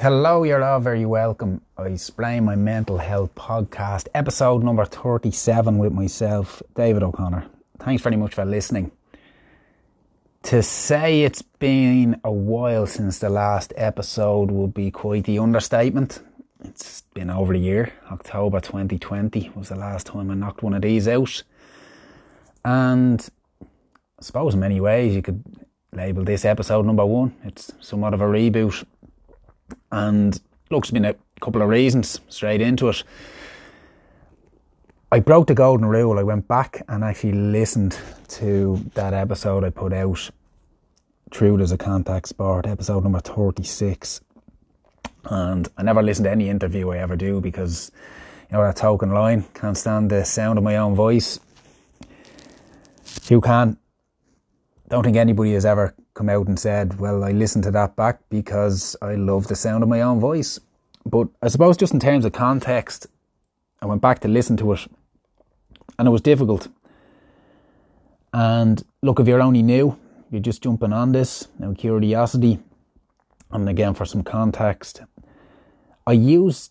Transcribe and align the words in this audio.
Hello, 0.00 0.42
you're 0.42 0.64
all 0.64 0.80
very 0.80 1.04
welcome. 1.04 1.60
I 1.76 1.88
explain 1.88 2.46
my 2.46 2.56
mental 2.56 2.96
health 2.96 3.34
podcast, 3.34 4.08
episode 4.14 4.64
number 4.64 4.86
37 4.86 5.76
with 5.76 5.92
myself, 5.92 6.62
David 6.74 7.02
O'Connor. 7.02 7.44
Thanks 7.78 8.02
very 8.02 8.16
much 8.16 8.34
for 8.34 8.46
listening. 8.46 8.90
To 10.44 10.62
say 10.62 11.24
it's 11.24 11.42
been 11.42 12.18
a 12.24 12.32
while 12.32 12.86
since 12.86 13.18
the 13.18 13.28
last 13.28 13.74
episode 13.76 14.50
would 14.50 14.72
be 14.72 14.90
quite 14.90 15.24
the 15.24 15.38
understatement. 15.38 16.22
It's 16.64 17.02
been 17.12 17.28
over 17.28 17.52
a 17.52 17.58
year. 17.58 17.92
October 18.10 18.60
2020 18.60 19.50
was 19.54 19.68
the 19.68 19.76
last 19.76 20.06
time 20.06 20.30
I 20.30 20.34
knocked 20.34 20.62
one 20.62 20.72
of 20.72 20.80
these 20.80 21.06
out. 21.06 21.42
And 22.64 23.28
I 23.60 24.22
suppose 24.22 24.54
in 24.54 24.60
many 24.60 24.80
ways 24.80 25.14
you 25.14 25.20
could 25.20 25.44
label 25.92 26.24
this 26.24 26.46
episode 26.46 26.86
number 26.86 27.04
one. 27.04 27.36
It's 27.44 27.74
somewhat 27.80 28.14
of 28.14 28.22
a 28.22 28.26
reboot 28.26 28.86
and 29.90 30.40
look, 30.70 30.84
there's 30.84 30.90
been 30.90 31.04
a 31.04 31.14
couple 31.40 31.62
of 31.62 31.68
reasons 31.68 32.20
straight 32.28 32.60
into 32.60 32.88
it. 32.88 33.02
I 35.10 35.20
broke 35.20 35.46
the 35.46 35.54
golden 35.54 35.86
rule. 35.86 36.18
I 36.18 36.22
went 36.22 36.48
back 36.48 36.82
and 36.88 37.04
actually 37.04 37.32
listened 37.32 37.98
to 38.28 38.82
that 38.94 39.12
episode 39.12 39.62
I 39.62 39.70
put 39.70 39.92
out, 39.92 40.30
True 41.30 41.60
as 41.60 41.70
a 41.70 41.76
Contact 41.76 42.28
Sport, 42.28 42.66
episode 42.66 43.02
number 43.02 43.20
36. 43.20 44.22
And 45.24 45.68
I 45.76 45.82
never 45.82 46.02
listen 46.02 46.24
to 46.24 46.30
any 46.30 46.48
interview 46.48 46.90
I 46.90 46.98
ever 46.98 47.16
do 47.16 47.40
because, 47.40 47.92
you 48.50 48.56
know, 48.56 48.64
that 48.64 48.76
token 48.76 49.10
line, 49.10 49.44
can't 49.54 49.76
stand 49.76 50.10
the 50.10 50.24
sound 50.24 50.58
of 50.58 50.64
my 50.64 50.76
own 50.76 50.94
voice. 50.94 51.38
You 53.28 53.40
can. 53.40 53.76
Don't 54.88 55.04
think 55.04 55.16
anybody 55.16 55.52
has 55.54 55.66
ever 55.66 55.94
come 56.14 56.28
out 56.28 56.46
and 56.46 56.58
said, 56.58 56.98
well, 56.98 57.24
I 57.24 57.32
listened 57.32 57.64
to 57.64 57.70
that 57.72 57.96
back 57.96 58.20
because 58.28 58.96
I 59.02 59.14
love 59.14 59.48
the 59.48 59.56
sound 59.56 59.82
of 59.82 59.88
my 59.88 60.02
own 60.02 60.20
voice. 60.20 60.58
But 61.04 61.28
I 61.42 61.48
suppose 61.48 61.76
just 61.76 61.94
in 61.94 62.00
terms 62.00 62.24
of 62.24 62.32
context, 62.32 63.06
I 63.80 63.86
went 63.86 64.00
back 64.00 64.20
to 64.20 64.28
listen 64.28 64.56
to 64.58 64.72
it 64.72 64.86
and 65.98 66.08
it 66.08 66.10
was 66.10 66.20
difficult. 66.20 66.68
And 68.32 68.82
look, 69.02 69.20
if 69.20 69.26
you're 69.26 69.42
only 69.42 69.62
new, 69.62 69.98
you're 70.30 70.40
just 70.40 70.62
jumping 70.62 70.92
on 70.92 71.12
this, 71.12 71.48
now 71.58 71.74
curiosity, 71.74 72.58
and 73.50 73.68
again 73.68 73.94
for 73.94 74.06
some 74.06 74.22
context, 74.22 75.02
I 76.06 76.12
use 76.12 76.70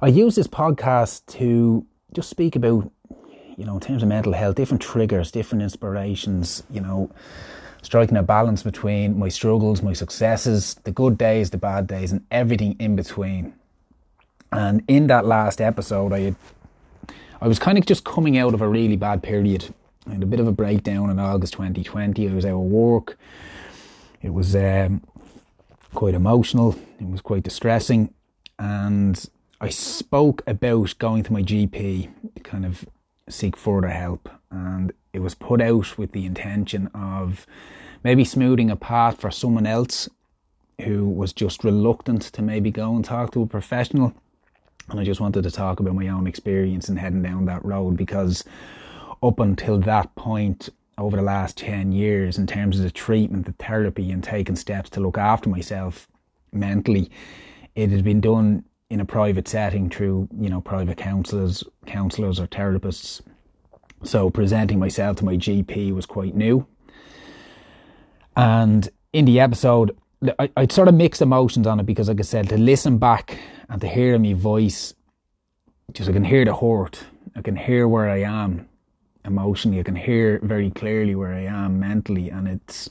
I 0.00 0.08
use 0.08 0.36
this 0.36 0.46
podcast 0.46 1.26
to 1.38 1.84
just 2.14 2.30
speak 2.30 2.56
about, 2.56 2.90
you 3.58 3.64
know, 3.64 3.74
in 3.74 3.80
terms 3.80 4.02
of 4.02 4.08
mental 4.08 4.32
health, 4.32 4.54
different 4.54 4.80
triggers, 4.80 5.30
different 5.30 5.62
inspirations, 5.62 6.62
you 6.70 6.80
know, 6.80 7.10
striking 7.86 8.16
a 8.16 8.22
balance 8.22 8.64
between 8.64 9.16
my 9.16 9.28
struggles, 9.28 9.80
my 9.80 9.92
successes, 9.92 10.74
the 10.82 10.90
good 10.90 11.16
days, 11.16 11.50
the 11.50 11.56
bad 11.56 11.86
days, 11.86 12.10
and 12.10 12.26
everything 12.32 12.74
in 12.80 12.96
between. 12.96 13.54
And 14.50 14.82
in 14.88 15.06
that 15.06 15.24
last 15.24 15.60
episode, 15.60 16.12
I 16.12 16.20
had, 16.20 16.36
I 17.40 17.46
was 17.46 17.60
kind 17.60 17.78
of 17.78 17.86
just 17.86 18.04
coming 18.04 18.36
out 18.36 18.54
of 18.54 18.60
a 18.60 18.68
really 18.68 18.96
bad 18.96 19.22
period. 19.22 19.72
I 20.08 20.14
had 20.14 20.22
a 20.24 20.26
bit 20.26 20.40
of 20.40 20.48
a 20.48 20.52
breakdown 20.52 21.10
in 21.10 21.20
August 21.20 21.52
2020. 21.52 22.28
I 22.28 22.34
was 22.34 22.44
out 22.44 22.54
of 22.54 22.58
work. 22.58 23.16
It 24.20 24.34
was 24.34 24.56
um, 24.56 25.00
quite 25.94 26.14
emotional. 26.14 26.74
It 27.00 27.08
was 27.08 27.20
quite 27.20 27.44
distressing, 27.44 28.12
and 28.58 29.24
I 29.60 29.68
spoke 29.68 30.42
about 30.48 30.98
going 30.98 31.22
to 31.22 31.32
my 31.32 31.42
GP 31.42 32.08
kind 32.42 32.66
of 32.66 32.84
seek 33.28 33.56
further 33.56 33.88
help. 33.88 34.28
And 34.50 34.92
it 35.12 35.20
was 35.20 35.34
put 35.34 35.60
out 35.60 35.98
with 35.98 36.12
the 36.12 36.26
intention 36.26 36.88
of 36.94 37.46
maybe 38.04 38.24
smoothing 38.24 38.70
a 38.70 38.76
path 38.76 39.20
for 39.20 39.30
someone 39.30 39.66
else 39.66 40.08
who 40.82 41.08
was 41.08 41.32
just 41.32 41.64
reluctant 41.64 42.22
to 42.22 42.42
maybe 42.42 42.70
go 42.70 42.94
and 42.94 43.04
talk 43.04 43.32
to 43.32 43.42
a 43.42 43.46
professional. 43.46 44.14
And 44.88 45.00
I 45.00 45.04
just 45.04 45.20
wanted 45.20 45.42
to 45.42 45.50
talk 45.50 45.80
about 45.80 45.94
my 45.94 46.08
own 46.08 46.26
experience 46.26 46.88
in 46.88 46.96
heading 46.96 47.22
down 47.22 47.46
that 47.46 47.64
road 47.64 47.96
because 47.96 48.44
up 49.22 49.40
until 49.40 49.78
that 49.80 50.14
point, 50.14 50.68
over 50.98 51.16
the 51.16 51.22
last 51.22 51.58
10 51.58 51.92
years, 51.92 52.38
in 52.38 52.46
terms 52.46 52.78
of 52.78 52.84
the 52.84 52.90
treatment, 52.90 53.46
the 53.46 53.52
therapy, 53.52 54.10
and 54.10 54.24
taking 54.24 54.56
steps 54.56 54.88
to 54.90 55.00
look 55.00 55.18
after 55.18 55.48
myself 55.48 56.08
mentally, 56.52 57.10
it 57.74 57.90
had 57.90 58.04
been 58.04 58.20
done 58.20 58.64
in 58.90 59.00
a 59.00 59.04
private 59.04 59.48
setting 59.48 59.90
through, 59.90 60.28
you 60.38 60.48
know, 60.48 60.60
private 60.60 60.96
counsellors, 60.96 61.64
counsellors 61.86 62.38
or 62.38 62.46
therapists. 62.46 63.20
So 64.04 64.30
presenting 64.30 64.78
myself 64.78 65.16
to 65.18 65.24
my 65.24 65.36
GP 65.36 65.92
was 65.92 66.06
quite 66.06 66.34
new. 66.34 66.66
And 68.36 68.88
in 69.12 69.24
the 69.24 69.40
episode, 69.40 69.96
I, 70.38 70.50
I'd 70.56 70.72
sort 70.72 70.88
of 70.88 70.94
mixed 70.94 71.22
emotions 71.22 71.66
on 71.66 71.80
it 71.80 71.86
because, 71.86 72.08
like 72.08 72.20
I 72.20 72.22
said, 72.22 72.48
to 72.50 72.58
listen 72.58 72.98
back 72.98 73.38
and 73.68 73.80
to 73.80 73.88
hear 73.88 74.18
my 74.18 74.34
voice, 74.34 74.94
just 75.92 76.08
I 76.08 76.12
can 76.12 76.24
hear 76.24 76.44
the 76.44 76.54
hurt. 76.54 77.02
I 77.34 77.42
can 77.42 77.56
hear 77.56 77.88
where 77.88 78.08
I 78.08 78.22
am 78.22 78.68
emotionally. 79.24 79.80
I 79.80 79.82
can 79.82 79.96
hear 79.96 80.40
very 80.42 80.70
clearly 80.70 81.14
where 81.14 81.32
I 81.32 81.42
am 81.42 81.80
mentally, 81.80 82.30
and 82.30 82.48
it's 82.48 82.90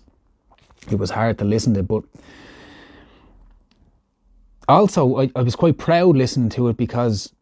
it 0.92 1.00
was 1.00 1.10
hard 1.10 1.38
to 1.40 1.46
listen 1.46 1.74
to. 1.76 1.84
But 1.84 2.04
also, 4.68 5.22
I, 5.22 5.32
I 5.36 5.42
was 5.42 5.56
quite 5.56 5.78
proud 5.78 6.16
listening 6.16 6.50
to 6.52 6.68
it 6.70 6.78
because, 6.78 7.34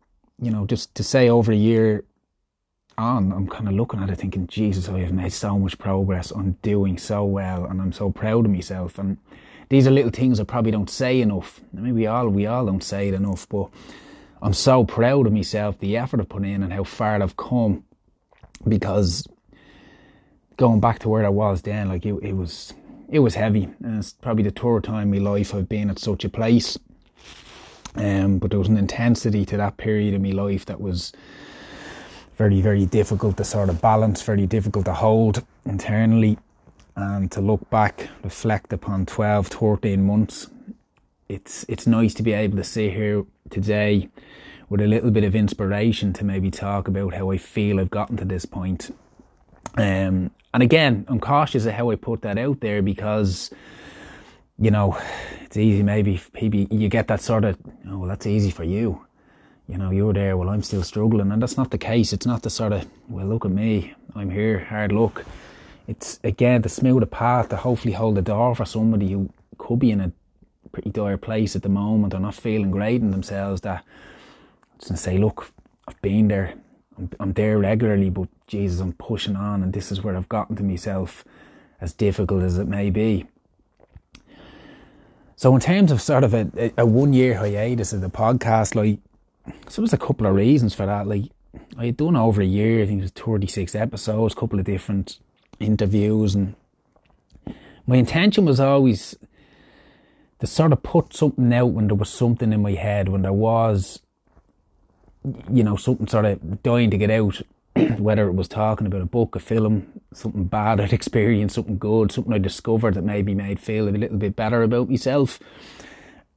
you 0.42 0.52
know, 0.52 0.66
just 0.66 0.94
to 0.96 1.04
say 1.04 1.30
over 1.30 1.52
a 1.52 1.56
year 1.56 2.04
on, 2.98 3.32
I'm 3.32 3.48
kind 3.48 3.68
of 3.68 3.74
looking 3.74 4.02
at 4.02 4.10
it 4.10 4.18
thinking, 4.18 4.48
Jesus, 4.48 4.90
I 4.90 5.00
have 5.00 5.14
made 5.14 5.34
so 5.34 5.58
much 5.58 5.78
progress. 5.78 6.32
I'm 6.32 6.54
doing 6.62 6.98
so 6.98 7.24
well, 7.24 7.66
and 7.66 7.82
I'm 7.82 7.92
so 7.92 8.12
proud 8.12 8.46
of 8.46 8.52
myself. 8.52 8.98
And 8.98 9.18
these 9.70 9.88
are 9.88 9.92
little 9.92 10.12
things 10.12 10.40
I 10.40 10.44
probably 10.44 10.72
don't 10.72 10.90
say 10.90 11.22
enough. 11.22 11.62
Maybe 11.72 11.92
we 11.92 12.08
all 12.08 12.30
we 12.30 12.46
all 12.46 12.66
don't 12.66 12.84
say 12.84 13.08
it 13.08 13.14
enough, 13.14 13.48
but 13.50 13.70
I'm 14.42 14.54
so 14.54 14.84
proud 14.84 15.26
of 15.26 15.34
myself, 15.34 15.80
the 15.80 15.98
effort 15.98 16.20
I've 16.20 16.30
put 16.30 16.44
in, 16.44 16.64
and 16.64 16.74
how 16.74 16.84
far 16.84 17.22
I've 17.22 17.38
come. 17.38 17.84
Because 18.68 19.28
going 20.58 20.80
back 20.80 21.00
to 21.00 21.10
where 21.10 21.26
I 21.26 21.30
was 21.30 21.62
then, 21.64 21.90
like 21.90 22.06
it, 22.06 22.16
it 22.22 22.34
was 22.34 22.74
it 23.10 23.20
was 23.20 23.36
heavy. 23.36 23.64
And 23.84 24.00
it's 24.00 24.14
probably 24.14 24.44
the 24.44 24.52
third 24.52 24.84
time 24.84 25.14
in 25.14 25.24
my 25.24 25.32
life 25.32 25.54
I've 25.54 25.70
been 25.70 25.90
at 25.90 26.00
such 26.00 26.26
a 26.26 26.30
place. 26.30 26.78
Um, 27.96 28.40
but 28.40 28.50
there 28.50 28.60
was 28.60 28.70
an 28.70 28.78
intensity 28.78 29.46
to 29.46 29.58
that 29.58 29.78
period 29.78 30.14
of 30.14 30.22
my 30.22 30.32
life 30.32 30.66
that 30.66 30.82
was 30.82 31.14
very, 32.38 32.62
very 32.62 32.86
difficult 32.86 33.38
to 33.38 33.44
sort 33.44 33.70
of 33.70 33.82
balance, 33.82 34.22
very 34.22 34.48
difficult 34.48 34.86
to 34.86 34.94
hold 34.94 35.46
internally. 35.66 36.38
And 36.96 37.32
to 37.32 37.42
look 37.42 37.68
back, 37.70 38.10
reflect 38.24 38.72
upon 38.74 39.06
12, 39.06 39.48
13 39.48 40.06
months, 40.06 40.48
it's, 41.30 41.66
it's 41.68 41.88
nice 41.88 42.14
to 42.16 42.24
be 42.24 42.34
able 42.34 42.58
to 42.58 42.64
sit 42.64 42.94
here 42.94 43.26
today 43.50 44.10
with 44.70 44.82
a 44.82 44.88
little 44.88 45.12
bit 45.12 45.24
of 45.24 45.36
inspiration 45.36 46.14
to 46.14 46.26
maybe 46.26 46.50
talk 46.52 46.88
about 46.88 47.14
how 47.14 47.32
I 47.32 47.38
feel 47.38 47.80
I've 47.80 47.90
gotten 47.90 48.18
to 48.18 48.26
this 48.26 48.46
point. 48.46 48.92
Um, 49.76 50.32
and 50.54 50.62
again, 50.62 51.06
I'm 51.08 51.20
cautious 51.20 51.66
of 51.66 51.74
how 51.74 51.90
I 51.90 51.96
put 51.96 52.22
that 52.22 52.38
out 52.38 52.60
there 52.60 52.82
because, 52.82 53.52
you 54.60 54.72
know, 54.72 54.98
it's 55.42 55.58
easy 55.58 55.84
maybe, 55.84 56.22
maybe 56.34 56.68
you 56.72 56.90
get 56.90 57.08
that 57.08 57.22
sort 57.22 57.44
of, 57.44 57.58
oh, 57.88 58.00
well, 58.00 58.10
that's 58.10 58.28
easy 58.28 58.52
for 58.52 58.64
you 58.64 59.06
you 59.68 59.78
know, 59.78 59.92
you're 59.92 60.14
there, 60.14 60.36
well, 60.36 60.50
I'm 60.50 60.62
still 60.62 60.84
struggling. 60.84 61.32
And 61.32 61.42
that's 61.42 61.58
not 61.58 61.72
the 61.72 61.78
case. 61.78 62.14
It's 62.14 62.26
not 62.26 62.44
the 62.44 62.50
sort 62.50 62.74
of, 62.74 62.86
well, 63.08 63.26
look 63.26 63.46
at 63.46 63.52
me, 63.52 63.94
I'm 64.16 64.30
here, 64.30 64.60
hard 64.60 64.92
luck. 64.92 65.26
It's, 65.88 66.20
again, 66.24 66.64
a 66.66 67.06
path, 67.06 67.50
to 67.50 67.58
hopefully 67.58 67.94
hold 67.94 68.16
the 68.16 68.22
door 68.22 68.56
for 68.56 68.66
somebody 68.66 69.12
who 69.12 69.30
could 69.58 69.80
be 69.80 69.92
in 69.92 70.00
a 70.02 70.12
pretty 70.72 70.90
dire 70.90 71.18
place 71.18 71.56
at 71.56 71.62
the 71.62 71.70
moment 71.70 72.14
or 72.14 72.20
not 72.20 72.36
feeling 72.36 72.72
great 72.72 73.02
in 73.02 73.12
themselves, 73.12 73.62
that 73.62 73.84
to 74.80 74.98
say, 74.98 75.18
look, 75.18 75.52
I've 75.88 76.02
been 76.02 76.28
there, 76.28 76.54
I'm, 76.98 77.10
I'm 77.20 77.34
there 77.34 77.58
regularly, 77.58 78.10
but 78.10 78.28
Jesus, 78.48 78.80
I'm 78.80 78.94
pushing 78.94 79.36
on, 79.36 79.64
and 79.64 79.74
this 79.74 79.92
is 79.92 80.02
where 80.04 80.16
I've 80.16 80.30
gotten 80.30 80.56
to 80.58 80.64
myself, 80.64 81.24
as 81.80 81.94
difficult 81.94 82.44
as 82.44 82.58
it 82.58 82.68
may 82.68 82.90
be. 82.90 83.26
So, 85.44 85.54
in 85.56 85.60
terms 85.60 85.92
of 85.92 86.02
sort 86.02 86.24
of 86.24 86.34
a, 86.34 86.72
a 86.78 86.86
one 86.86 87.12
year 87.12 87.36
hiatus 87.38 87.92
of 87.92 88.00
the 88.00 88.10
podcast, 88.10 88.76
like, 88.76 89.00
so 89.68 89.82
there's 89.82 89.92
a 89.92 89.98
couple 89.98 90.26
of 90.26 90.36
reasons 90.36 90.74
for 90.74 90.86
that. 90.86 91.06
Like 91.06 91.24
I 91.78 91.88
had 91.88 91.98
done 91.98 92.16
over 92.16 92.42
a 92.42 92.46
year, 92.46 92.82
I 92.82 92.86
think 92.86 93.00
it 93.00 93.02
was 93.02 93.12
36 93.12 93.76
episodes, 93.76 94.34
a 94.34 94.38
couple 94.38 94.58
of 94.58 94.64
different 94.64 95.20
interviews, 95.60 96.34
and 96.34 96.56
my 97.86 97.98
intention 97.98 98.46
was 98.46 98.62
always 98.62 99.18
to 100.40 100.48
sort 100.48 100.72
of 100.72 100.82
put 100.82 101.14
something 101.14 101.54
out 101.54 101.72
when 101.72 101.88
there 101.88 101.98
was 101.98 102.10
something 102.10 102.54
in 102.54 102.62
my 102.62 102.72
head, 102.72 103.10
when 103.10 103.24
there 103.24 103.34
was, 103.34 104.00
you 105.52 105.66
know, 105.66 105.76
something 105.76 106.08
sort 106.08 106.24
of 106.24 106.64
dying 106.64 106.90
to 106.90 106.98
get 106.98 107.12
out, 107.12 107.42
whether 107.98 108.28
it 108.28 108.34
was 108.34 108.48
talking 108.48 108.88
about 108.88 109.02
a 109.02 109.06
book, 109.06 109.36
a 109.36 109.40
film, 109.40 109.88
something 110.14 110.46
bad 110.46 110.80
I'd 110.80 110.94
experienced, 110.94 111.56
something 111.56 111.78
good, 111.78 112.12
something 112.12 112.34
I 112.34 112.38
discovered 112.38 112.94
that 112.96 113.04
maybe 113.04 113.34
made 113.34 113.60
feel 113.60 113.88
a 113.88 113.92
little 113.92 114.18
bit 114.18 114.36
better 114.36 114.64
about 114.64 114.90
myself. 114.90 115.40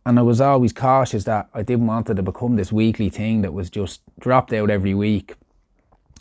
And 0.04 0.18
I 0.18 0.22
was 0.22 0.40
always 0.40 0.72
cautious 0.72 1.24
that 1.24 1.48
I 1.52 1.62
didn't 1.62 1.88
want 1.88 2.08
it 2.10 2.14
to 2.14 2.22
become 2.22 2.56
this 2.56 2.72
weekly 2.72 3.08
thing 3.08 3.42
that 3.42 3.52
was 3.52 3.68
just 3.70 4.02
dropped 4.20 4.52
out 4.52 4.70
every 4.70 4.94
week 4.94 5.34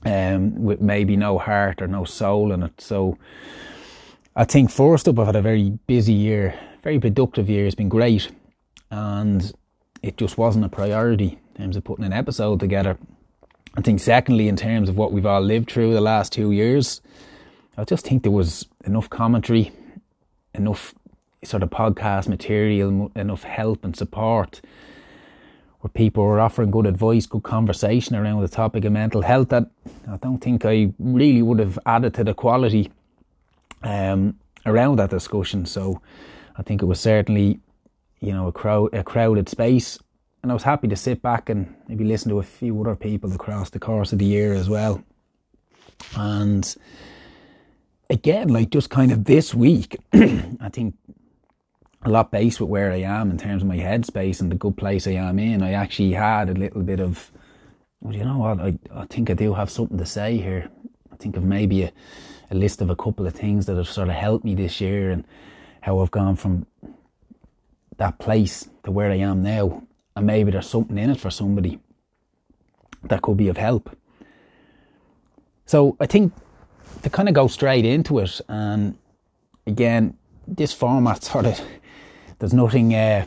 um, 0.06 0.64
with 0.64 0.82
maybe 0.82 1.16
no 1.16 1.38
heart 1.38 1.82
or 1.82 1.88
no 1.88 2.04
soul 2.04 2.52
in 2.52 2.64
it. 2.64 2.82
So 2.82 3.18
I 4.36 4.44
think 4.44 4.72
first 4.72 5.08
up, 5.08 5.20
I've 5.20 5.28
had 5.28 5.36
a 5.36 5.42
very 5.42 5.70
busy 5.86 6.14
year, 6.14 6.60
very 6.84 7.00
productive 7.00 7.50
year. 7.50 7.66
It's 7.66 7.76
been 7.76 7.90
great. 7.90 8.32
and 8.92 9.54
it 10.02 10.18
just 10.18 10.38
wasn't 10.38 10.64
a 10.64 10.70
priority 10.70 11.40
in 11.56 11.64
terms 11.64 11.76
of 11.76 11.84
putting 11.84 12.06
an 12.06 12.14
episode 12.14 12.60
together. 12.60 12.98
I 13.78 13.82
think, 13.82 14.00
secondly, 14.00 14.48
in 14.48 14.56
terms 14.56 14.88
of 14.90 14.98
what 14.98 15.12
we've 15.12 15.26
all 15.26 15.42
lived 15.42 15.70
through 15.70 15.94
the 15.94 16.02
last 16.02 16.32
two 16.32 16.52
years, 16.52 17.02
I 17.78 17.84
just 17.84 18.06
think 18.06 18.24
there 18.24 18.32
was 18.32 18.66
enough 18.86 19.10
commentary, 19.10 19.72
enough 20.54 20.96
sort 21.44 21.62
of 21.62 21.70
podcast 21.70 22.28
material, 22.28 23.12
enough 23.16 23.44
help 23.44 23.84
and 23.84 23.96
support 23.96 24.62
where 25.82 25.92
people 25.92 26.24
were 26.24 26.40
offering 26.40 26.72
good 26.72 26.88
advice, 26.88 27.26
good 27.26 27.44
conversation 27.44 28.16
around 28.16 28.42
the 28.42 28.48
topic 28.48 28.86
of 28.86 28.94
mental 28.94 29.22
health 29.22 29.50
that 29.50 29.70
I 30.10 30.18
don't 30.18 30.40
think 30.40 30.66
I 30.66 30.92
really 30.98 31.42
would 31.42 31.60
have 31.60 31.78
added 31.86 32.14
to 32.16 32.24
the 32.24 32.34
quality 32.34 32.92
um, 33.84 34.40
around 34.66 34.96
that 34.98 35.12
discussion. 35.12 35.66
So 35.66 36.02
I 36.58 36.64
think 36.64 36.82
it 36.82 36.86
was 36.86 37.00
certainly, 37.00 37.60
you 38.20 38.32
know, 38.32 38.48
a 38.48 38.52
crowd 38.52 38.94
a 38.94 39.04
crowded 39.04 39.48
space. 39.50 40.00
And 40.46 40.52
I 40.52 40.54
was 40.54 40.62
happy 40.62 40.88
to 40.90 40.96
sit 40.96 41.24
back 41.24 41.50
and 41.50 41.74
maybe 41.88 42.04
listen 42.04 42.30
to 42.30 42.38
a 42.38 42.44
few 42.44 42.80
other 42.80 42.96
people 42.96 43.34
across 43.34 43.72
the 43.72 43.80
course 43.80 44.14
of 44.14 44.20
the 44.20 44.26
year 44.26 44.54
as 44.54 44.70
well. 44.70 45.04
And 46.16 46.76
again, 48.12 48.50
like 48.50 48.70
just 48.70 48.92
kind 48.92 49.12
of 49.12 49.24
this 49.24 49.56
week, 49.56 49.98
I 50.14 50.70
think 50.72 50.94
a 52.04 52.12
lot 52.12 52.30
based 52.30 52.62
with 52.62 52.70
where 52.70 52.92
I 52.92 52.98
am 52.98 53.32
in 53.32 53.40
terms 53.40 53.64
of 53.64 53.68
my 53.68 53.78
headspace 53.78 54.40
and 54.40 54.52
the 54.52 54.56
good 54.56 54.78
place 54.78 55.08
I 55.08 55.14
am 55.14 55.40
in. 55.40 55.64
I 55.64 55.72
actually 55.72 56.12
had 56.12 56.48
a 56.48 56.54
little 56.54 56.84
bit 56.84 57.00
of, 57.00 57.32
well, 58.00 58.14
you 58.14 58.24
know 58.24 58.38
what, 58.38 58.60
I, 58.60 58.78
I 58.94 59.06
think 59.08 59.32
I 59.32 59.34
do 59.34 59.56
have 59.56 59.72
something 59.72 59.98
to 59.98 60.06
say 60.06 60.38
here. 60.38 60.70
I 61.12 61.16
think 61.16 61.38
of 61.38 61.44
maybe 61.44 61.82
a, 61.82 61.92
a 62.52 62.54
list 62.54 62.84
of 62.84 62.92
a 62.92 62.96
couple 62.96 63.26
of 63.26 63.34
things 63.34 63.66
that 63.66 63.78
have 63.78 63.90
sort 63.90 64.10
of 64.10 64.14
helped 64.14 64.46
me 64.46 64.54
this 64.54 64.80
year 64.80 65.10
and 65.10 65.26
how 65.82 66.02
I've 66.02 66.12
gone 66.12 66.36
from 66.36 66.68
that 67.98 68.20
place 68.20 68.70
to 68.84 68.92
where 68.92 69.10
I 69.10 69.16
am 69.16 69.42
now. 69.42 69.82
And 70.16 70.26
maybe 70.26 70.52
there's 70.52 70.70
something 70.70 70.98
in 70.98 71.10
it 71.10 71.20
for 71.20 71.30
somebody 71.30 71.80
that 73.04 73.22
could 73.22 73.38
be 73.38 73.50
of 73.50 73.58
help. 73.58 73.96
So 75.66 75.98
I 76.00 76.06
think 76.06 76.34
to 77.04 77.10
kind 77.10 77.28
of 77.28 77.36
go 77.36 77.48
straight 77.48 77.86
into 77.86 78.20
it, 78.20 78.40
and 78.48 78.98
again, 79.68 80.18
this 80.48 80.72
format 80.72 81.24
sort 81.24 81.46
of 81.48 81.60
there's 82.40 82.54
nothing 82.54 82.96
uh, 82.96 83.26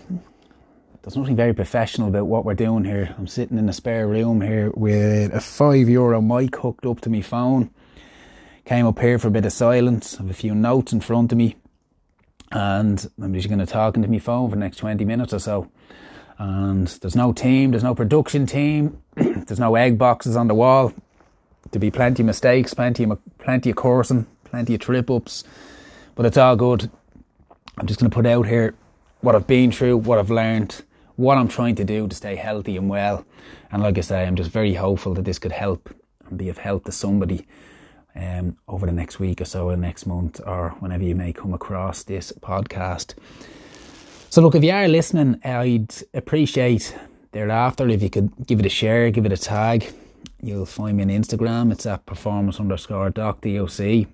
there's 1.02 1.16
nothing 1.16 1.36
very 1.36 1.52
professional 1.52 2.08
about 2.08 2.26
what 2.26 2.44
we're 2.44 2.54
doing 2.54 2.84
here. 2.84 3.14
I'm 3.18 3.26
sitting 3.26 3.58
in 3.58 3.68
a 3.68 3.72
spare 3.72 4.06
room 4.06 4.40
here 4.40 4.70
with 4.70 5.34
a 5.34 5.40
five 5.40 5.88
euro 5.88 6.22
mic 6.22 6.56
hooked 6.56 6.86
up 6.86 7.00
to 7.02 7.10
my 7.10 7.20
phone. 7.20 7.70
Came 8.64 8.86
up 8.86 8.98
here 8.98 9.18
for 9.18 9.28
a 9.28 9.30
bit 9.30 9.46
of 9.46 9.52
silence. 9.52 10.16
Have 10.16 10.30
a 10.30 10.34
few 10.34 10.54
notes 10.54 10.92
in 10.92 11.00
front 11.00 11.32
of 11.32 11.38
me, 11.38 11.56
and 12.50 13.06
I'm 13.20 13.34
just 13.34 13.48
going 13.48 13.58
to 13.58 13.66
talk 13.66 13.96
into 13.96 14.08
my 14.08 14.18
phone 14.18 14.48
for 14.48 14.56
the 14.56 14.60
next 14.60 14.78
twenty 14.78 15.04
minutes 15.04 15.34
or 15.34 15.38
so. 15.38 15.70
And 16.38 16.86
there's 16.86 17.16
no 17.16 17.32
team, 17.32 17.72
there's 17.72 17.82
no 17.82 17.94
production 17.94 18.46
team, 18.46 19.02
there's 19.14 19.58
no 19.58 19.74
egg 19.74 19.98
boxes 19.98 20.36
on 20.36 20.46
the 20.46 20.54
wall. 20.54 20.92
There'll 21.70 21.80
be 21.80 21.90
plenty 21.90 22.22
of 22.22 22.26
mistakes, 22.26 22.72
plenty 22.72 23.04
of 23.04 23.18
plenty 23.38 23.70
of 23.70 23.76
coursing, 23.76 24.26
plenty 24.44 24.74
of 24.74 24.80
trip 24.80 25.10
ups, 25.10 25.44
but 26.14 26.24
it's 26.24 26.36
all 26.36 26.56
good. 26.56 26.90
I'm 27.76 27.86
just 27.86 28.00
going 28.00 28.10
to 28.10 28.14
put 28.14 28.26
out 28.26 28.46
here 28.46 28.74
what 29.20 29.34
I've 29.34 29.46
been 29.46 29.72
through, 29.72 29.98
what 29.98 30.18
I've 30.18 30.30
learned, 30.30 30.82
what 31.16 31.36
I'm 31.36 31.48
trying 31.48 31.74
to 31.76 31.84
do 31.84 32.06
to 32.06 32.14
stay 32.14 32.36
healthy 32.36 32.76
and 32.76 32.88
well. 32.88 33.24
And 33.72 33.82
like 33.82 33.98
I 33.98 34.02
say, 34.02 34.24
I'm 34.24 34.36
just 34.36 34.50
very 34.50 34.74
hopeful 34.74 35.14
that 35.14 35.24
this 35.24 35.38
could 35.38 35.52
help 35.52 35.92
and 36.28 36.38
be 36.38 36.48
of 36.48 36.58
help 36.58 36.84
to 36.84 36.92
somebody 36.92 37.46
um, 38.14 38.56
over 38.66 38.86
the 38.86 38.92
next 38.92 39.18
week 39.18 39.40
or 39.40 39.44
so, 39.44 39.68
or 39.68 39.76
next 39.76 40.06
month, 40.06 40.40
or 40.46 40.70
whenever 40.80 41.04
you 41.04 41.14
may 41.14 41.32
come 41.32 41.54
across 41.54 42.02
this 42.02 42.32
podcast. 42.32 43.14
So, 44.30 44.42
look, 44.42 44.54
if 44.54 44.62
you 44.62 44.72
are 44.72 44.86
listening, 44.88 45.40
I'd 45.42 45.94
appreciate 46.12 46.94
thereafter 47.32 47.88
if 47.88 48.02
you 48.02 48.10
could 48.10 48.30
give 48.46 48.60
it 48.60 48.66
a 48.66 48.68
share, 48.68 49.10
give 49.10 49.24
it 49.24 49.32
a 49.32 49.38
tag. 49.38 49.90
You'll 50.42 50.66
find 50.66 50.98
me 50.98 51.02
on 51.02 51.08
Instagram. 51.08 51.72
It's 51.72 51.86
at 51.86 52.04
performance 52.04 52.60
underscore 52.60 53.08
doc 53.08 53.40
doc. 53.40 54.06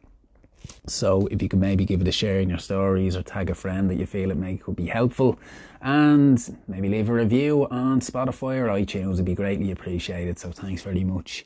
So 0.87 1.27
if 1.27 1.43
you 1.43 1.49
could 1.49 1.59
maybe 1.59 1.85
give 1.85 2.01
it 2.01 2.07
a 2.07 2.13
share 2.13 2.39
in 2.39 2.49
your 2.49 2.59
stories 2.59 3.17
or 3.17 3.23
tag 3.23 3.51
a 3.51 3.57
friend 3.57 3.91
that 3.91 3.97
you 3.97 4.07
feel 4.07 4.31
it 4.31 4.37
may 4.37 4.57
could 4.57 4.77
be 4.77 4.87
helpful, 4.87 5.37
and 5.83 6.57
maybe 6.69 6.89
leave 6.89 7.09
a 7.09 7.13
review 7.13 7.67
on 7.73 7.99
Spotify 8.01 8.59
or 8.59 8.69
iTunes 8.69 9.17
would 9.17 9.25
be 9.25 9.35
greatly 9.35 9.73
appreciated. 9.73 10.39
So 10.39 10.53
thanks 10.53 10.83
very 10.83 11.03
much. 11.03 11.45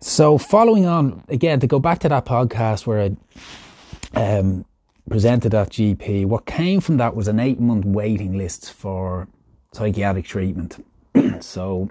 So 0.00 0.36
following 0.36 0.84
on 0.84 1.22
again 1.28 1.60
to 1.60 1.68
go 1.68 1.78
back 1.78 2.00
to 2.00 2.08
that 2.08 2.26
podcast 2.26 2.86
where 2.86 3.00
I 3.00 4.36
um, 4.38 4.64
presented 5.08 5.50
that 5.50 5.70
GP, 5.70 6.26
what 6.26 6.46
came 6.46 6.80
from 6.80 6.96
that 6.96 7.14
was 7.14 7.28
an 7.28 7.38
eight 7.38 7.60
month 7.60 7.84
waiting 7.84 8.36
list 8.38 8.72
for 8.72 9.28
psychiatric 9.72 10.24
treatment. 10.24 10.84
so 11.40 11.90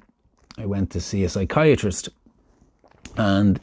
I 0.58 0.66
went 0.66 0.92
to 0.92 1.02
see 1.02 1.24
a 1.24 1.30
psychiatrist, 1.30 2.10
and 3.18 3.60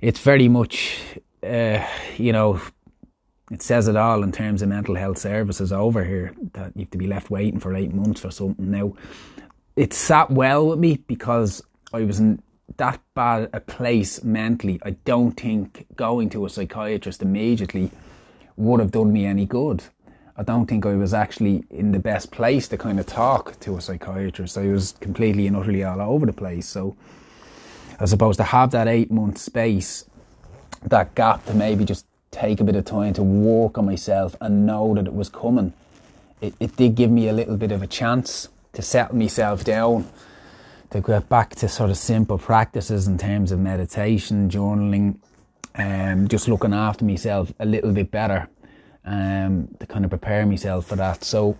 it's 0.00 0.20
very 0.20 0.48
much, 0.48 1.00
uh, 1.42 1.84
you 2.16 2.32
know, 2.32 2.60
it 3.50 3.62
says 3.62 3.88
it 3.88 3.96
all 3.96 4.22
in 4.22 4.30
terms 4.30 4.62
of 4.62 4.68
mental 4.68 4.94
health 4.94 5.18
services 5.18 5.72
over 5.72 6.04
here 6.04 6.34
that 6.52 6.72
you 6.76 6.82
have 6.82 6.90
to 6.90 6.98
be 6.98 7.06
left 7.06 7.30
waiting 7.30 7.58
for 7.58 7.74
eight 7.74 7.92
months 7.92 8.20
for 8.20 8.30
something. 8.30 8.70
Now, 8.70 8.94
it 9.74 9.92
sat 9.92 10.30
well 10.30 10.68
with 10.68 10.78
me 10.78 10.96
because 11.06 11.62
I 11.92 12.04
was 12.04 12.20
in 12.20 12.42
that 12.76 13.00
bad 13.14 13.50
a 13.52 13.60
place 13.60 14.22
mentally. 14.22 14.78
I 14.84 14.90
don't 14.90 15.32
think 15.32 15.86
going 15.96 16.30
to 16.30 16.46
a 16.46 16.50
psychiatrist 16.50 17.22
immediately 17.22 17.90
would 18.60 18.80
have 18.80 18.90
done 18.90 19.12
me 19.12 19.26
any 19.26 19.46
good. 19.46 19.84
I 20.36 20.42
don't 20.42 20.66
think 20.66 20.86
I 20.86 20.94
was 20.94 21.12
actually 21.12 21.64
in 21.70 21.92
the 21.92 21.98
best 21.98 22.30
place 22.30 22.68
to 22.68 22.78
kind 22.78 22.98
of 22.98 23.06
talk 23.06 23.58
to 23.60 23.76
a 23.76 23.80
psychiatrist. 23.80 24.54
So 24.54 24.62
I 24.62 24.68
was 24.68 24.92
completely 25.00 25.46
and 25.46 25.56
utterly 25.56 25.84
all 25.84 26.00
over 26.00 26.26
the 26.26 26.32
place. 26.32 26.66
So, 26.66 26.96
I 27.98 28.06
suppose 28.06 28.38
to 28.38 28.44
have 28.44 28.70
that 28.70 28.88
eight 28.88 29.10
month 29.10 29.36
space, 29.36 30.06
that 30.82 31.14
gap 31.14 31.44
to 31.46 31.54
maybe 31.54 31.84
just 31.84 32.06
take 32.30 32.60
a 32.60 32.64
bit 32.64 32.76
of 32.76 32.84
time 32.84 33.12
to 33.14 33.22
work 33.22 33.76
on 33.76 33.84
myself 33.84 34.34
and 34.40 34.66
know 34.66 34.94
that 34.94 35.06
it 35.06 35.12
was 35.12 35.28
coming, 35.28 35.74
it, 36.40 36.54
it 36.58 36.76
did 36.76 36.94
give 36.94 37.10
me 37.10 37.28
a 37.28 37.32
little 37.32 37.56
bit 37.56 37.72
of 37.72 37.82
a 37.82 37.86
chance 37.86 38.48
to 38.72 38.82
settle 38.82 39.16
myself 39.16 39.64
down, 39.64 40.08
to 40.90 41.00
get 41.00 41.28
back 41.28 41.54
to 41.56 41.68
sort 41.68 41.90
of 41.90 41.98
simple 41.98 42.38
practices 42.38 43.06
in 43.06 43.18
terms 43.18 43.52
of 43.52 43.58
meditation, 43.58 44.48
journaling, 44.48 45.16
um, 45.76 46.28
just 46.28 46.48
looking 46.48 46.74
after 46.74 47.04
myself 47.04 47.52
a 47.58 47.64
little 47.64 47.92
bit 47.92 48.10
better, 48.10 48.48
um, 49.04 49.68
to 49.78 49.86
kind 49.86 50.04
of 50.04 50.10
prepare 50.10 50.46
myself 50.46 50.86
for 50.86 50.96
that. 50.96 51.24
So, 51.24 51.56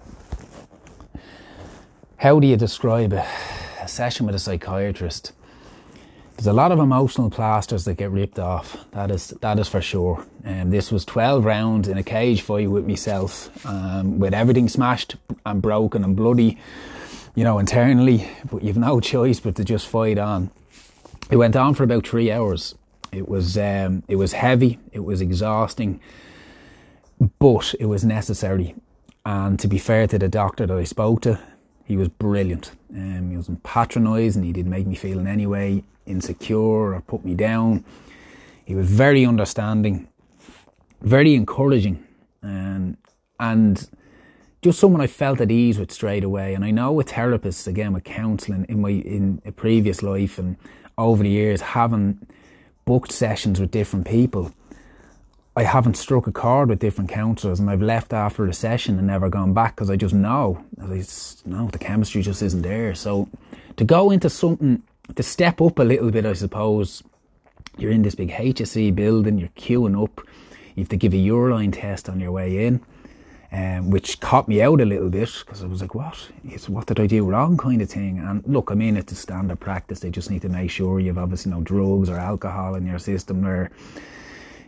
how 2.17 2.39
do 2.41 2.47
you 2.47 2.57
describe 2.57 3.13
a, 3.13 3.27
a 3.81 3.89
session 3.89 4.27
with 4.27 4.35
a 4.35 4.39
psychiatrist? 4.39 5.33
there's 6.41 6.47
a 6.47 6.55
lot 6.55 6.73
of 6.73 6.79
emotional 6.79 7.29
plasters 7.29 7.85
that 7.85 7.99
get 7.99 8.11
ripped 8.11 8.39
off. 8.39 8.75
That 8.93 9.11
is 9.11 9.29
that 9.43 9.59
is 9.59 9.69
for 9.69 9.83
sure. 9.83 10.25
And 10.43 10.63
um, 10.63 10.71
this 10.71 10.91
was 10.91 11.05
12 11.05 11.45
rounds 11.45 11.87
in 11.87 11.99
a 11.99 12.03
cage 12.03 12.41
fight 12.41 12.71
with 12.71 12.87
myself, 12.87 13.51
um, 13.67 14.19
with 14.19 14.33
everything 14.33 14.67
smashed 14.67 15.17
and 15.45 15.61
broken 15.61 16.03
and 16.03 16.17
bloody, 16.17 16.57
you 17.35 17.45
know, 17.45 17.59
internally. 17.59 18.27
But 18.51 18.63
you've 18.63 18.79
no 18.79 19.01
choice 19.13 19.39
but 19.39 19.57
to 19.57 19.65
just 19.65 19.87
fight 19.87 20.17
on. 20.17 20.51
It 21.31 21.37
went 21.37 21.57
on 21.57 21.75
for 21.75 21.83
about 21.83 22.07
three 22.07 22.33
hours. 22.33 22.75
It 23.13 23.29
was 23.29 23.59
um, 23.59 24.03
it 24.09 24.17
was 24.17 24.33
heavy. 24.33 24.79
It 24.93 25.01
was 25.01 25.21
exhausting, 25.21 26.01
but 27.39 27.75
it 27.81 27.87
was 27.87 28.05
necessary. 28.05 28.75
And 29.25 29.59
to 29.61 29.69
be 29.69 29.79
fair 29.79 30.07
to 30.07 30.19
the 30.19 30.29
doctor 30.29 30.67
that 30.67 30.77
I 30.77 30.85
spoke 30.85 31.21
to, 31.23 31.39
he 31.85 31.97
was 31.97 32.09
brilliant. 32.09 32.73
Um, 32.95 33.31
he 33.31 33.37
wasn't 33.37 33.63
patronising. 33.63 34.43
He 34.43 34.53
didn't 34.53 34.71
make 34.71 34.87
me 34.87 34.95
feel 34.95 35.19
in 35.19 35.27
any 35.27 35.47
way 35.47 35.85
insecure 36.07 36.95
or 36.95 37.01
put 37.07 37.25
me 37.25 37.35
down. 37.35 37.85
He 38.65 38.75
was 38.75 38.89
very 38.89 39.27
understanding, 39.27 40.09
very 41.03 41.35
encouraging, 41.35 42.05
and 42.43 42.97
and 43.39 43.89
just 44.63 44.79
someone 44.79 45.01
I 45.01 45.07
felt 45.07 45.41
at 45.41 45.51
ease 45.51 45.79
with 45.79 45.91
straight 45.91 46.23
away. 46.23 46.55
And 46.55 46.65
I 46.65 46.71
know 46.71 46.93
with 46.93 47.09
therapists, 47.09 47.67
again 47.67 47.93
with 47.93 48.05
counselling 48.05 48.67
in 48.69 48.81
my 48.81 48.91
in 48.91 49.43
a 49.45 49.53
previous 49.53 50.03
life 50.03 50.39
and 50.39 50.57
over 50.99 51.23
the 51.23 51.31
years, 51.31 51.61
having 51.61 52.27
booked 52.85 53.13
sessions 53.13 53.61
with 53.61 53.71
different 53.71 54.07
people, 54.07 54.53
I 55.57 55.65
haven't 55.65 55.97
struck 55.97 56.27
a 56.27 56.33
chord 56.33 56.69
with 56.69 56.79
different 56.79 57.11
counsellors, 57.11 57.59
and 57.61 57.69
I've 57.69 57.83
left 57.83 58.13
after 58.13 58.47
a 58.47 58.55
session 58.55 58.99
and 58.99 59.07
never 59.07 59.29
gone 59.29 59.53
back 59.53 59.75
because 59.77 59.91
I 59.91 59.97
just 59.97 60.15
know, 60.15 60.65
I 60.81 61.05
no, 61.45 61.69
the 61.69 61.79
chemistry 61.79 62.23
just 62.23 62.41
isn't 62.41 62.63
there. 62.63 62.95
So 62.95 63.29
to 63.77 63.85
go 63.85 64.11
into 64.11 64.31
something 64.31 64.83
to 65.15 65.23
step 65.23 65.61
up 65.61 65.79
a 65.79 65.83
little 65.83 66.11
bit, 66.11 66.25
I 66.25 66.35
suppose, 66.35 67.03
you're 67.77 67.91
in 67.91 68.03
this 68.03 68.15
big 68.15 68.31
HSE 68.31 68.95
building, 68.95 69.39
you're 69.39 69.49
queuing 69.51 70.01
up, 70.01 70.21
you 70.77 70.83
have 70.83 70.89
to 70.91 70.97
give 70.97 71.13
a 71.13 71.19
urine 71.19 71.73
test 71.73 72.09
on 72.09 72.21
your 72.21 72.33
way 72.33 72.67
in, 72.67 72.81
um, 73.53 73.91
which 73.91 74.21
caught 74.21 74.49
me 74.49 74.63
out 74.63 74.81
a 74.81 74.85
little 74.85 75.09
bit 75.09 75.31
because 75.45 75.63
I 75.63 75.67
was 75.67 75.81
like, 75.81 75.95
what? 75.95 76.29
It's, 76.45 76.69
what 76.69 76.87
did 76.87 77.01
I 77.01 77.07
do 77.07 77.25
wrong 77.25 77.57
kind 77.57 77.83
of 77.83 77.91
thing? 77.91 78.19
And 78.19 78.45
look, 78.47 78.71
I 78.71 78.75
mean, 78.75 78.97
it's 78.97 79.13
a 79.13 79.17
standard 79.17 79.59
practice. 79.59 80.01
They 80.01 80.11
just 80.11 80.31
need 80.31 80.43
to 80.43 80.49
make 80.49 80.71
sure 80.71 81.01
you've 81.01 81.19
obviously 81.19 81.51
no 81.51 81.61
drugs 81.61 82.09
or 82.09 82.17
alcohol 82.17 82.77
in 82.77 82.87
your 82.87 83.01
system 83.01 83.45
or, 83.45 83.71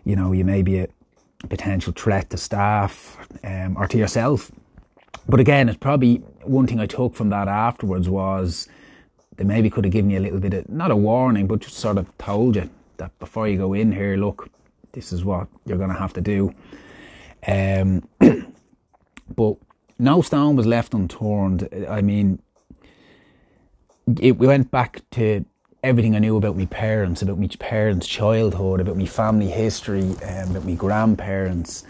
you 0.04 0.16
know, 0.16 0.32
you 0.32 0.44
may 0.44 0.62
be 0.62 0.78
a 0.80 0.88
potential 1.48 1.92
threat 1.92 2.30
to 2.30 2.36
staff 2.36 3.18
um, 3.44 3.76
or 3.76 3.86
to 3.86 3.98
yourself. 3.98 4.50
but 5.28 5.38
again, 5.38 5.68
it's 5.68 5.78
probably 5.78 6.16
one 6.42 6.66
thing 6.66 6.80
I 6.80 6.86
took 6.86 7.14
from 7.14 7.30
that 7.30 7.46
afterwards 7.46 8.08
was 8.08 8.68
they 9.36 9.44
maybe 9.44 9.70
could 9.70 9.84
have 9.84 9.92
given 9.92 10.10
you 10.10 10.18
a 10.18 10.20
little 10.20 10.40
bit 10.40 10.54
of 10.54 10.68
not 10.68 10.90
a 10.90 10.96
warning, 10.96 11.46
but 11.46 11.60
just 11.60 11.76
sort 11.76 11.98
of 11.98 12.06
told 12.18 12.56
you 12.56 12.68
that 12.96 13.16
before 13.20 13.48
you 13.48 13.58
go 13.58 13.74
in 13.74 13.92
here, 13.92 14.16
look, 14.16 14.48
this 14.92 15.12
is 15.12 15.24
what 15.24 15.46
you're 15.66 15.78
going 15.78 15.90
to 15.90 15.98
have 15.98 16.12
to 16.14 16.20
do. 16.20 16.52
Um, 17.46 18.08
but 19.34 19.56
no 19.98 20.22
stone 20.22 20.56
was 20.56 20.66
left 20.66 20.94
unturned. 20.94 21.68
I 21.88 22.02
mean, 22.02 22.40
it, 24.20 24.38
we 24.38 24.46
went 24.46 24.70
back 24.70 25.02
to 25.12 25.44
everything 25.82 26.14
I 26.14 26.20
knew 26.20 26.36
about 26.36 26.56
my 26.56 26.66
parents, 26.66 27.22
about 27.22 27.38
my 27.38 27.48
parents' 27.58 28.06
childhood, 28.06 28.80
about 28.80 28.96
my 28.96 29.06
family 29.06 29.48
history, 29.48 30.02
um, 30.02 30.50
about 30.50 30.64
my 30.64 30.74
grandparents, 30.74 31.84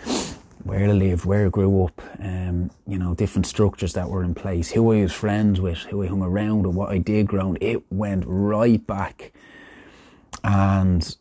where 0.64 0.88
I 0.88 0.92
lived, 0.92 1.24
where 1.24 1.46
I 1.46 1.48
grew 1.48 1.84
up, 1.84 2.00
um, 2.20 2.70
you 2.86 2.98
know, 2.98 3.14
different 3.14 3.46
structures 3.46 3.92
that 3.94 4.08
were 4.08 4.24
in 4.24 4.34
place, 4.34 4.70
who 4.70 4.92
I 4.92 5.02
was 5.02 5.12
friends 5.12 5.60
with, 5.60 5.78
who 5.78 6.02
I 6.02 6.06
hung 6.06 6.22
around 6.22 6.66
with, 6.66 6.76
what 6.76 6.90
I 6.90 6.98
did 6.98 7.26
ground. 7.26 7.58
It 7.60 7.82
went 7.90 8.24
right 8.26 8.84
back. 8.86 9.32
And 10.44 11.16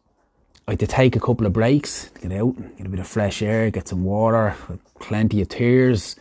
To 0.76 0.88
take 0.88 1.16
a 1.16 1.20
couple 1.20 1.46
of 1.46 1.54
breaks, 1.54 2.10
get 2.22 2.32
out, 2.32 2.56
get 2.78 2.88
a 2.88 2.90
bit 2.90 3.00
of 3.00 3.08
fresh 3.08 3.42
air, 3.42 3.70
get 3.70 3.88
some 3.88 4.04
water, 4.04 4.56
plenty 5.00 5.42
of 5.42 5.50
tears. 5.50 6.16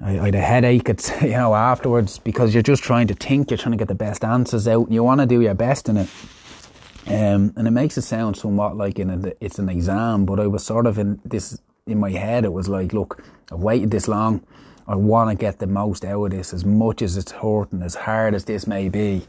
I, 0.00 0.18
I 0.18 0.24
had 0.26 0.34
a 0.34 0.40
headache, 0.40 0.88
you 1.22 1.30
know, 1.30 1.54
afterwards 1.54 2.18
because 2.18 2.54
you're 2.54 2.62
just 2.62 2.82
trying 2.82 3.06
to 3.08 3.14
think, 3.14 3.50
you're 3.50 3.58
trying 3.58 3.72
to 3.72 3.78
get 3.78 3.88
the 3.88 3.94
best 3.94 4.24
answers 4.24 4.68
out, 4.68 4.86
and 4.86 4.94
you 4.94 5.02
want 5.02 5.20
to 5.20 5.26
do 5.26 5.40
your 5.40 5.54
best 5.54 5.88
in 5.88 5.96
it. 5.96 6.08
Um, 7.06 7.52
and 7.56 7.66
it 7.66 7.72
makes 7.72 7.96
it 7.98 8.02
sound 8.02 8.36
somewhat 8.36 8.76
like 8.76 8.98
in 8.98 9.10
a, 9.10 9.32
it's 9.40 9.58
an 9.58 9.68
exam, 9.68 10.26
but 10.26 10.38
I 10.38 10.46
was 10.46 10.64
sort 10.64 10.86
of 10.86 10.98
in 10.98 11.20
this 11.24 11.58
in 11.86 11.98
my 11.98 12.10
head. 12.10 12.44
It 12.44 12.52
was 12.52 12.68
like, 12.68 12.92
look, 12.92 13.24
I've 13.50 13.60
waited 13.60 13.90
this 13.90 14.06
long. 14.06 14.44
I 14.86 14.94
want 14.96 15.30
to 15.30 15.36
get 15.36 15.58
the 15.58 15.66
most 15.66 16.04
out 16.04 16.24
of 16.24 16.30
this, 16.30 16.52
as 16.52 16.64
much 16.64 17.02
as 17.02 17.16
it's 17.16 17.32
hurting, 17.32 17.82
as 17.82 17.94
hard 17.94 18.34
as 18.34 18.44
this 18.44 18.66
may 18.66 18.88
be. 18.88 19.22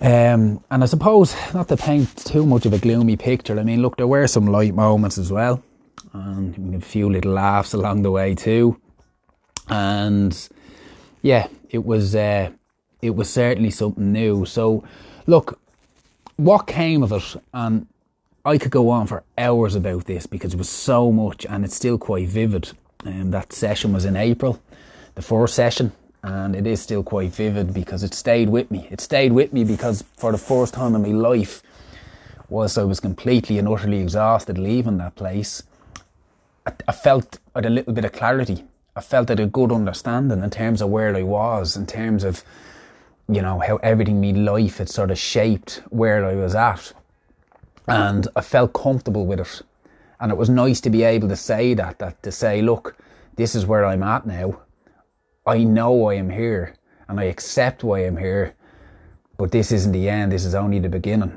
Um, 0.00 0.62
and 0.70 0.82
I 0.82 0.86
suppose 0.86 1.34
not 1.54 1.68
to 1.68 1.76
paint 1.76 2.16
too 2.16 2.44
much 2.44 2.66
of 2.66 2.72
a 2.72 2.78
gloomy 2.78 3.16
picture. 3.16 3.58
I 3.58 3.62
mean, 3.62 3.80
look, 3.80 3.96
there 3.96 4.06
were 4.06 4.26
some 4.26 4.46
light 4.46 4.74
moments 4.74 5.16
as 5.16 5.32
well, 5.32 5.62
and 6.12 6.74
a 6.74 6.80
few 6.80 7.10
little 7.10 7.32
laughs 7.32 7.72
along 7.72 8.02
the 8.02 8.10
way 8.10 8.34
too. 8.34 8.78
And 9.68 10.48
yeah, 11.22 11.48
it 11.70 11.84
was 11.84 12.14
uh, 12.14 12.50
it 13.00 13.14
was 13.14 13.30
certainly 13.30 13.70
something 13.70 14.12
new. 14.12 14.44
So, 14.44 14.84
look, 15.26 15.58
what 16.36 16.66
came 16.66 17.02
of 17.02 17.12
it, 17.12 17.36
and 17.54 17.86
I 18.44 18.58
could 18.58 18.70
go 18.70 18.90
on 18.90 19.06
for 19.06 19.24
hours 19.38 19.74
about 19.74 20.04
this 20.04 20.26
because 20.26 20.54
it 20.54 20.58
was 20.58 20.68
so 20.68 21.10
much, 21.10 21.46
and 21.46 21.64
it's 21.64 21.74
still 21.74 21.98
quite 21.98 22.28
vivid. 22.28 22.70
Um, 23.04 23.30
that 23.30 23.52
session 23.52 23.92
was 23.92 24.04
in 24.04 24.16
April, 24.16 24.60
the 25.14 25.22
first 25.22 25.54
session, 25.54 25.92
and 26.26 26.56
it 26.56 26.66
is 26.66 26.82
still 26.82 27.04
quite 27.04 27.30
vivid 27.30 27.72
because 27.72 28.02
it 28.02 28.12
stayed 28.12 28.48
with 28.48 28.68
me. 28.68 28.88
It 28.90 29.00
stayed 29.00 29.32
with 29.32 29.52
me 29.52 29.62
because 29.62 30.02
for 30.16 30.32
the 30.32 30.38
first 30.38 30.74
time 30.74 30.96
in 30.96 31.02
my 31.02 31.28
life, 31.28 31.62
whilst 32.48 32.76
I 32.76 32.82
was 32.82 32.98
completely 32.98 33.60
and 33.60 33.68
utterly 33.68 34.00
exhausted 34.00 34.58
leaving 34.58 34.98
that 34.98 35.14
place, 35.14 35.62
I, 36.66 36.72
I 36.88 36.92
felt 36.92 37.38
had 37.54 37.64
a 37.64 37.70
little 37.70 37.92
bit 37.92 38.04
of 38.04 38.12
clarity. 38.12 38.64
I 38.96 39.02
felt 39.02 39.28
had 39.28 39.38
a 39.38 39.46
good 39.46 39.70
understanding 39.70 40.42
in 40.42 40.50
terms 40.50 40.82
of 40.82 40.90
where 40.90 41.14
I 41.14 41.22
was, 41.22 41.76
in 41.76 41.86
terms 41.86 42.24
of 42.24 42.42
you 43.28 43.40
know 43.40 43.60
how 43.60 43.76
everything 43.76 44.22
in 44.24 44.44
my 44.44 44.52
life 44.52 44.78
had 44.78 44.88
sort 44.88 45.12
of 45.12 45.18
shaped 45.18 45.80
where 45.90 46.24
I 46.24 46.34
was 46.34 46.56
at, 46.56 46.92
and 47.86 48.26
I 48.34 48.40
felt 48.40 48.72
comfortable 48.72 49.26
with 49.26 49.38
it. 49.38 49.62
And 50.18 50.32
it 50.32 50.38
was 50.38 50.48
nice 50.48 50.80
to 50.80 50.90
be 50.90 51.04
able 51.04 51.28
to 51.28 51.36
say 51.36 51.74
that, 51.74 52.00
that 52.00 52.20
to 52.24 52.32
say, 52.32 52.62
look, 52.62 52.96
this 53.36 53.54
is 53.54 53.64
where 53.64 53.84
I'm 53.84 54.02
at 54.02 54.26
now 54.26 54.58
I 55.46 55.62
know 55.62 56.08
I 56.08 56.14
am 56.14 56.28
here 56.28 56.74
and 57.08 57.20
I 57.20 57.24
accept 57.24 57.84
why 57.84 58.00
I'm 58.00 58.16
here, 58.16 58.54
but 59.36 59.52
this 59.52 59.70
isn't 59.70 59.92
the 59.92 60.08
end, 60.08 60.32
this 60.32 60.44
is 60.44 60.56
only 60.56 60.80
the 60.80 60.88
beginning. 60.88 61.36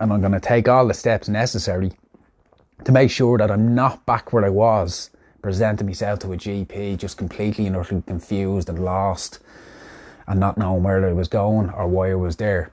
And 0.00 0.12
I'm 0.12 0.20
going 0.20 0.32
to 0.32 0.40
take 0.40 0.68
all 0.68 0.88
the 0.88 0.94
steps 0.94 1.28
necessary 1.28 1.92
to 2.84 2.90
make 2.90 3.12
sure 3.12 3.38
that 3.38 3.50
I'm 3.50 3.76
not 3.76 4.04
back 4.06 4.32
where 4.32 4.44
I 4.44 4.48
was, 4.48 5.10
presenting 5.40 5.86
myself 5.86 6.18
to 6.20 6.32
a 6.32 6.36
GP 6.36 6.98
just 6.98 7.16
completely 7.16 7.66
and 7.68 7.76
utterly 7.76 8.02
confused 8.02 8.68
and 8.68 8.84
lost 8.84 9.38
and 10.26 10.40
not 10.40 10.58
knowing 10.58 10.82
where 10.82 11.06
I 11.06 11.12
was 11.12 11.28
going 11.28 11.70
or 11.70 11.86
why 11.86 12.10
I 12.10 12.14
was 12.16 12.36
there. 12.36 12.70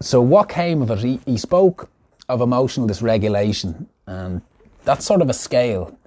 So, 0.00 0.20
what 0.20 0.48
came 0.48 0.82
of 0.82 0.90
it? 0.90 0.98
He, 0.98 1.20
he 1.24 1.38
spoke 1.38 1.88
of 2.28 2.40
emotional 2.40 2.86
dysregulation, 2.86 3.86
and 4.06 4.42
that's 4.84 5.04
sort 5.04 5.22
of 5.22 5.30
a 5.30 5.34
scale 5.34 5.98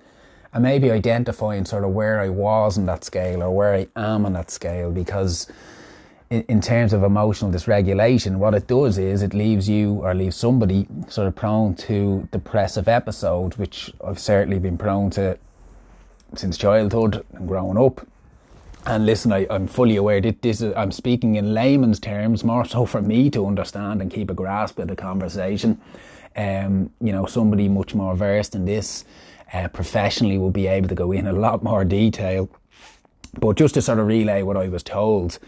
and 0.53 0.63
maybe 0.63 0.91
identifying 0.91 1.65
sort 1.65 1.84
of 1.84 1.91
where 1.91 2.20
I 2.20 2.29
was 2.29 2.77
in 2.77 2.86
that 2.88 3.03
scale 3.03 3.41
or 3.41 3.51
where 3.51 3.74
I 3.74 3.88
am 3.96 4.25
on 4.25 4.34
that 4.34 4.51
scale 4.51 4.91
because 4.91 5.48
in, 6.29 6.43
in 6.43 6.62
terms 6.62 6.93
of 6.93 7.03
emotional 7.03 7.51
dysregulation, 7.51 8.38
what 8.38 8.53
it 8.53 8.67
does 8.67 8.98
is 8.98 9.22
it 9.22 9.34
leaves 9.34 9.70
you 9.70 9.93
or 10.03 10.13
leaves 10.13 10.36
somebody 10.36 10.88
sort 11.08 11.27
of 11.27 11.36
prone 11.36 11.75
to 11.75 12.27
depressive 12.31 12.88
episodes, 12.88 13.58
which 13.58 13.93
I've 14.03 14.20
certainly 14.20 14.60
been 14.60 14.77
prone 14.77 15.10
to 15.12 15.38
since 16.36 16.58
childhood 16.58 17.25
and 17.34 17.48
growing 17.48 17.77
up. 17.77 18.05
And 18.86 19.05
listen, 19.05 19.31
I, 19.31 19.46
am 19.50 19.67
fully 19.67 19.98
aware 19.98 20.22
that 20.22 20.41
this 20.41 20.62
is, 20.62 20.74
I'm 20.75 20.91
speaking 20.91 21.36
in 21.36 21.53
layman's 21.53 22.00
terms, 22.00 22.43
more 22.43 22.65
so 22.65 22.86
for 22.86 23.01
me 23.01 23.29
to 23.29 23.46
understand 23.46 24.01
and 24.01 24.10
keep 24.10 24.29
a 24.29 24.34
grasp 24.34 24.79
of 24.79 24.88
the 24.88 24.96
conversation. 24.96 25.79
Um, 26.36 26.91
you 27.00 27.12
know, 27.12 27.25
somebody 27.25 27.67
much 27.67 27.93
more 27.93 28.15
versed 28.15 28.55
in 28.55 28.65
this 28.65 29.05
uh, 29.53 29.67
professionally 29.70 30.38
will 30.38 30.51
be 30.51 30.67
able 30.67 30.88
to 30.88 30.96
go 30.96 31.12
in 31.12 31.27
a 31.27 31.34
lot 31.34 31.63
more 31.63 31.84
detail. 31.84 32.50
But 33.39 33.58
just 33.58 33.75
to 33.75 33.81
sort 33.81 34.00
of 34.00 34.08
relay 34.08 34.43
what 34.43 34.58
I 34.58 34.67
was 34.67 34.84
told, 34.84 35.39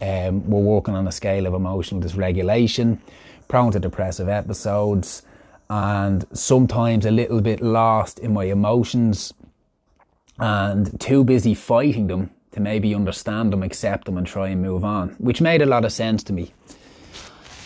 um, 0.00 0.48
we're 0.48 0.60
working 0.60 0.94
on 0.94 1.06
a 1.06 1.12
scale 1.12 1.46
of 1.46 1.54
emotional 1.54 2.00
dysregulation, 2.00 2.98
prone 3.48 3.72
to 3.72 3.80
depressive 3.80 4.28
episodes, 4.28 5.22
and 5.68 6.24
sometimes 6.32 7.04
a 7.06 7.10
little 7.10 7.40
bit 7.40 7.60
lost 7.60 8.18
in 8.18 8.32
my 8.32 8.44
emotions 8.44 9.32
and 10.38 10.98
too 11.00 11.24
busy 11.24 11.54
fighting 11.54 12.06
them 12.06 12.30
to 12.52 12.60
maybe 12.60 12.94
understand 12.94 13.52
them, 13.52 13.62
accept 13.62 14.06
them, 14.06 14.16
and 14.16 14.26
try 14.26 14.48
and 14.48 14.62
move 14.62 14.84
on, 14.84 15.10
which 15.18 15.40
made 15.40 15.62
a 15.62 15.66
lot 15.66 15.84
of 15.84 15.92
sense 15.92 16.22
to 16.22 16.32
me. 16.32 16.52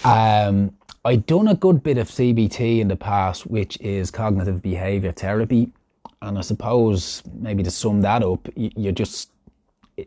Um, 0.05 0.77
I'd 1.05 1.27
done 1.27 1.49
a 1.49 1.55
good 1.55 1.83
bit 1.83 1.99
of 1.99 2.09
CBT 2.09 2.81
in 2.81 2.89
the 2.89 2.97
past, 2.97 3.47
which 3.47 3.81
is 3.81 4.11
cognitive 4.11 4.63
behavior 4.63 5.13
therapy, 5.13 5.73
and 6.23 6.39
I 6.39 6.43
suppose 6.43 7.23
maybe 7.33 7.63
to 7.63 7.71
sum 7.71 8.03
that 8.03 8.23
up, 8.23 8.49
you're 8.57 8.93
just 8.93 9.31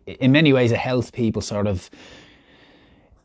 in 0.06 0.32
many 0.32 0.54
ways 0.54 0.72
it 0.72 0.80
helps 0.80 1.12
people 1.12 1.42
sort 1.42 1.68
of 1.68 1.90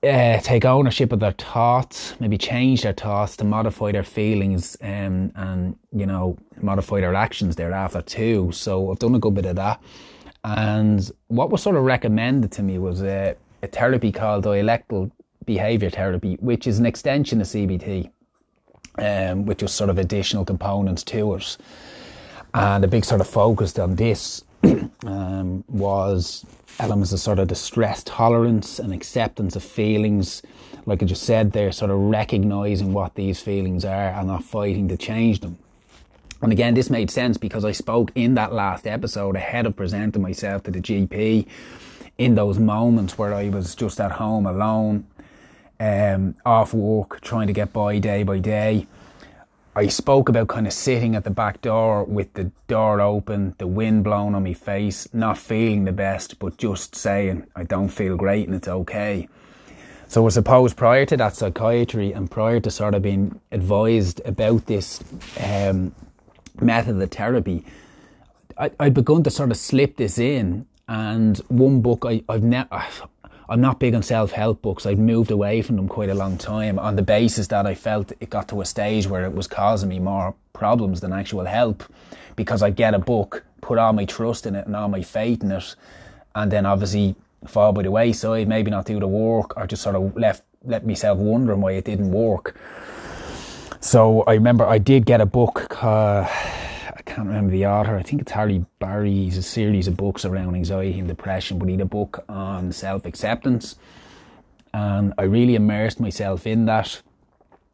uh, 0.03 0.39
take 0.41 0.65
ownership 0.65 1.13
of 1.13 1.21
their 1.21 1.33
thoughts, 1.33 2.15
maybe 2.21 2.39
change 2.39 2.83
their 2.83 2.93
thoughts 2.93 3.37
to 3.37 3.45
modify 3.45 3.91
their 3.91 4.05
feelings, 4.05 4.77
um, 4.81 5.33
and 5.35 5.77
you 5.93 6.07
know 6.07 6.39
modify 6.61 7.01
their 7.01 7.15
actions 7.15 7.57
thereafter 7.57 8.03
too. 8.03 8.51
So 8.53 8.91
I've 8.91 8.99
done 8.99 9.15
a 9.15 9.19
good 9.19 9.35
bit 9.35 9.47
of 9.47 9.57
that. 9.57 9.83
And 10.45 11.11
what 11.27 11.51
was 11.51 11.63
sort 11.63 11.77
of 11.77 11.83
recommended 11.83 12.53
to 12.53 12.63
me 12.63 12.79
was 12.79 13.03
a, 13.03 13.35
a 13.63 13.67
therapy 13.67 14.13
called 14.13 14.45
dialectical 14.45 15.11
behavior 15.45 15.91
therapy, 15.91 16.37
which 16.41 16.67
is 16.67 16.79
an 16.79 16.87
extension 16.87 17.41
of 17.41 17.49
CBT, 17.49 18.11
um, 18.99 19.47
with 19.47 19.59
just 19.59 19.75
sort 19.75 19.91
of 19.91 19.99
additional 19.99 20.45
components 20.45 21.03
to 21.05 21.35
it. 21.35 21.57
And 22.55 22.85
a 22.85 22.89
big 22.89 23.05
sort 23.05 23.21
of 23.21 23.29
focus 23.29 23.79
on 23.79 23.97
this 23.97 24.45
um, 25.07 25.65
was 25.69 26.45
elements 26.79 27.13
of 27.13 27.21
sort 27.21 27.39
of 27.39 27.49
distress 27.49 28.03
tolerance 28.05 28.79
and 28.79 28.93
acceptance 28.93 29.57
of 29.57 29.63
feelings. 29.63 30.43
Like 30.87 31.03
I 31.03 31.07
just 31.07 31.25
said 31.25 31.53
there, 31.53 31.73
sort 31.73 31.91
of 31.91 31.99
recognizing 31.99 32.93
what 32.93 33.15
these 33.15 33.41
feelings 33.41 33.85
are 33.85 34.09
and 34.09 34.29
not 34.29 34.45
fighting 34.45 34.89
to 34.89 34.97
change 34.97 35.41
them. 35.41 35.59
And 36.41 36.53
again, 36.53 36.75
this 36.75 36.89
made 36.89 37.11
sense 37.11 37.37
because 37.37 37.65
I 37.65 37.73
spoke 37.73 38.13
in 38.15 38.35
that 38.35 38.53
last 38.53 38.87
episode 38.87 39.35
ahead 39.35 39.67
of 39.67 39.75
presenting 39.75 40.23
myself 40.23 40.63
to 40.65 40.71
the 40.71 40.81
GP 40.81 41.47
in 42.17 42.35
those 42.37 42.59
moments 42.59 43.19
where 43.19 43.35
I 43.35 43.49
was 43.49 43.75
just 43.75 44.01
at 44.01 44.13
home 44.13 44.47
alone, 44.47 45.07
um, 45.81 46.37
off 46.47 46.75
work, 46.75 47.21
trying 47.21 47.49
to 47.49 47.53
get 47.53 47.73
by 47.73 47.99
day 47.99 48.23
by 48.23 48.39
day. 48.39 48.87
I 49.79 49.87
spoke 49.87 50.29
about 50.29 50.49
kind 50.49 50.67
of 50.67 50.73
sitting 50.73 51.15
at 51.15 51.23
the 51.23 51.31
back 51.31 51.61
door 51.61 52.03
with 52.03 52.35
the 52.35 52.51
door 52.67 53.01
open, 53.01 53.55
the 53.59 53.69
wind 53.69 54.03
blowing 54.03 54.35
on 54.35 54.43
my 54.43 54.53
face, 54.53 55.07
not 55.13 55.39
feeling 55.39 55.85
the 55.85 55.93
best, 55.93 56.41
but 56.41 56.57
just 56.57 56.97
saying, 56.97 57.47
I 57.55 57.63
don't 57.63 57.87
feel 57.87 58.17
great 58.17 58.49
and 58.49 58.57
it's 58.57 58.67
okay. 58.67 59.29
So 60.09 60.27
I 60.27 60.31
suppose 60.31 60.75
prior 60.75 61.07
to 61.07 61.17
that 61.19 61.37
psychiatry 61.37 62.11
and 62.11 62.29
prior 62.29 62.59
to 62.59 62.73
sort 62.73 62.97
of 62.97 63.03
being 63.03 63.41
advised 63.53 64.21
about 64.25 64.67
this 64.67 65.01
um, 65.41 65.95
method 66.61 67.01
of 67.01 67.11
therapy, 67.13 67.65
I, 68.59 68.73
I'd 68.81 68.95
begun 68.95 69.23
to 69.23 69.31
sort 69.31 69.53
of 69.53 69.57
slip 69.59 69.97
this 69.97 70.19
in. 70.19 70.67
And 70.89 71.39
one 71.47 71.83
book 71.83 72.05
I, 72.05 72.25
I've 72.29 72.43
never, 72.43 72.85
I'm 73.51 73.61
not 73.63 73.81
big 73.81 73.95
on 73.95 74.03
self 74.03 74.33
help 74.33 74.61
books. 74.61 74.85
I'd 74.85 74.99
moved 74.99 75.31
away 75.31 75.63
from 75.63 75.77
them 75.77 75.89
quite 75.89 76.11
a 76.11 76.15
long 76.15 76.37
time 76.37 76.79
on 76.79 76.97
the 76.97 77.03
basis 77.03 77.47
that 77.47 77.67
I 77.67 77.75
felt 77.75 78.13
it 78.21 78.29
got 78.29 78.49
to 78.49 78.61
a 78.61 78.65
stage 78.67 79.07
where 79.07 79.25
it 79.25 79.33
was 79.33 79.47
causing 79.47 79.89
me 79.89 79.99
more 79.99 80.35
problems 80.53 81.01
than 81.01 81.13
actual 81.13 81.47
help 81.47 81.83
because 82.37 82.63
I'd 82.63 82.77
get 82.77 82.93
a 82.95 82.99
book, 82.99 83.45
put 83.63 83.79
all 83.79 83.93
my 83.95 84.05
trust 84.05 84.47
in 84.47 84.55
it 84.55 84.67
and 84.67 84.77
all 84.77 84.89
my 84.89 85.03
faith 85.03 85.43
in 85.43 85.51
it, 85.51 85.75
and 86.35 86.53
then 86.53 86.67
obviously 86.67 87.17
fall 87.47 87.73
by 87.73 87.83
the 87.83 87.91
wayside, 87.91 88.49
maybe 88.49 88.71
not 88.71 88.85
do 88.85 89.01
the 89.01 89.09
work, 89.09 89.57
or 89.57 89.67
just 89.67 89.83
sort 89.83 89.97
of 89.97 90.15
left 90.17 90.43
let 90.65 90.87
myself 90.87 91.19
wondering 91.19 91.61
why 91.61 91.73
it 91.73 91.85
didn't 91.85 92.11
work. 92.11 92.55
So 93.81 94.23
I 94.27 94.35
remember 94.35 94.67
I 94.67 94.79
did 94.79 95.07
get 95.07 95.21
a 95.21 95.27
book. 95.27 95.83
Uh, 95.83 96.29
can't 97.09 97.27
remember 97.27 97.51
the 97.51 97.67
author. 97.67 97.97
I 97.97 98.03
think 98.03 98.21
it's 98.21 98.33
Harry 98.33 98.65
Barry's 98.79 99.39
a 99.39 99.43
series 99.43 99.89
of 99.89 99.97
books 99.97 100.27
around 100.27 100.55
anxiety 100.55 100.99
and 100.99 101.09
depression, 101.09 101.59
but 101.59 101.67
he 101.67 101.73
had 101.73 101.81
a 101.81 101.87
book 101.87 102.23
on 102.29 102.71
self 102.71 103.07
acceptance, 103.07 103.77
and 104.75 105.15
I 105.17 105.23
really 105.23 105.55
immersed 105.55 106.01
myself 106.01 106.47
in 106.47 106.67
that, 106.67 107.01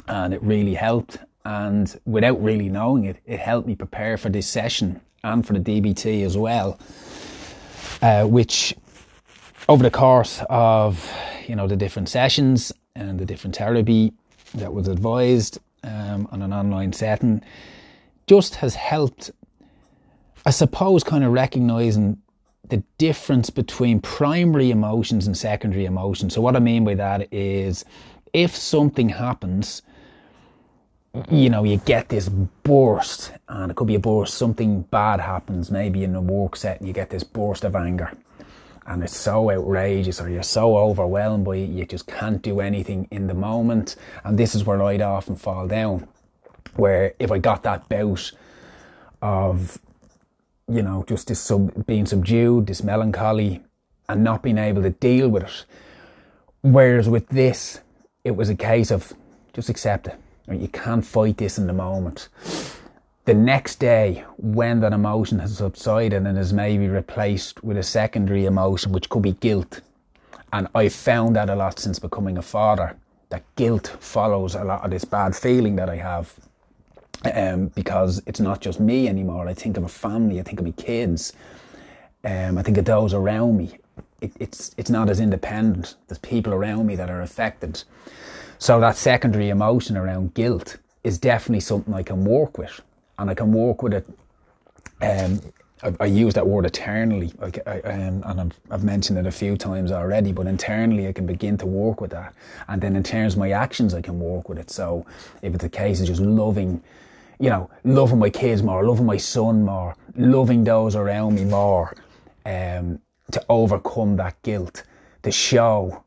and 0.07 0.33
it 0.33 0.43
really 0.43 0.75
helped. 0.75 1.19
And 1.45 2.01
without 2.07 2.43
really 2.43 2.69
knowing 2.69 3.05
it, 3.05 3.19
it 3.27 3.41
helped 3.41 3.67
me 3.67 3.75
prepare 3.75 4.17
for 4.17 4.31
this 4.31 4.47
session 4.47 5.01
and 5.25 5.45
for 5.45 5.53
the 5.53 5.61
DBT 5.61 6.25
as 6.25 6.39
well, 6.39 6.79
uh, 8.01 8.25
which 8.25 8.75
over 9.69 9.83
the 9.83 9.91
course 9.91 10.43
of 10.49 11.13
you 11.49 11.57
know 11.57 11.67
the 11.67 11.77
different 11.77 12.09
sessions 12.09 12.73
and 12.95 13.19
the 13.19 13.27
different 13.27 13.57
therapy 13.57 14.13
that 14.55 14.73
was 14.73 14.87
advised 14.87 15.59
um, 15.83 16.29
on 16.31 16.41
an 16.41 16.53
online 16.53 16.93
setting 16.93 17.43
just 18.27 18.57
has 18.57 18.75
helped 18.75 19.31
i 20.47 20.51
suppose 20.51 21.05
kind 21.05 21.25
of 21.25 21.33
recognizing 21.33 22.19
the 22.69 22.83
difference 22.99 23.51
between 23.51 24.01
primary 24.01 24.71
emotions 24.71 25.27
and 25.27 25.37
secondary 25.37 25.85
emotions 25.85 26.35
so 26.35 26.41
what 26.41 26.57
i 26.57 26.59
mean 26.59 26.85
by 26.85 26.95
that 26.95 27.33
is 27.33 27.85
if 28.33 28.55
something 28.57 29.09
happens 29.09 29.83
you 31.31 31.49
know 31.49 31.63
you 31.63 31.77
get 31.79 32.09
this 32.09 32.29
burst 32.29 33.33
and 33.49 33.71
it 33.71 33.75
could 33.77 33.87
be 33.87 33.95
a 33.95 34.01
burst 34.01 34.35
something 34.35 34.83
bad 34.83 35.21
happens 35.21 35.71
maybe 35.71 36.03
in 36.03 36.15
a 36.15 36.21
work 36.21 36.57
set 36.57 36.83
you 36.83 36.93
get 36.93 37.11
this 37.11 37.23
burst 37.23 37.65
of 37.65 37.77
anger 37.77 38.11
and 38.87 39.03
it's 39.03 39.17
so 39.17 39.51
outrageous 39.51 40.21
or 40.21 40.29
you're 40.29 40.43
so 40.43 40.77
overwhelmed 40.77 41.45
by 41.45 41.57
it, 41.57 41.71
you 41.71 41.87
just 41.87 42.07
can't 42.07 42.43
do 42.43 42.61
anything 42.61 43.09
in 43.11 43.27
the 43.27 43.35
moment. 43.35 43.97
And 44.25 44.39
this 44.39 44.55
is 44.55 44.65
where 44.65 44.83
I'd 44.83 45.01
often 45.01 45.37
fall 45.37 45.67
down. 45.67 46.07
Where 46.77 47.15
if 47.19 47.31
I 47.31 47.39
got 47.39 47.63
that 47.63 47.89
bout 47.89 48.33
of, 49.23 49.79
you 50.69 50.83
know, 50.83 51.05
just 51.09 51.29
this 51.29 51.41
sub, 51.41 51.87
being 51.87 52.07
subdued, 52.07 52.67
this 52.67 52.83
melancholy, 52.83 53.63
and 54.09 54.23
not 54.23 54.43
being 54.43 54.59
able 54.59 54.83
to 54.83 54.91
deal 54.91 55.29
with 55.29 55.45
it. 55.45 55.65
Whereas 56.63 57.09
with 57.09 57.29
this, 57.29 57.81
it 58.23 58.37
was 58.37 58.49
a 58.49 58.55
case 58.55 58.91
of 58.91 59.13
just 59.53 59.69
accept 59.69 60.09
it. 60.09 60.17
You 60.51 60.69
can't 60.69 61.05
fight 61.05 61.39
this 61.39 61.59
in 61.59 61.67
the 61.67 61.73
moment 61.73 62.29
the 63.25 63.35
next 63.35 63.77
day 63.77 64.23
when 64.37 64.81
that 64.81 64.93
emotion 64.93 65.39
has 65.39 65.57
subsided 65.57 66.27
and 66.27 66.39
is 66.39 66.53
maybe 66.53 66.89
replaced 66.89 67.65
with 67.65 67.79
a 67.79 67.83
secondary 67.83 68.45
emotion 68.45 68.93
which 68.93 69.09
could 69.09 69.23
be 69.23 69.33
guilt 69.33 69.81
and 70.53 70.69
I've 70.75 70.93
found 70.93 71.35
that 71.37 71.49
a 71.49 71.55
lot 71.55 71.79
since 71.79 71.99
becoming 71.99 72.37
a 72.37 72.43
father 72.43 72.97
that 73.31 73.43
guilt 73.57 73.97
follows 73.99 74.55
a 74.55 74.65
lot 74.65 74.85
of 74.85 74.91
this 74.91 75.07
bad 75.07 75.35
feeling 75.35 75.77
that 75.77 75.89
i 75.89 75.97
have 75.97 76.35
um, 77.35 77.69
because 77.69 78.23
it's 78.27 78.41
not 78.41 78.61
just 78.61 78.81
me 78.81 79.09
anymore 79.09 79.49
i 79.49 79.55
think 79.55 79.77
of 79.77 79.85
a 79.85 79.89
family 79.89 80.41
i 80.41 80.43
think 80.43 80.59
of 80.59 80.67
my 80.67 80.73
kids 80.73 81.33
um, 82.25 82.59
i 82.59 82.63
think 82.63 82.79
of 82.79 82.85
those 82.85 83.15
around 83.15 83.57
me 83.57 83.79
it, 84.21 84.33
it's 84.41 84.75
it's 84.77 84.91
not 84.91 85.11
as 85.11 85.21
independent 85.21 85.97
there's 86.09 86.19
people 86.19 86.53
around 86.53 86.87
me 86.87 86.97
that 86.97 87.11
are 87.11 87.23
affected 87.23 87.83
so 88.59 88.81
that 88.81 88.97
secondary 88.97 89.49
emotion 89.51 89.97
around 89.97 90.35
guilt 90.35 90.79
is 91.05 91.19
definitely 91.19 91.61
something 91.61 91.95
i 91.95 92.03
can 92.03 92.25
work 92.25 92.59
with 92.59 92.81
and 93.19 93.31
I 93.31 93.35
can 93.35 93.53
work 93.53 93.83
with 93.83 93.95
it. 93.95 94.07
Um, 95.01 95.41
I, 95.83 95.95
I 96.01 96.07
use 96.07 96.35
that 96.35 96.47
word 96.47 96.65
eternally, 96.67 97.33
I, 97.41 97.81
um, 97.81 98.23
and 98.25 98.41
I've, 98.41 98.61
I've 98.71 98.85
mentioned 98.85 99.19
it 99.19 99.27
a 99.27 99.33
few 99.33 99.57
times 99.57 99.93
already. 99.93 100.33
But 100.33 100.47
internally, 100.47 101.09
I 101.09 101.13
can 101.13 101.27
begin 101.27 101.59
to 101.59 101.67
work 101.67 102.01
with 102.01 102.11
that, 102.13 102.35
and 102.69 102.81
then 102.81 102.97
in 102.97 103.03
terms 103.03 103.35
of 103.35 103.41
my 103.41 103.51
actions, 103.51 103.95
I 103.95 104.01
can 104.01 104.19
work 104.19 104.49
with 104.49 104.59
it. 104.59 104.71
So 104.71 105.05
if 105.43 105.55
it's 105.55 105.65
a 105.65 105.69
case 105.69 106.01
of 106.01 106.07
just 106.07 106.21
loving, 106.21 106.83
you 107.39 107.51
know, 107.51 107.71
loving 107.85 108.19
my 108.19 108.31
kids 108.31 108.63
more, 108.63 108.87
loving 108.87 109.07
my 109.07 109.17
son 109.17 109.65
more, 109.65 109.97
loving 110.17 110.65
those 110.65 110.97
around 110.97 111.35
me 111.35 111.45
more, 111.45 111.95
um, 112.47 112.99
to 113.33 113.45
overcome 113.49 114.17
that 114.17 114.41
guilt, 114.43 114.85
to 115.23 115.31
show 115.31 116.05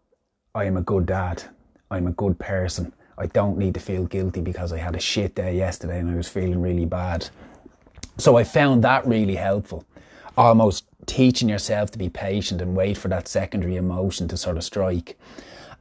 I 0.55 0.65
am 0.65 0.77
a 0.77 0.81
good 0.81 1.05
dad, 1.05 1.43
I'm 1.91 2.07
a 2.07 2.11
good 2.11 2.39
person, 2.39 2.93
I 3.17 3.25
don't 3.27 3.57
need 3.57 3.73
to 3.73 3.79
feel 3.79 4.05
guilty 4.05 4.41
because 4.41 4.71
I 4.71 4.77
had 4.77 4.95
a 4.95 4.99
shit 4.99 5.35
day 5.35 5.57
yesterday 5.57 5.99
and 5.99 6.09
I 6.09 6.15
was 6.15 6.27
feeling 6.27 6.61
really 6.61 6.85
bad. 6.85 7.27
So 8.17 8.37
I 8.37 8.43
found 8.43 8.83
that 8.83 9.05
really 9.07 9.35
helpful. 9.35 9.85
Almost 10.37 10.85
teaching 11.07 11.49
yourself 11.49 11.89
to 11.91 11.97
be 11.97 12.09
patient 12.09 12.61
and 12.61 12.75
wait 12.75 12.97
for 12.97 13.07
that 13.07 13.27
secondary 13.27 13.75
emotion 13.75 14.27
to 14.27 14.37
sort 14.37 14.57
of 14.57 14.63
strike. 14.63 15.17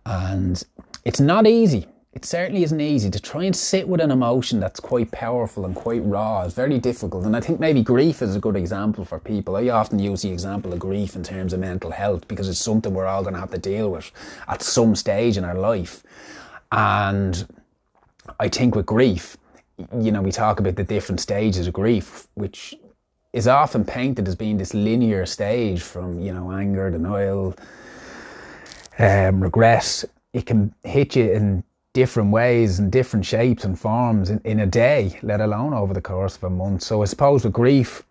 And 0.06 0.62
it's 1.04 1.20
not 1.20 1.46
easy. 1.46 1.86
It 2.16 2.24
certainly 2.24 2.62
isn't 2.62 2.80
easy 2.80 3.10
to 3.10 3.20
try 3.20 3.44
and 3.44 3.54
sit 3.54 3.86
with 3.86 4.00
an 4.00 4.10
emotion 4.10 4.58
that's 4.58 4.80
quite 4.80 5.10
powerful 5.10 5.66
and 5.66 5.74
quite 5.76 6.02
raw. 6.02 6.44
It's 6.44 6.54
very 6.54 6.78
difficult. 6.78 7.26
And 7.26 7.36
I 7.36 7.40
think 7.40 7.60
maybe 7.60 7.82
grief 7.82 8.22
is 8.22 8.34
a 8.34 8.40
good 8.40 8.56
example 8.56 9.04
for 9.04 9.18
people. 9.18 9.54
I 9.54 9.68
often 9.68 9.98
use 9.98 10.22
the 10.22 10.30
example 10.30 10.72
of 10.72 10.78
grief 10.78 11.14
in 11.14 11.22
terms 11.22 11.52
of 11.52 11.60
mental 11.60 11.90
health 11.90 12.26
because 12.26 12.48
it's 12.48 12.58
something 12.58 12.94
we're 12.94 13.04
all 13.04 13.20
going 13.20 13.34
to 13.34 13.40
have 13.40 13.50
to 13.50 13.58
deal 13.58 13.90
with 13.90 14.10
at 14.48 14.62
some 14.62 14.96
stage 14.96 15.36
in 15.36 15.44
our 15.44 15.58
life. 15.58 16.02
And 16.72 17.46
I 18.40 18.48
think 18.48 18.74
with 18.74 18.86
grief, 18.86 19.36
you 20.00 20.10
know, 20.10 20.22
we 20.22 20.32
talk 20.32 20.58
about 20.58 20.76
the 20.76 20.84
different 20.84 21.20
stages 21.20 21.66
of 21.66 21.74
grief, 21.74 22.28
which 22.32 22.74
is 23.34 23.46
often 23.46 23.84
painted 23.84 24.26
as 24.26 24.34
being 24.34 24.56
this 24.56 24.72
linear 24.72 25.26
stage 25.26 25.82
from, 25.82 26.18
you 26.18 26.32
know, 26.32 26.50
anger, 26.50 26.90
denial, 26.90 27.54
um, 28.98 29.42
regret. 29.42 30.02
It 30.32 30.46
can 30.46 30.74
hit 30.82 31.14
you 31.14 31.30
in 31.30 31.62
different 31.96 32.30
ways 32.30 32.78
and 32.78 32.92
different 32.92 33.24
shapes 33.24 33.64
and 33.64 33.80
forms 33.80 34.28
in, 34.28 34.38
in 34.44 34.60
a 34.60 34.66
day, 34.66 35.18
let 35.22 35.40
alone 35.40 35.72
over 35.72 35.94
the 35.94 36.00
course 36.02 36.36
of 36.36 36.44
a 36.44 36.50
month. 36.50 36.82
So 36.82 37.00
I 37.00 37.06
suppose 37.06 37.42
with 37.42 37.54
grief, 37.54 38.02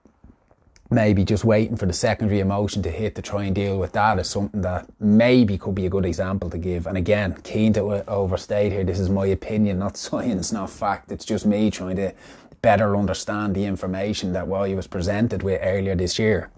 maybe 0.90 1.24
just 1.24 1.46
waiting 1.46 1.78
for 1.78 1.86
the 1.86 1.94
secondary 1.94 2.40
emotion 2.40 2.82
to 2.82 2.90
hit 2.90 3.14
to 3.14 3.22
try 3.22 3.44
and 3.44 3.54
deal 3.54 3.78
with 3.78 3.92
that 3.92 4.18
is 4.18 4.28
something 4.28 4.62
that 4.62 4.88
maybe 5.00 5.56
could 5.60 5.76
be 5.76 5.86
a 5.86 5.90
good 5.90 6.04
example 6.04 6.50
to 6.50 6.58
give. 6.58 6.88
And 6.88 6.98
again, 6.98 7.36
keen 7.44 7.74
to 7.74 8.04
overstate 8.10 8.72
here, 8.72 8.84
this 8.84 9.00
is 9.00 9.12
my 9.12 9.28
opinion, 9.28 9.78
not 9.78 9.98
science, 10.08 10.52
not 10.52 10.72
fact. 10.72 11.12
It's 11.12 11.24
just 11.24 11.46
me 11.46 11.70
trying 11.70 11.98
to 11.98 12.12
better 12.64 12.98
understand 12.98 13.54
the 13.54 13.66
information 13.66 14.34
that 14.34 14.48
Wally 14.48 14.74
was 14.74 14.88
presented 14.88 15.44
with 15.44 15.62
earlier 15.62 15.94
this 15.94 16.18
year. 16.18 16.50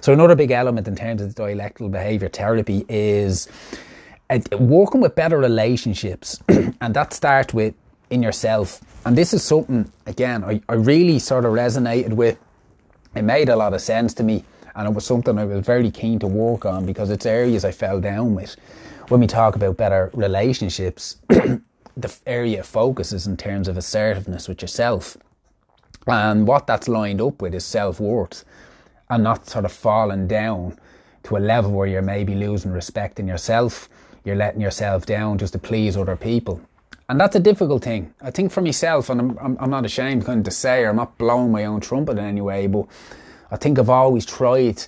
So 0.00 0.12
another 0.12 0.34
big 0.34 0.50
element 0.50 0.88
in 0.88 0.96
terms 0.96 1.22
of 1.22 1.32
dialectical 1.36 1.88
behaviour 1.88 2.28
therapy 2.28 2.84
is 2.88 3.46
uh, 3.46 3.76
working 4.58 5.00
with 5.00 5.14
better 5.14 5.38
relationships, 5.38 6.40
and 6.80 6.94
that 6.94 7.12
starts 7.12 7.52
with 7.52 7.74
in 8.10 8.22
yourself. 8.22 8.80
And 9.04 9.16
this 9.16 9.34
is 9.34 9.42
something 9.42 9.90
again 10.06 10.44
I, 10.44 10.60
I 10.68 10.74
really 10.74 11.18
sort 11.18 11.44
of 11.44 11.52
resonated 11.52 12.12
with 12.12 12.38
it 13.14 13.22
made 13.22 13.48
a 13.48 13.56
lot 13.56 13.74
of 13.74 13.80
sense 13.80 14.14
to 14.14 14.22
me 14.22 14.44
and 14.74 14.88
it 14.88 14.94
was 14.94 15.04
something 15.04 15.38
I 15.38 15.44
was 15.44 15.64
very 15.64 15.90
keen 15.90 16.18
to 16.20 16.26
work 16.26 16.64
on 16.64 16.86
because 16.86 17.10
it's 17.10 17.26
areas 17.26 17.64
I 17.64 17.72
fell 17.72 18.00
down 18.00 18.34
with. 18.34 18.56
When 19.08 19.20
we 19.20 19.26
talk 19.26 19.54
about 19.54 19.76
better 19.76 20.10
relationships, 20.14 21.16
the 21.28 22.16
area 22.26 22.60
of 22.60 22.66
focus 22.66 23.12
is 23.12 23.26
in 23.26 23.36
terms 23.36 23.68
of 23.68 23.76
assertiveness 23.76 24.48
with 24.48 24.62
yourself. 24.62 25.16
And 26.06 26.46
what 26.46 26.66
that's 26.66 26.88
lined 26.88 27.20
up 27.20 27.42
with 27.42 27.54
is 27.54 27.64
self 27.64 28.00
worth 28.00 28.44
and 29.10 29.22
not 29.22 29.48
sort 29.48 29.66
of 29.66 29.72
falling 29.72 30.26
down 30.26 30.78
to 31.24 31.36
a 31.36 31.38
level 31.38 31.72
where 31.72 31.86
you're 31.86 32.02
maybe 32.02 32.34
losing 32.34 32.72
respect 32.72 33.20
in 33.20 33.28
yourself, 33.28 33.88
you're 34.24 34.36
letting 34.36 34.60
yourself 34.60 35.06
down 35.06 35.38
just 35.38 35.52
to 35.52 35.58
please 35.58 35.96
other 35.96 36.16
people. 36.16 36.60
And 37.08 37.20
that's 37.20 37.36
a 37.36 37.40
difficult 37.40 37.84
thing. 37.84 38.14
I 38.22 38.30
think 38.30 38.52
for 38.52 38.62
myself, 38.62 39.10
and 39.10 39.20
I'm, 39.20 39.38
I'm, 39.38 39.56
I'm 39.60 39.70
not 39.70 39.84
ashamed 39.84 40.24
kind 40.24 40.38
of 40.38 40.44
to 40.44 40.50
say, 40.50 40.82
or 40.82 40.90
I'm 40.90 40.96
not 40.96 41.18
blowing 41.18 41.52
my 41.52 41.64
own 41.64 41.80
trumpet 41.80 42.12
in 42.12 42.24
any 42.24 42.40
way, 42.40 42.66
but 42.66 42.86
I 43.50 43.56
think 43.56 43.78
I've 43.78 43.90
always 43.90 44.24
tried 44.24 44.82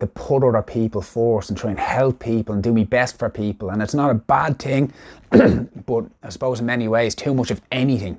to 0.00 0.06
put 0.06 0.44
other 0.44 0.62
people 0.62 1.02
first 1.02 1.50
and 1.50 1.58
try 1.58 1.70
and 1.70 1.78
help 1.78 2.20
people 2.20 2.54
and 2.54 2.62
do 2.62 2.72
my 2.72 2.84
best 2.84 3.18
for 3.18 3.28
people. 3.28 3.70
And 3.70 3.82
it's 3.82 3.94
not 3.94 4.10
a 4.10 4.14
bad 4.14 4.58
thing, 4.58 4.92
but 5.30 6.04
I 6.22 6.28
suppose 6.30 6.60
in 6.60 6.66
many 6.66 6.88
ways, 6.88 7.14
too 7.14 7.34
much 7.34 7.50
of 7.50 7.60
anything 7.70 8.18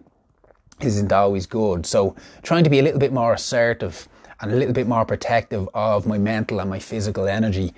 isn't 0.81 1.11
always 1.11 1.45
good. 1.45 1.85
So 1.85 2.15
trying 2.43 2.63
to 2.63 2.69
be 2.69 2.79
a 2.79 2.83
little 2.83 2.99
bit 2.99 3.13
more 3.13 3.33
assertive 3.33 4.07
and 4.41 4.51
a 4.51 4.55
little 4.55 4.73
bit 4.73 4.87
more 4.87 5.05
protective 5.05 5.67
of 5.73 6.07
my 6.07 6.17
mental 6.17 6.59
and 6.59 6.69
my 6.69 6.79
physical 6.79 7.27
energy. 7.27 7.73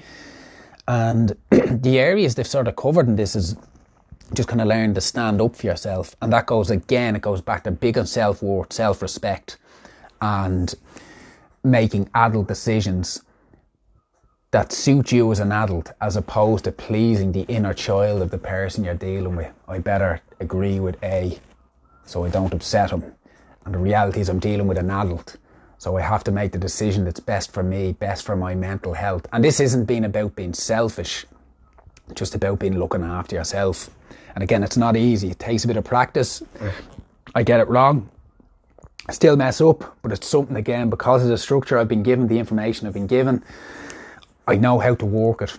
And 0.91 1.37
the 1.49 1.99
areas 1.99 2.35
they've 2.35 2.45
sort 2.45 2.67
of 2.67 2.75
covered 2.75 3.07
in 3.07 3.15
this 3.15 3.33
is 3.33 3.55
just 4.33 4.49
kind 4.49 4.59
of 4.59 4.67
learn 4.67 4.93
to 4.93 4.99
stand 4.99 5.39
up 5.39 5.55
for 5.55 5.67
yourself. 5.67 6.17
And 6.21 6.33
that 6.33 6.47
goes 6.47 6.69
again, 6.69 7.15
it 7.15 7.21
goes 7.21 7.39
back 7.39 7.63
to 7.63 7.71
big 7.71 7.97
on 7.97 8.05
self 8.05 8.43
worth, 8.43 8.73
self 8.73 9.01
respect, 9.01 9.57
and 10.21 10.75
making 11.63 12.09
adult 12.13 12.49
decisions 12.49 13.23
that 14.51 14.73
suit 14.73 15.13
you 15.13 15.31
as 15.31 15.39
an 15.39 15.53
adult 15.53 15.93
as 16.01 16.17
opposed 16.17 16.65
to 16.65 16.73
pleasing 16.73 17.31
the 17.31 17.43
inner 17.43 17.73
child 17.73 18.21
of 18.21 18.29
the 18.29 18.37
person 18.37 18.83
you're 18.83 18.93
dealing 18.93 19.37
with. 19.37 19.53
I 19.69 19.79
better 19.79 20.19
agree 20.41 20.81
with 20.81 21.01
A 21.03 21.39
so 22.05 22.25
I 22.25 22.29
don't 22.29 22.53
upset 22.53 22.89
him. 22.89 23.15
And 23.63 23.73
the 23.73 23.79
reality 23.79 24.19
is 24.19 24.27
I'm 24.27 24.39
dealing 24.39 24.67
with 24.67 24.77
an 24.77 24.91
adult. 24.91 25.37
So 25.81 25.97
I 25.97 26.01
have 26.01 26.23
to 26.25 26.31
make 26.31 26.51
the 26.51 26.59
decision 26.59 27.05
that's 27.05 27.19
best 27.19 27.51
for 27.51 27.63
me, 27.63 27.93
best 27.93 28.23
for 28.23 28.35
my 28.35 28.53
mental 28.53 28.93
health. 28.93 29.25
And 29.33 29.43
this 29.43 29.59
isn't 29.59 29.85
being 29.85 30.05
about 30.05 30.35
being 30.35 30.53
selfish, 30.53 31.25
just 32.13 32.35
about 32.35 32.59
being 32.59 32.77
looking 32.77 33.01
after 33.01 33.35
yourself. 33.35 33.89
And 34.35 34.43
again, 34.43 34.61
it's 34.61 34.77
not 34.77 34.95
easy. 34.95 35.31
It 35.31 35.39
takes 35.39 35.63
a 35.63 35.67
bit 35.67 35.77
of 35.77 35.83
practice. 35.83 36.43
I 37.33 37.41
get 37.41 37.61
it 37.61 37.67
wrong. 37.67 38.07
I 39.09 39.13
still 39.13 39.35
mess 39.35 39.59
up, 39.59 39.97
but 40.03 40.11
it's 40.11 40.27
something 40.27 40.55
again 40.55 40.91
because 40.91 41.23
of 41.23 41.29
the 41.29 41.37
structure 41.39 41.79
I've 41.79 41.87
been 41.87 42.03
given, 42.03 42.27
the 42.27 42.37
information 42.37 42.85
I've 42.85 42.93
been 42.93 43.07
given. 43.07 43.43
I 44.47 44.57
know 44.57 44.77
how 44.77 44.93
to 44.93 45.05
work 45.07 45.41
it. 45.41 45.57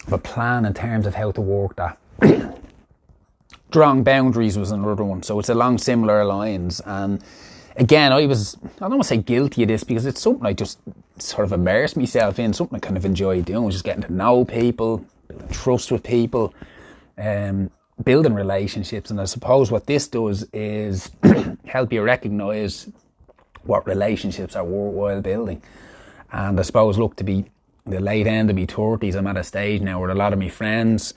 I 0.00 0.04
have 0.06 0.12
a 0.14 0.18
plan 0.18 0.64
in 0.64 0.74
terms 0.74 1.06
of 1.06 1.14
how 1.14 1.30
to 1.30 1.40
work 1.40 1.76
that. 1.76 1.96
Drawing 3.70 4.02
boundaries 4.02 4.58
was 4.58 4.72
another 4.72 5.04
one, 5.04 5.22
so 5.22 5.38
it's 5.38 5.48
along 5.48 5.78
similar 5.78 6.24
lines. 6.24 6.80
And 6.84 7.22
again, 7.78 8.12
I 8.12 8.26
was, 8.26 8.56
I 8.62 8.80
don't 8.80 8.90
want 8.90 9.02
to 9.02 9.08
say 9.08 9.16
guilty 9.16 9.62
of 9.62 9.68
this 9.68 9.84
because 9.84 10.04
it's 10.04 10.20
something 10.20 10.44
I 10.44 10.52
just 10.52 10.78
sort 11.18 11.46
of 11.46 11.52
immersed 11.52 11.96
myself 11.96 12.38
in, 12.38 12.52
something 12.52 12.76
I 12.76 12.80
kind 12.80 12.96
of 12.96 13.04
enjoy 13.04 13.42
doing, 13.42 13.70
just 13.70 13.84
getting 13.84 14.02
to 14.02 14.12
know 14.12 14.44
people, 14.44 15.06
building 15.28 15.48
trust 15.50 15.90
with 15.92 16.02
people, 16.02 16.52
um, 17.16 17.70
building 18.04 18.34
relationships. 18.34 19.10
And 19.10 19.20
I 19.20 19.24
suppose 19.24 19.70
what 19.70 19.86
this 19.86 20.08
does 20.08 20.44
is 20.52 21.10
help 21.66 21.92
you 21.92 22.02
recognize 22.02 22.90
what 23.62 23.86
relationships 23.86 24.56
are 24.56 24.64
worthwhile 24.64 25.22
building. 25.22 25.62
And 26.32 26.58
I 26.58 26.62
suppose, 26.62 26.98
look, 26.98 27.16
to 27.16 27.24
be 27.24 27.46
the 27.86 28.00
late 28.00 28.26
end 28.26 28.50
of 28.50 28.56
my 28.56 28.66
30s, 28.66 29.14
I'm 29.14 29.26
at 29.28 29.36
a 29.36 29.44
stage 29.44 29.80
now 29.80 30.00
where 30.00 30.10
a 30.10 30.14
lot 30.14 30.32
of 30.32 30.38
my 30.38 30.48
friends, 30.48 31.14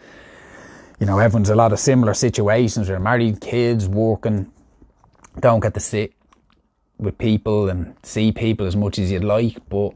you 1.00 1.06
know, 1.06 1.17
everyone's 1.17 1.50
a 1.50 1.56
lot 1.56 1.74
of 1.74 1.80
similar 1.80 2.13
situations. 2.13 2.88
They're 2.88 3.00
married, 3.00 3.41
kids, 3.41 3.88
working, 3.88 4.52
don't 5.39 5.60
get 5.60 5.74
to 5.74 5.80
sit 5.80 6.13
with 7.02 7.18
people 7.18 7.68
and 7.70 7.96
see 8.04 8.32
people 8.32 8.66
as 8.66 8.76
much 8.76 9.00
as 9.00 9.12
you'd 9.12 9.24
like. 9.24 9.58
But 9.68 9.94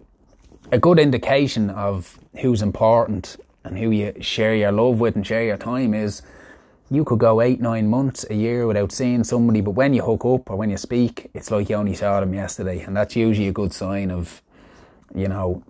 a 0.72 0.80
good 0.80 1.00
indication 1.00 1.70
of 1.70 2.20
who's 2.41 2.62
important 2.62 3.38
and 3.63 3.78
who 3.78 3.91
you 3.91 4.13
share 4.20 4.56
your 4.56 4.72
love 4.72 5.00
with 5.00 5.15
and 5.15 5.26
share 5.26 5.44
your 5.44 5.58
time 5.58 5.94
is 5.94 6.24
you 6.89 7.04
could 7.04 7.20
go 7.20 7.41
eight, 7.41 7.62
nine 7.62 7.88
months, 7.88 8.26
a 8.30 8.36
year 8.36 8.68
without 8.68 8.91
seeing 8.91 9.24
somebody, 9.24 9.62
but 9.62 9.72
when 9.72 9.94
you 9.94 10.04
hook 10.04 10.26
up 10.26 10.50
or 10.50 10.56
when 10.56 10.70
you 10.70 10.78
speak, 10.78 11.30
it's 11.34 11.50
like 11.50 11.70
you 11.70 11.76
only 11.76 11.96
saw 11.96 12.20
them 12.20 12.34
yesterday. 12.34 12.82
And 12.82 12.96
that's 12.96 13.15
usually 13.15 13.48
a 13.48 13.52
good 13.52 13.74
sign 13.74 14.12
of, 14.12 14.41
you 15.13 15.28
know, 15.28 15.63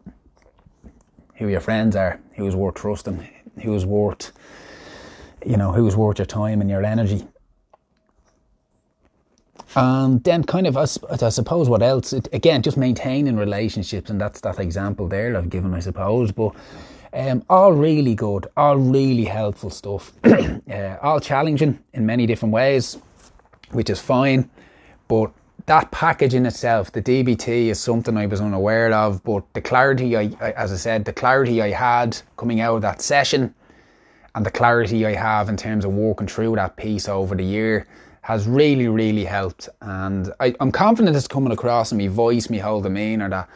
who 1.36 1.48
your 1.48 1.62
friends 1.62 1.96
are, 1.96 2.20
who's 2.34 2.56
worth 2.56 2.76
trusting, 2.76 3.28
who's 3.64 3.86
worth, 3.86 4.32
you 5.46 5.58
know, 5.58 5.72
who's 5.72 5.96
worth 5.96 6.20
your 6.20 6.26
time 6.26 6.62
and 6.62 6.70
your 6.70 6.84
energy. 6.84 7.28
And 9.76 10.24
then, 10.24 10.44
kind 10.44 10.68
of, 10.68 10.78
I, 10.78 10.84
I 10.84 11.30
suppose, 11.30 11.68
what 11.68 11.82
else? 11.82 12.14
It, 12.14 12.30
again, 12.32 12.62
just 12.62 12.78
maintaining 12.78 13.36
relationships, 13.36 14.10
and 14.10 14.20
that's 14.20 14.40
that 14.42 14.60
example 14.60 15.08
there 15.08 15.36
I've 15.36 15.50
given, 15.50 15.74
I 15.74 15.80
suppose. 15.82 16.32
But 16.32 16.56
um, 17.12 17.44
all 17.50 17.74
really 17.74 18.16
good, 18.16 18.48
all 18.56 18.78
really 18.78 19.26
helpful 19.26 19.70
stuff, 19.70 20.14
uh, 20.24 20.98
all 21.02 21.20
challenging 21.20 21.80
in 21.94 22.06
many 22.06 22.26
different 22.26 22.54
ways, 22.54 22.98
which 23.72 23.90
is 23.90 24.00
fine. 24.00 24.50
But 25.10 25.32
that 25.66 25.92
package 25.92 26.36
in 26.36 26.46
itself, 26.46 26.94
the 26.94 27.02
DBT, 27.02 27.68
is 27.68 27.80
something 27.80 28.16
I 28.16 28.28
was 28.28 28.40
unaware 28.40 28.94
of. 28.94 29.22
But 29.26 29.44
the 29.54 29.62
clarity, 29.62 30.16
I, 30.16 30.32
I, 30.40 30.52
as 30.52 30.72
I 30.72 30.78
said, 30.78 31.04
the 31.04 31.14
clarity 31.14 31.62
I 31.62 31.72
had 31.72 32.18
coming 32.38 32.62
out 32.62 32.76
of 32.76 32.82
that 32.84 33.02
session, 33.02 33.54
and 34.36 34.46
the 34.46 34.52
clarity 34.52 35.06
I 35.06 35.16
have 35.16 35.50
in 35.50 35.58
terms 35.58 35.84
of 35.84 35.92
walking 35.92 36.28
through 36.28 36.56
that 36.56 36.78
piece 36.78 37.10
over 37.10 37.36
the 37.36 37.44
year 37.44 37.88
has 38.26 38.48
really, 38.48 38.88
really 38.88 39.24
helped. 39.24 39.70
And 39.82 40.34
I, 40.40 40.56
am 40.60 40.72
confident 40.72 41.16
it's 41.16 41.28
coming 41.28 41.54
across 41.54 41.92
in 41.92 42.00
my 42.00 42.08
voice, 42.08 42.50
my 42.50 42.58
whole 42.58 42.82
demeanour 42.82 43.30
that 43.30 43.48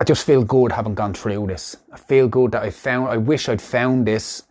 I 0.00 0.04
just 0.04 0.24
feel 0.24 0.42
good 0.42 0.72
having 0.72 0.94
gone 0.94 1.12
through 1.12 1.46
this. 1.48 1.76
I 1.92 1.98
feel 1.98 2.26
good 2.26 2.52
that 2.52 2.62
I 2.62 2.70
found, 2.70 3.10
I 3.10 3.18
wish 3.18 3.50
I'd 3.50 3.60
found 3.60 4.06
this, 4.06 4.44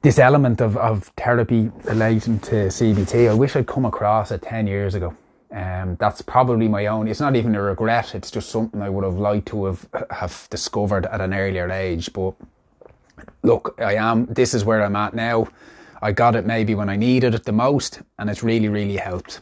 this 0.00 0.18
element 0.18 0.62
of, 0.62 0.78
of 0.78 1.12
therapy 1.18 1.70
relating 1.84 2.40
to 2.40 2.68
CBT. 2.68 3.28
I 3.28 3.34
wish 3.34 3.54
I'd 3.56 3.66
come 3.66 3.84
across 3.84 4.30
it 4.30 4.40
10 4.40 4.66
years 4.66 4.94
ago. 4.94 5.14
Um, 5.52 5.96
that's 5.96 6.22
probably 6.22 6.68
my 6.68 6.86
own. 6.86 7.08
It's 7.08 7.20
not 7.20 7.36
even 7.36 7.54
a 7.54 7.60
regret. 7.60 8.14
It's 8.14 8.30
just 8.30 8.48
something 8.48 8.80
I 8.80 8.88
would 8.88 9.04
have 9.04 9.18
liked 9.18 9.48
to 9.48 9.66
have 9.66 9.86
have 10.10 10.48
discovered 10.50 11.04
at 11.06 11.20
an 11.20 11.34
earlier 11.34 11.70
age. 11.70 12.10
But 12.14 12.32
look, 13.42 13.74
I 13.78 13.96
am. 13.96 14.24
This 14.26 14.54
is 14.54 14.64
where 14.64 14.82
I'm 14.82 14.96
at 14.96 15.12
now. 15.12 15.48
I 16.06 16.12
got 16.12 16.36
it 16.36 16.46
maybe 16.46 16.76
when 16.76 16.88
I 16.88 16.94
needed 16.94 17.34
it 17.34 17.42
the 17.42 17.50
most, 17.50 18.00
and 18.16 18.30
it's 18.30 18.44
really, 18.44 18.68
really 18.68 18.96
helped. 18.96 19.40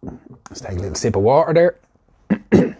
Let's 0.00 0.62
take 0.62 0.78
a 0.78 0.80
little 0.80 0.94
sip 0.94 1.14
of 1.14 1.20
water 1.20 1.52
there. 1.52 1.76
a 2.52 2.74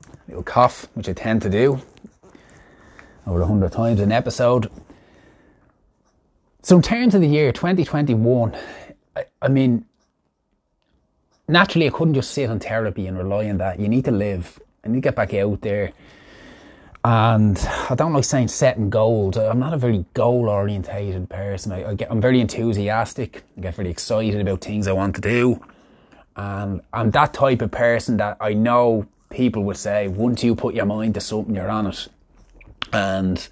little 0.26 0.42
cough, 0.42 0.88
which 0.94 1.08
I 1.08 1.12
tend 1.12 1.42
to 1.42 1.48
do 1.48 1.80
over 3.24 3.40
a 3.40 3.46
hundred 3.46 3.70
times 3.70 4.00
an 4.00 4.10
episode. 4.10 4.68
So, 6.62 6.74
in 6.74 6.82
terms 6.82 7.14
of 7.14 7.20
the 7.20 7.28
year 7.28 7.52
2021, 7.52 8.56
I, 9.14 9.26
I 9.40 9.46
mean, 9.46 9.84
naturally, 11.46 11.86
I 11.86 11.90
couldn't 11.90 12.14
just 12.14 12.32
sit 12.32 12.50
on 12.50 12.58
therapy 12.58 13.06
and 13.06 13.16
rely 13.16 13.48
on 13.48 13.58
that. 13.58 13.78
You 13.78 13.88
need 13.88 14.06
to 14.06 14.10
live. 14.10 14.58
Need 14.84 14.94
to 14.94 15.00
get 15.02 15.14
back 15.14 15.34
out 15.34 15.60
there 15.60 15.92
and 17.04 17.58
I 17.90 17.94
don't 17.96 18.12
like 18.12 18.24
saying 18.24 18.48
setting 18.48 18.88
goals. 18.88 19.36
I'm 19.36 19.58
not 19.58 19.74
a 19.74 19.76
very 19.76 20.04
goal 20.14 20.48
orientated 20.48 21.28
person. 21.28 21.72
I, 21.72 21.90
I 21.90 21.94
get, 21.94 22.10
I'm 22.10 22.20
very 22.20 22.40
enthusiastic. 22.40 23.42
I 23.58 23.62
get 23.62 23.74
very 23.74 23.90
excited 23.90 24.40
about 24.40 24.60
things 24.60 24.86
I 24.86 24.92
want 24.92 25.16
to 25.16 25.20
do. 25.20 25.60
And 26.36 26.80
I'm 26.92 27.10
that 27.10 27.34
type 27.34 27.60
of 27.60 27.72
person 27.72 28.18
that 28.18 28.36
I 28.40 28.54
know 28.54 29.06
people 29.30 29.64
would 29.64 29.76
say, 29.76 30.06
once 30.08 30.44
you 30.44 30.54
put 30.54 30.74
your 30.74 30.86
mind 30.86 31.14
to 31.14 31.20
something, 31.20 31.54
you're 31.54 31.68
on 31.68 31.88
it. 31.88 32.08
And 32.92 33.48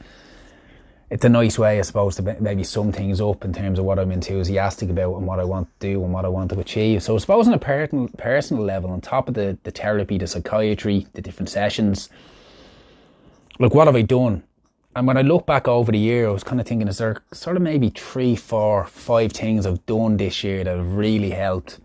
it's 1.11 1.25
a 1.25 1.29
nice 1.29 1.59
way, 1.59 1.81
I 1.81 1.83
suppose, 1.83 2.15
to 2.17 2.37
maybe 2.41 2.63
sum 2.63 2.93
things 2.93 3.21
up 3.21 3.45
in 3.45 3.53
terms 3.53 3.81
of 3.81 3.85
what 3.85 3.99
I'm 3.99 4.13
enthusiastic 4.13 4.91
about 4.91 5.17
and 5.17 5.27
what 5.27 5.41
I 5.41 5.45
want 5.45 5.67
to 5.81 5.87
do 5.89 6.05
and 6.05 6.13
what 6.13 6.25
I 6.25 6.29
want 6.29 6.51
to 6.51 6.61
achieve. 6.61 7.03
So 7.03 7.17
I 7.17 7.19
suppose 7.19 7.49
on 7.49 7.55
a 7.55 7.59
personal, 7.59 8.09
personal 8.17 8.63
level, 8.63 8.91
on 8.91 9.01
top 9.01 9.27
of 9.27 9.35
the, 9.35 9.59
the 9.65 9.73
therapy, 9.73 10.19
the 10.19 10.29
psychiatry, 10.29 11.09
the 11.15 11.21
different 11.21 11.49
sessions, 11.49 12.11
like 13.61 13.75
what 13.75 13.87
have 13.87 13.95
I 13.95 14.03
done? 14.03 14.43
And 14.97 15.07
when 15.07 15.17
I 15.17 15.23
look 15.23 15.47
back 15.47 15.69
over 15.69 15.93
the 15.93 15.99
year, 15.99 16.29
I 16.29 16.33
was 16.33 16.43
kind 16.43 16.61
of 16.61 16.67
thinking, 16.67 16.89
is 16.89 16.99
there 16.99 17.23
sort 17.33 17.57
of 17.57 17.63
maybe 17.63 17.91
three, 17.91 18.35
four, 18.35 18.87
five 18.87 19.33
things 19.33 19.67
I've 19.67 19.85
done 19.87 20.17
this 20.17 20.43
year 20.43 20.65
that 20.65 20.77
have 20.77 20.95
really 20.95 21.31
helped 21.31 21.79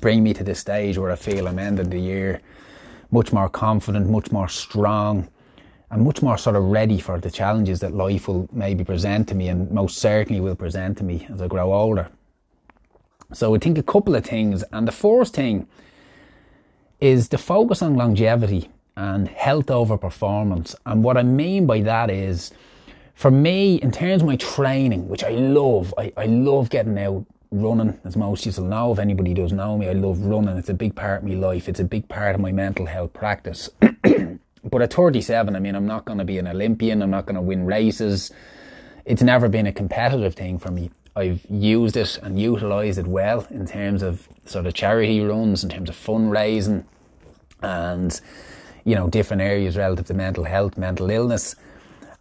bring 0.00 0.22
me 0.22 0.32
to 0.32 0.44
the 0.44 0.54
stage 0.54 0.96
where 0.96 1.10
I 1.10 1.16
feel 1.16 1.48
I'm 1.48 1.58
ending 1.58 1.90
the 1.90 1.98
year 1.98 2.40
much 3.10 3.32
more 3.32 3.48
confident, 3.48 4.08
much 4.08 4.32
more 4.32 4.48
strong, 4.48 5.28
and 5.90 6.02
much 6.02 6.22
more 6.22 6.38
sort 6.38 6.56
of 6.56 6.64
ready 6.64 6.98
for 6.98 7.18
the 7.18 7.30
challenges 7.30 7.80
that 7.80 7.92
life 7.92 8.28
will 8.28 8.48
maybe 8.52 8.84
present 8.84 9.28
to 9.28 9.34
me 9.34 9.48
and 9.48 9.70
most 9.70 9.98
certainly 9.98 10.40
will 10.40 10.54
present 10.54 10.96
to 10.98 11.04
me 11.04 11.26
as 11.30 11.42
I 11.42 11.48
grow 11.48 11.74
older. 11.74 12.08
So 13.34 13.54
I 13.54 13.58
think 13.58 13.76
a 13.76 13.82
couple 13.82 14.14
of 14.14 14.24
things. 14.24 14.62
And 14.72 14.88
the 14.88 14.92
first 14.92 15.34
thing 15.34 15.66
is 17.00 17.28
the 17.28 17.38
focus 17.38 17.82
on 17.82 17.96
longevity 17.96 18.70
and 18.96 19.28
health 19.28 19.70
over 19.70 19.96
performance. 19.96 20.74
And 20.86 21.02
what 21.02 21.16
I 21.16 21.22
mean 21.22 21.66
by 21.66 21.80
that 21.80 22.10
is, 22.10 22.52
for 23.14 23.30
me, 23.30 23.76
in 23.76 23.90
terms 23.90 24.22
of 24.22 24.28
my 24.28 24.36
training, 24.36 25.08
which 25.08 25.24
I 25.24 25.30
love, 25.30 25.94
I, 25.96 26.12
I 26.16 26.26
love 26.26 26.70
getting 26.70 26.98
out 26.98 27.26
running, 27.50 27.98
as 28.04 28.16
most 28.16 28.46
of 28.46 28.54
people 28.54 28.68
know. 28.68 28.92
If 28.92 28.98
anybody 28.98 29.34
does 29.34 29.52
know 29.52 29.76
me, 29.78 29.88
I 29.88 29.92
love 29.92 30.18
running. 30.20 30.56
It's 30.56 30.68
a 30.68 30.74
big 30.74 30.94
part 30.94 31.22
of 31.22 31.28
my 31.28 31.34
life. 31.34 31.68
It's 31.68 31.80
a 31.80 31.84
big 31.84 32.08
part 32.08 32.34
of 32.34 32.40
my 32.40 32.52
mental 32.52 32.86
health 32.86 33.12
practice. 33.12 33.70
but 34.64 34.82
at 34.82 34.92
37, 34.92 35.54
I 35.54 35.58
mean, 35.60 35.74
I'm 35.74 35.86
not 35.86 36.04
going 36.04 36.18
to 36.18 36.24
be 36.24 36.38
an 36.38 36.48
Olympian. 36.48 37.02
I'm 37.02 37.10
not 37.10 37.26
going 37.26 37.36
to 37.36 37.42
win 37.42 37.66
races. 37.66 38.30
It's 39.04 39.22
never 39.22 39.48
been 39.48 39.66
a 39.66 39.72
competitive 39.72 40.34
thing 40.34 40.58
for 40.58 40.70
me. 40.70 40.90
I've 41.14 41.44
used 41.50 41.96
it 41.96 42.18
and 42.22 42.40
utilised 42.40 42.98
it 42.98 43.06
well 43.06 43.46
in 43.50 43.66
terms 43.66 44.02
of 44.02 44.28
sort 44.46 44.66
of 44.66 44.72
charity 44.72 45.20
runs, 45.20 45.62
in 45.62 45.68
terms 45.68 45.90
of 45.90 45.96
fundraising, 45.96 46.84
and 47.60 48.18
you 48.84 48.94
know, 48.94 49.08
different 49.08 49.42
areas 49.42 49.76
relative 49.76 50.06
to 50.06 50.14
mental 50.14 50.44
health, 50.44 50.76
mental 50.76 51.10
illness. 51.10 51.54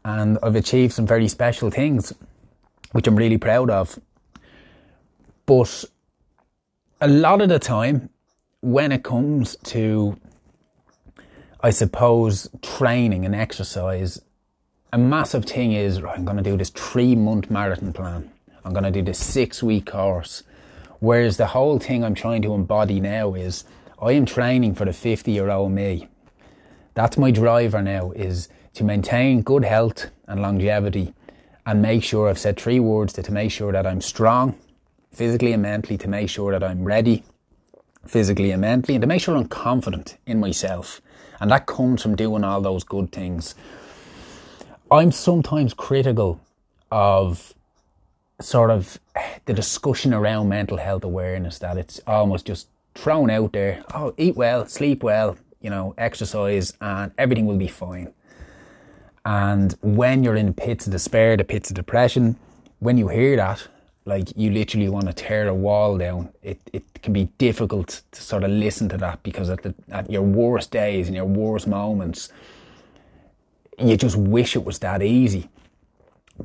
And 0.04 0.38
I've 0.41 0.56
achieved 0.56 0.93
some 0.93 1.06
very 1.06 1.28
special 1.28 1.69
things, 1.69 2.13
which 2.91 3.08
I'm 3.08 3.15
really 3.15 3.38
proud 3.38 3.69
of. 3.69 4.00
But 5.45 5.86
a 7.00 7.08
lot 7.08 7.41
of 7.41 7.50
the 7.50 7.60
time, 7.60 8.10
when 8.62 8.91
it 8.91 9.04
comes 9.04 9.56
to, 9.65 10.17
I 11.62 11.71
suppose, 11.71 12.50
training 12.62 13.26
and 13.26 13.36
exercise, 13.36 14.21
a 14.93 14.97
massive 14.97 15.45
thing 15.45 15.71
is 15.71 16.02
right, 16.02 16.17
I'm 16.17 16.26
going 16.26 16.38
to 16.38 16.43
do 16.43 16.58
this 16.58 16.69
three 16.69 17.15
month 17.15 17.50
marathon 17.50 17.93
plan. 17.93 18.32
I'm 18.63 18.74
going 18.74 18.84
to 18.84 18.91
do 18.91 19.02
this 19.02 19.17
six 19.17 19.63
week 19.63 19.88
course. 19.88 20.43
Whereas 21.00 21.38
the 21.38 21.47
whole 21.47 21.80
thing 21.80 22.04
I'm 22.04 22.13
trying 22.13 22.43
to 22.43 22.54
embody 22.54 23.00
now 23.00 23.34
is 23.34 23.63
I 24.00 24.12
am 24.12 24.26
training 24.26 24.76
for 24.76 24.86
the 24.86 24.93
50 24.93 25.32
year 25.32 25.50
old 25.50 25.71
me. 25.71 26.08
That's 26.93 27.17
my 27.17 27.32
driver 27.32 27.82
now 27.82 28.12
is 28.12 28.49
to 28.73 28.84
maintain 28.84 29.41
good 29.41 29.63
health 29.63 30.08
and 30.27 30.41
longevity 30.41 31.13
and 31.65 31.82
make 31.82 32.04
sure 32.04 32.30
I've 32.30 32.39
said 32.39 32.60
three 32.60 32.80
words 32.80 33.13
to, 33.13 33.23
to 33.23 33.32
make 33.32 33.51
sure 33.51 33.71
that 33.71 33.86
I'm 33.88 34.01
strong 34.01 34.56
physically 35.12 35.54
and 35.54 35.62
mentally, 35.62 35.97
to 35.97 36.08
make 36.08 36.30
sure 36.30 36.51
that 36.51 36.63
I'm 36.63 36.84
ready 36.84 37.23
physically 38.06 38.51
and 38.51 38.62
mentally, 38.62 38.95
and 38.95 39.01
to 39.01 39.08
make 39.08 39.21
sure 39.21 39.36
I'm 39.36 39.47
confident 39.47 40.17
in 40.25 40.39
myself. 40.39 41.01
And 41.39 41.51
that 41.51 41.65
comes 41.65 42.01
from 42.01 42.15
doing 42.15 42.43
all 42.43 42.62
those 42.62 42.84
good 42.84 43.12
things. 43.12 43.56
I'm 44.89 45.12
sometimes 45.12 45.73
critical 45.73 46.41
of 46.91 47.54
sort 48.41 48.71
of 48.71 48.99
the 49.45 49.54
discussion 49.54 50.13
around 50.13 50.49
mental 50.49 50.77
health 50.77 51.04
awareness 51.04 51.60
that 51.60 51.77
it's 51.77 52.01
almost 52.08 52.47
just 52.47 52.67
thrown 52.95 53.30
out 53.30 53.54
there. 53.54 53.84
Oh, 53.93 54.13
eat 54.17 54.36
well, 54.36 54.65
sleep 54.65 55.04
well, 55.04 55.38
you 55.62 55.69
know, 55.69 55.93
exercise, 55.97 56.74
and 56.82 57.12
everything 57.17 57.45
will 57.45 57.58
be 57.58 57.67
fine. 57.67 58.13
And 59.26 59.76
when 59.82 60.24
you're 60.24 60.36
in 60.36 60.47
the 60.47 60.54
pits 60.54 60.88
of 60.88 60.91
despair, 60.91 61.38
the 61.38 61.43
pits 61.43 61.69
of 61.69 61.76
depression, 61.76 62.38
when 62.80 62.97
you 62.97 63.08
hear 63.08 63.36
that, 63.36 63.67
like 64.06 64.36
you 64.36 64.52
literally 64.52 64.89
want 64.89 65.06
to 65.06 65.13
tear 65.13 65.47
a 65.47 65.54
wall 65.54 65.97
down. 65.97 66.30
It 66.41 66.60
it 66.74 67.02
can 67.02 67.13
be 67.13 67.26
difficult 67.38 68.02
to 68.12 68.21
sort 68.21 68.43
of 68.43 68.52
listen 68.52 68.89
to 68.89 68.97
that 68.97 69.21
because 69.24 69.50
at 69.50 69.62
the 69.62 69.74
at 69.91 70.10
your 70.10 70.24
worst 70.24 70.71
days 70.71 71.08
and 71.08 71.15
your 71.15 71.26
worst 71.26 71.67
moments, 71.67 72.30
you 73.78 73.95
just 73.97 74.15
wish 74.15 74.56
it 74.56 74.65
was 74.65 74.80
that 74.80 75.02
easy. 75.02 75.50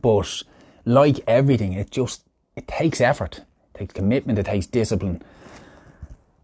But 0.00 0.42
like 0.84 1.20
everything, 1.26 1.72
it 1.72 1.90
just 1.90 2.24
it 2.56 2.68
takes 2.68 3.00
effort, 3.00 3.38
it 3.38 3.78
takes 3.78 3.94
commitment, 3.94 4.38
it 4.38 4.46
takes 4.46 4.66
discipline. 4.66 5.22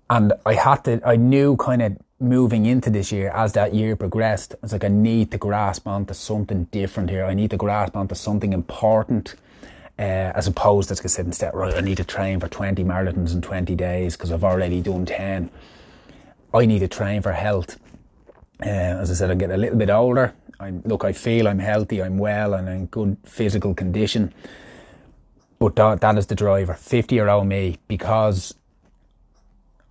And 0.09 0.33
I 0.47 0.55
had 0.55 0.85
to 0.85 1.01
I 1.07 1.17
knew 1.17 1.57
kind 1.57 1.83
of 1.83 1.97
moving 2.23 2.67
into 2.67 2.89
this 2.89 3.13
year 3.13 3.31
as 3.35 3.53
that 3.53 3.75
year 3.75 3.97
progressed, 3.97 4.55
it's 4.63 4.73
like 4.73 4.85
I 4.85 4.89
need 4.89 5.31
to 5.33 5.39
grasp 5.39 5.87
onto 5.87 6.15
something 6.15 6.65
different 6.65 7.11
here. 7.11 7.25
I 7.25 7.35
need 7.35 7.51
to 7.51 7.57
grasp 7.57 7.97
onto 7.97 8.15
something 8.15 8.53
important. 8.53 9.35
Uh, 9.99 10.33
as 10.35 10.47
opposed 10.47 10.89
to 10.89 11.09
sit 11.09 11.27
instead, 11.27 11.55
right, 11.55 11.75
I 11.75 11.81
need 11.81 11.99
to 11.99 12.05
train 12.05 12.41
for 12.41 12.49
20 12.49 12.83
marathons 12.83 13.35
in 13.35 13.43
20 13.43 13.75
days 13.77 14.17
because 14.17 14.33
I've 14.33 14.43
already 14.43 14.81
done 14.81 15.05
10. 15.05 15.51
I 16.55 16.67
need 16.67 16.79
to 16.79 16.89
train 16.89 17.21
for 17.21 17.33
health. 17.33 17.79
Uh, 18.61 18.69
as 18.69 19.11
I 19.11 19.15
said, 19.15 19.31
I'm 19.31 19.39
getting 19.39 19.55
a 19.55 19.59
little 19.59 19.79
bit 19.79 19.91
older. 19.91 20.35
I'm, 20.59 20.83
look, 20.85 21.05
I 21.05 21.13
feel 21.13 21.47
I'm 21.47 21.59
healthy, 21.59 22.03
I'm 22.03 22.19
well, 22.19 22.55
and 22.55 22.69
in 22.69 22.87
good 22.87 23.17
physical 23.25 23.75
condition. 23.75 24.33
But 25.59 25.77
that, 25.77 26.01
that 26.01 26.19
is 26.19 26.27
the 26.27 26.35
driver, 26.35 26.75
50 26.75 27.15
year 27.15 27.29
old 27.29 27.47
me, 27.47 27.79
because 27.87 28.55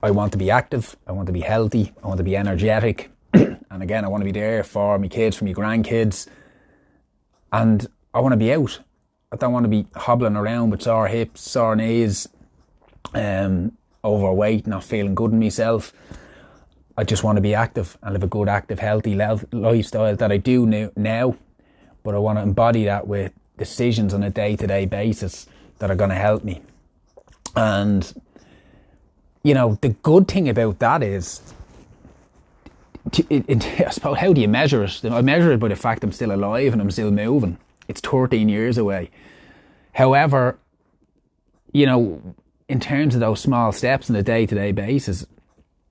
I 0.04 0.12
want 0.12 0.32
to 0.32 0.38
be 0.38 0.50
active, 0.50 0.96
I 1.06 1.12
want 1.12 1.28
to 1.28 1.34
be 1.34 1.42
healthy, 1.42 1.94
I 2.04 2.08
want 2.08 2.18
to 2.18 2.24
be 2.24 2.36
energetic, 2.36 3.12
and 3.34 3.84
again, 3.84 4.04
I 4.04 4.08
want 4.08 4.22
to 4.22 4.26
be 4.26 4.32
there 4.32 4.64
for 4.64 4.98
my 4.98 5.08
kids, 5.08 5.38
for 5.38 5.46
my 5.46 5.54
grandkids, 5.54 6.28
and 7.52 7.86
I 8.14 8.20
want 8.20 8.34
to 8.34 8.38
be 8.38 8.52
out. 8.52 8.80
I 9.32 9.38
don't 9.38 9.54
want 9.54 9.64
to 9.64 9.70
be 9.70 9.86
hobbling 9.96 10.36
around 10.36 10.72
with 10.72 10.82
sore 10.82 11.08
hips, 11.08 11.42
sore 11.42 11.76
knees, 11.76 12.28
um, 13.14 13.78
overweight, 14.04 14.68
not 14.68 14.84
feeling 14.84 15.16
good 15.16 15.32
in 15.32 15.40
myself. 15.40 15.94
I 16.98 17.04
just 17.04 17.24
want 17.24 17.38
to 17.38 17.42
be 17.42 17.56
active 17.56 17.98
and 18.02 18.14
live 18.14 18.24
a 18.24 18.28
good, 18.28 18.50
active, 18.50 18.80
healthy 18.80 19.16
lifestyle 19.16 20.16
that 20.16 20.32
I 20.32 20.38
do 20.38 20.66
now, 20.96 21.36
but 22.04 22.16
I 22.16 22.18
want 22.18 22.38
to 22.38 22.44
embody 22.44 22.86
that 22.86 23.08
with 23.08 23.32
decisions 23.58 24.14
on 24.14 24.24
a 24.24 24.30
day 24.30 24.56
to 24.56 24.68
day 24.68 24.86
basis 24.86 25.48
that 25.80 25.90
are 25.90 25.96
going 25.96 26.10
to 26.10 26.16
help 26.16 26.44
me. 26.44 26.62
And 27.56 28.14
you 29.44 29.54
know, 29.54 29.78
the 29.82 29.90
good 29.90 30.28
thing 30.28 30.50
about 30.50 30.80
that 30.80 31.04
is, 31.04 31.42
it, 33.30 33.46
it, 33.48 33.82
I 33.88 33.90
suppose, 33.90 34.18
how 34.18 34.34
do 34.34 34.42
you 34.42 34.48
measure 34.48 34.84
it? 34.84 35.04
I 35.06 35.22
measure 35.22 35.52
it 35.52 35.60
by 35.60 35.70
the 35.70 35.76
fact 35.76 36.04
I'm 36.04 36.12
still 36.12 36.32
alive 36.32 36.74
and 36.74 36.82
I'm 36.82 36.92
still 36.92 37.12
moving. 37.12 37.58
It's 37.88 38.02
13 38.02 38.50
years 38.50 38.78
away. 38.78 39.10
However, 39.94 40.58
you 41.74 41.86
know, 41.86 42.36
in 42.70 42.80
terms 42.80 43.16
of 43.16 43.22
those 43.22 43.42
small 43.42 43.72
steps 43.72 44.10
on 44.10 44.16
a 44.16 44.24
day 44.24 44.46
to 44.46 44.56
day 44.56 44.72
basis, 44.72 45.26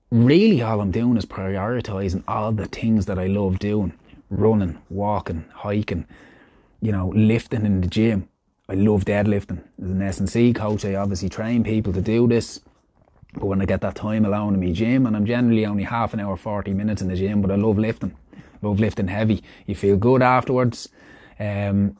really 0.09 0.61
all 0.61 0.81
I'm 0.81 0.91
doing 0.91 1.17
is 1.17 1.25
prioritizing 1.25 2.23
all 2.27 2.51
the 2.51 2.65
things 2.65 3.05
that 3.05 3.19
I 3.19 3.27
love 3.27 3.59
doing 3.59 3.93
running, 4.31 4.81
walking, 4.89 5.45
hiking, 5.53 6.07
you 6.81 6.91
know, 6.91 7.09
lifting 7.09 7.65
in 7.65 7.81
the 7.81 7.87
gym. 7.87 8.27
I 8.67 8.73
love 8.75 9.03
deadlifting. 9.05 9.61
As 9.83 9.91
an 9.91 10.01
S&C 10.01 10.53
coach, 10.53 10.85
I 10.85 10.95
obviously 10.95 11.29
train 11.29 11.63
people 11.63 11.91
to 11.93 12.01
do 12.01 12.27
this. 12.27 12.61
But 13.33 13.45
when 13.45 13.61
I 13.61 13.65
get 13.65 13.81
that 13.81 13.95
time 13.95 14.25
alone 14.25 14.53
in 14.53 14.59
my 14.59 14.71
gym, 14.71 15.05
and 15.05 15.15
I'm 15.15 15.25
generally 15.25 15.65
only 15.65 15.83
half 15.83 16.13
an 16.13 16.19
hour, 16.19 16.35
40 16.35 16.73
minutes 16.73 17.01
in 17.01 17.07
the 17.07 17.15
gym, 17.15 17.41
but 17.41 17.51
I 17.51 17.55
love 17.55 17.77
lifting. 17.77 18.15
Love 18.61 18.79
lifting 18.79 19.07
heavy. 19.07 19.43
You 19.65 19.75
feel 19.75 19.97
good 19.97 20.21
afterwards. 20.21 20.89
Um, 21.39 21.97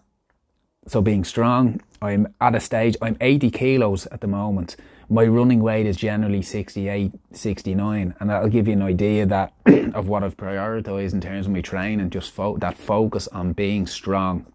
so 0.88 1.02
being 1.02 1.24
strong, 1.24 1.82
I'm 2.02 2.34
at 2.42 2.56
a 2.56 2.60
stage, 2.60 2.98
I'm 3.02 3.16
80 3.22 3.52
kilos 3.52 4.08
at 4.08 4.22
the 4.22 4.28
moment. 4.28 4.76
My 5.10 5.26
running 5.26 5.62
weight 5.62 5.86
is 5.86 5.98
generally 5.98 6.42
68, 6.42 7.12
69. 7.34 8.16
And 8.20 8.30
that'll 8.30 8.50
give 8.50 8.68
you 8.68 8.74
an 8.74 8.82
idea 8.82 9.26
that 9.26 9.54
of 9.94 10.08
what 10.08 10.24
I've 10.24 10.38
prioritized 10.38 11.14
in 11.14 11.22
terms 11.22 11.46
of 11.46 11.52
my 11.52 11.62
training, 11.62 12.10
just 12.10 12.32
fo- 12.32 12.58
that 12.58 12.78
focus 12.78 13.28
on 13.28 13.54
being 13.54 13.88
strong. 13.88 14.46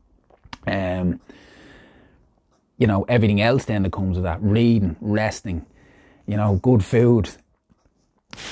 Um, 0.67 1.21
you 2.79 2.87
know, 2.87 3.05
everything 3.05 3.41
else 3.41 3.65
then 3.65 3.83
that 3.85 3.93
comes 3.93 4.17
with 4.17 4.25
that, 4.25 4.43
reading, 4.43 4.97
resting, 5.01 5.65
you 6.27 6.37
know, 6.37 6.57
good 6.57 6.85
food, 6.85 7.31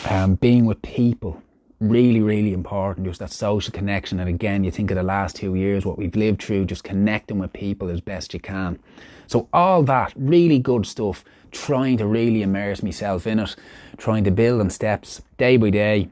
um, 0.08 0.36
being 0.36 0.64
with 0.64 0.80
people, 0.82 1.42
really, 1.80 2.20
really 2.20 2.52
important. 2.52 3.06
Just 3.06 3.20
that 3.20 3.32
social 3.32 3.72
connection. 3.72 4.20
And 4.20 4.28
again, 4.28 4.64
you 4.64 4.70
think 4.70 4.90
of 4.90 4.96
the 4.96 5.02
last 5.02 5.36
two 5.36 5.54
years, 5.54 5.84
what 5.84 5.98
we've 5.98 6.16
lived 6.16 6.42
through, 6.42 6.66
just 6.66 6.84
connecting 6.84 7.38
with 7.38 7.52
people 7.52 7.88
as 7.88 8.00
best 8.00 8.32
you 8.32 8.40
can. 8.40 8.78
So 9.26 9.48
all 9.52 9.82
that 9.84 10.12
really 10.16 10.58
good 10.58 10.86
stuff. 10.86 11.24
Trying 11.50 11.98
to 11.98 12.06
really 12.06 12.42
immerse 12.42 12.82
myself 12.82 13.28
in 13.28 13.38
it, 13.38 13.54
trying 13.96 14.24
to 14.24 14.32
build 14.32 14.60
on 14.60 14.70
steps 14.70 15.22
day 15.36 15.56
by 15.56 15.70
day, 15.70 16.08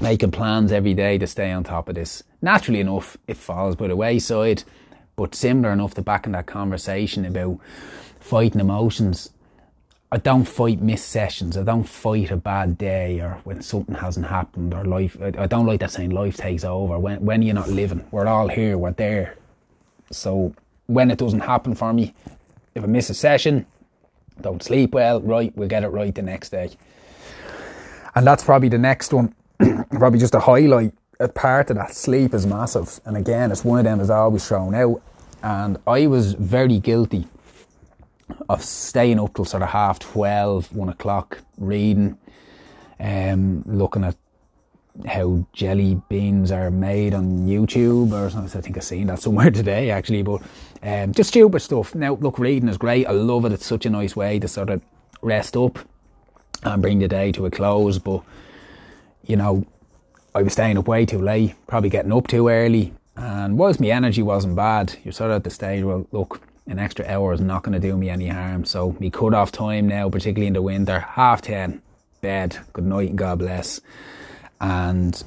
making 0.00 0.30
plans 0.30 0.72
every 0.72 0.94
day 0.94 1.18
to 1.18 1.26
stay 1.26 1.52
on 1.52 1.62
top 1.62 1.90
of 1.90 1.94
this. 1.94 2.22
Naturally 2.40 2.80
enough, 2.80 3.18
it 3.26 3.36
falls 3.36 3.76
by 3.76 3.88
the 3.88 3.96
wayside, 3.96 4.64
but 5.14 5.34
similar 5.34 5.72
enough 5.74 5.92
to 5.94 6.02
back 6.02 6.24
in 6.24 6.32
that 6.32 6.46
conversation 6.46 7.26
about 7.26 7.58
fighting 8.18 8.62
emotions 8.62 9.30
I 10.12 10.18
don't 10.18 10.44
fight 10.44 10.80
missed 10.80 11.08
sessions. 11.08 11.56
I 11.56 11.64
don't 11.64 11.84
fight 11.84 12.30
a 12.30 12.36
bad 12.36 12.78
day 12.78 13.20
or 13.20 13.40
when 13.42 13.60
something 13.60 13.96
hasn't 13.96 14.26
happened 14.26 14.72
or 14.72 14.84
life. 14.84 15.16
I, 15.20 15.46
don't 15.46 15.66
like 15.66 15.80
that 15.80 15.90
saying 15.90 16.10
life 16.10 16.36
takes 16.36 16.62
over. 16.62 16.96
When 16.98 17.24
when 17.24 17.42
you're 17.42 17.56
not 17.56 17.68
living, 17.68 18.06
we're 18.12 18.26
all 18.26 18.46
here. 18.48 18.78
We're 18.78 18.92
there. 18.92 19.36
So 20.12 20.54
when 20.86 21.10
it 21.10 21.18
doesn't 21.18 21.40
happen 21.40 21.74
for 21.74 21.92
me, 21.92 22.14
if 22.76 22.84
I 22.84 22.86
miss 22.86 23.10
a 23.10 23.14
session, 23.14 23.66
don't 24.40 24.62
sleep 24.62 24.94
well. 24.94 25.20
Right, 25.20 25.52
we'll 25.56 25.68
get 25.68 25.82
it 25.82 25.88
right 25.88 26.14
the 26.14 26.22
next 26.22 26.50
day. 26.50 26.70
And 28.14 28.24
that's 28.24 28.44
probably 28.44 28.68
the 28.68 28.78
next 28.78 29.12
one. 29.12 29.34
probably 29.90 30.20
just 30.20 30.36
a 30.36 30.40
highlight. 30.40 30.94
A 31.18 31.28
part 31.28 31.70
of 31.70 31.78
that 31.78 31.94
sleep 31.94 32.32
is 32.32 32.46
massive. 32.46 33.00
And 33.06 33.16
again, 33.16 33.50
it's 33.50 33.64
one 33.64 33.80
of 33.80 33.84
them 33.84 34.00
is 34.00 34.10
always 34.10 34.46
thrown 34.46 34.74
out. 34.74 35.02
And 35.42 35.78
I 35.86 36.06
was 36.06 36.34
very 36.34 36.78
guilty 36.78 37.26
of 38.48 38.62
staying 38.62 39.20
up 39.20 39.34
till 39.34 39.44
sort 39.44 39.62
of 39.62 39.70
half 39.70 39.98
12, 39.98 40.74
1 40.74 40.88
o'clock, 40.88 41.38
reading, 41.58 42.18
um, 42.98 43.62
looking 43.66 44.04
at 44.04 44.16
how 45.06 45.46
jelly 45.52 46.00
beans 46.08 46.50
are 46.50 46.70
made 46.70 47.12
on 47.12 47.46
YouTube 47.46 48.12
or 48.12 48.30
something. 48.30 48.58
I 48.58 48.62
think 48.62 48.76
I've 48.76 48.84
seen 48.84 49.08
that 49.08 49.18
somewhere 49.22 49.50
today 49.50 49.90
actually, 49.90 50.22
but 50.22 50.42
um, 50.82 51.12
just 51.12 51.30
stupid 51.30 51.60
stuff. 51.60 51.94
Now, 51.94 52.14
look, 52.14 52.38
reading 52.38 52.68
is 52.68 52.78
great. 52.78 53.06
I 53.06 53.12
love 53.12 53.44
it. 53.44 53.52
It's 53.52 53.66
such 53.66 53.86
a 53.86 53.90
nice 53.90 54.16
way 54.16 54.38
to 54.38 54.48
sort 54.48 54.70
of 54.70 54.80
rest 55.22 55.56
up 55.56 55.78
and 56.62 56.82
bring 56.82 56.98
the 56.98 57.08
day 57.08 57.32
to 57.32 57.46
a 57.46 57.50
close. 57.50 57.98
But, 57.98 58.22
you 59.24 59.36
know, 59.36 59.66
I 60.34 60.42
was 60.42 60.52
staying 60.52 60.78
up 60.78 60.88
way 60.88 61.06
too 61.06 61.20
late, 61.20 61.54
probably 61.66 61.90
getting 61.90 62.12
up 62.12 62.26
too 62.26 62.48
early. 62.48 62.94
And 63.16 63.56
whilst 63.58 63.80
my 63.80 63.88
energy 63.88 64.22
wasn't 64.22 64.56
bad, 64.56 64.96
you're 65.02 65.12
sort 65.12 65.30
of 65.30 65.36
at 65.36 65.44
the 65.44 65.50
stage, 65.50 65.82
well, 65.82 66.06
look, 66.12 66.45
an 66.66 66.78
extra 66.78 67.06
hour 67.06 67.32
is 67.32 67.40
not 67.40 67.62
going 67.62 67.80
to 67.80 67.88
do 67.88 67.96
me 67.96 68.10
any 68.10 68.28
harm. 68.28 68.64
So 68.64 68.96
me 68.98 69.10
cut 69.10 69.34
off 69.34 69.52
time 69.52 69.86
now, 69.88 70.08
particularly 70.10 70.46
in 70.48 70.52
the 70.52 70.62
winter, 70.62 71.00
half 71.00 71.42
ten, 71.42 71.82
bed, 72.20 72.58
good 72.72 72.86
night 72.86 73.10
and 73.10 73.18
God 73.18 73.38
bless. 73.38 73.80
And 74.60 75.22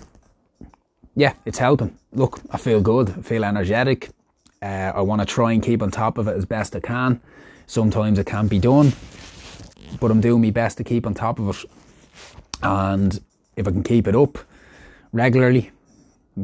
yeah, 1.16 1.34
it's 1.46 1.58
helping. 1.58 1.98
Look, 2.12 2.40
I 2.52 2.58
feel 2.58 2.82
good, 2.82 3.10
I 3.10 3.22
feel 3.22 3.46
energetic. 3.46 4.10
Uh, 4.62 4.92
I 4.94 5.02
want 5.02 5.22
to 5.22 5.26
try 5.26 5.54
and 5.54 5.64
keep 5.64 5.82
on 5.82 5.92
top 5.92 6.18
of 6.18 6.28
it 6.28 6.36
as 6.36 6.46
best 6.46 6.76
I 6.76 6.82
can. 6.82 7.22
Sometimes 7.68 8.20
it 8.20 8.26
can't 8.26 8.50
be 8.50 8.60
done, 8.60 8.94
but 10.02 10.12
I'm 10.12 10.20
doing 10.20 10.42
my 10.42 10.50
best 10.50 10.78
to 10.80 10.84
keep 10.84 11.06
on 11.06 11.14
top 11.14 11.40
of 11.40 11.50
it. 11.50 11.70
And 12.62 13.22
if 13.56 13.68
I 13.68 13.72
can 13.72 13.84
keep 13.84 14.08
it 14.08 14.16
up 14.16 14.38
regularly, 15.14 15.72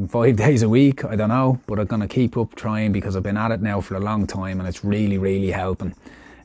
five 0.10 0.36
days 0.45 0.63
a 0.63 0.69
week. 0.69 1.03
I 1.05 1.15
don't 1.15 1.29
know, 1.29 1.60
but 1.67 1.79
I'm 1.79 1.88
gonna 1.88 2.08
keep 2.08 2.38
up 2.38 2.55
trying 2.55 2.91
because 2.91 3.15
I've 3.15 3.23
been 3.23 3.38
at 3.38 3.51
it 3.51 3.62
now 3.62 3.81
for 3.81 3.95
a 3.95 3.99
long 3.99 4.27
time 4.27 4.60
and 4.60 4.67
it's 4.67 4.84
really, 4.84 5.17
really 5.17 5.51
helping. 5.51 5.95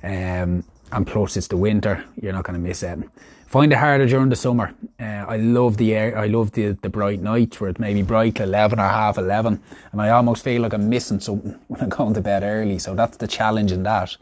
Um, 0.03 0.65
and 0.93 1.07
plus 1.07 1.37
it's 1.37 1.49
the 1.49 1.57
winter. 1.57 2.05
You're 2.21 2.33
not 2.33 2.45
going 2.45 2.61
to 2.61 2.67
miss 2.67 2.83
it. 2.83 2.99
Find 3.47 3.73
it 3.73 3.77
harder 3.77 4.07
during 4.07 4.29
the 4.29 4.37
summer. 4.37 4.73
Uh, 4.99 5.25
I 5.27 5.37
love 5.37 5.77
the 5.77 5.95
air. 5.95 6.17
I 6.17 6.27
love 6.27 6.53
the, 6.53 6.73
the 6.83 6.89
bright 6.89 7.21
nights 7.21 7.61
where 7.61 7.71
it 7.71 7.81
may 7.81 7.93
be 7.95 8.03
bright 8.03 8.39
eleven 8.39 8.79
or 8.79 8.89
half 8.89 9.19
eleven, 9.19 9.61
and 9.91 10.01
I 10.01 10.11
almost 10.11 10.45
feel 10.45 10.63
like 10.63 10.73
I'm 10.73 10.89
missing 10.89 11.19
something 11.21 11.59
when 11.69 11.81
I'm 11.81 11.89
going 11.89 12.15
to 12.15 12.21
bed 12.21 12.45
early. 12.45 12.79
So 12.79 12.95
that's 12.95 13.17
the 13.17 13.27
challenge 13.27 13.73
in 13.73 13.83
that. 13.85 14.17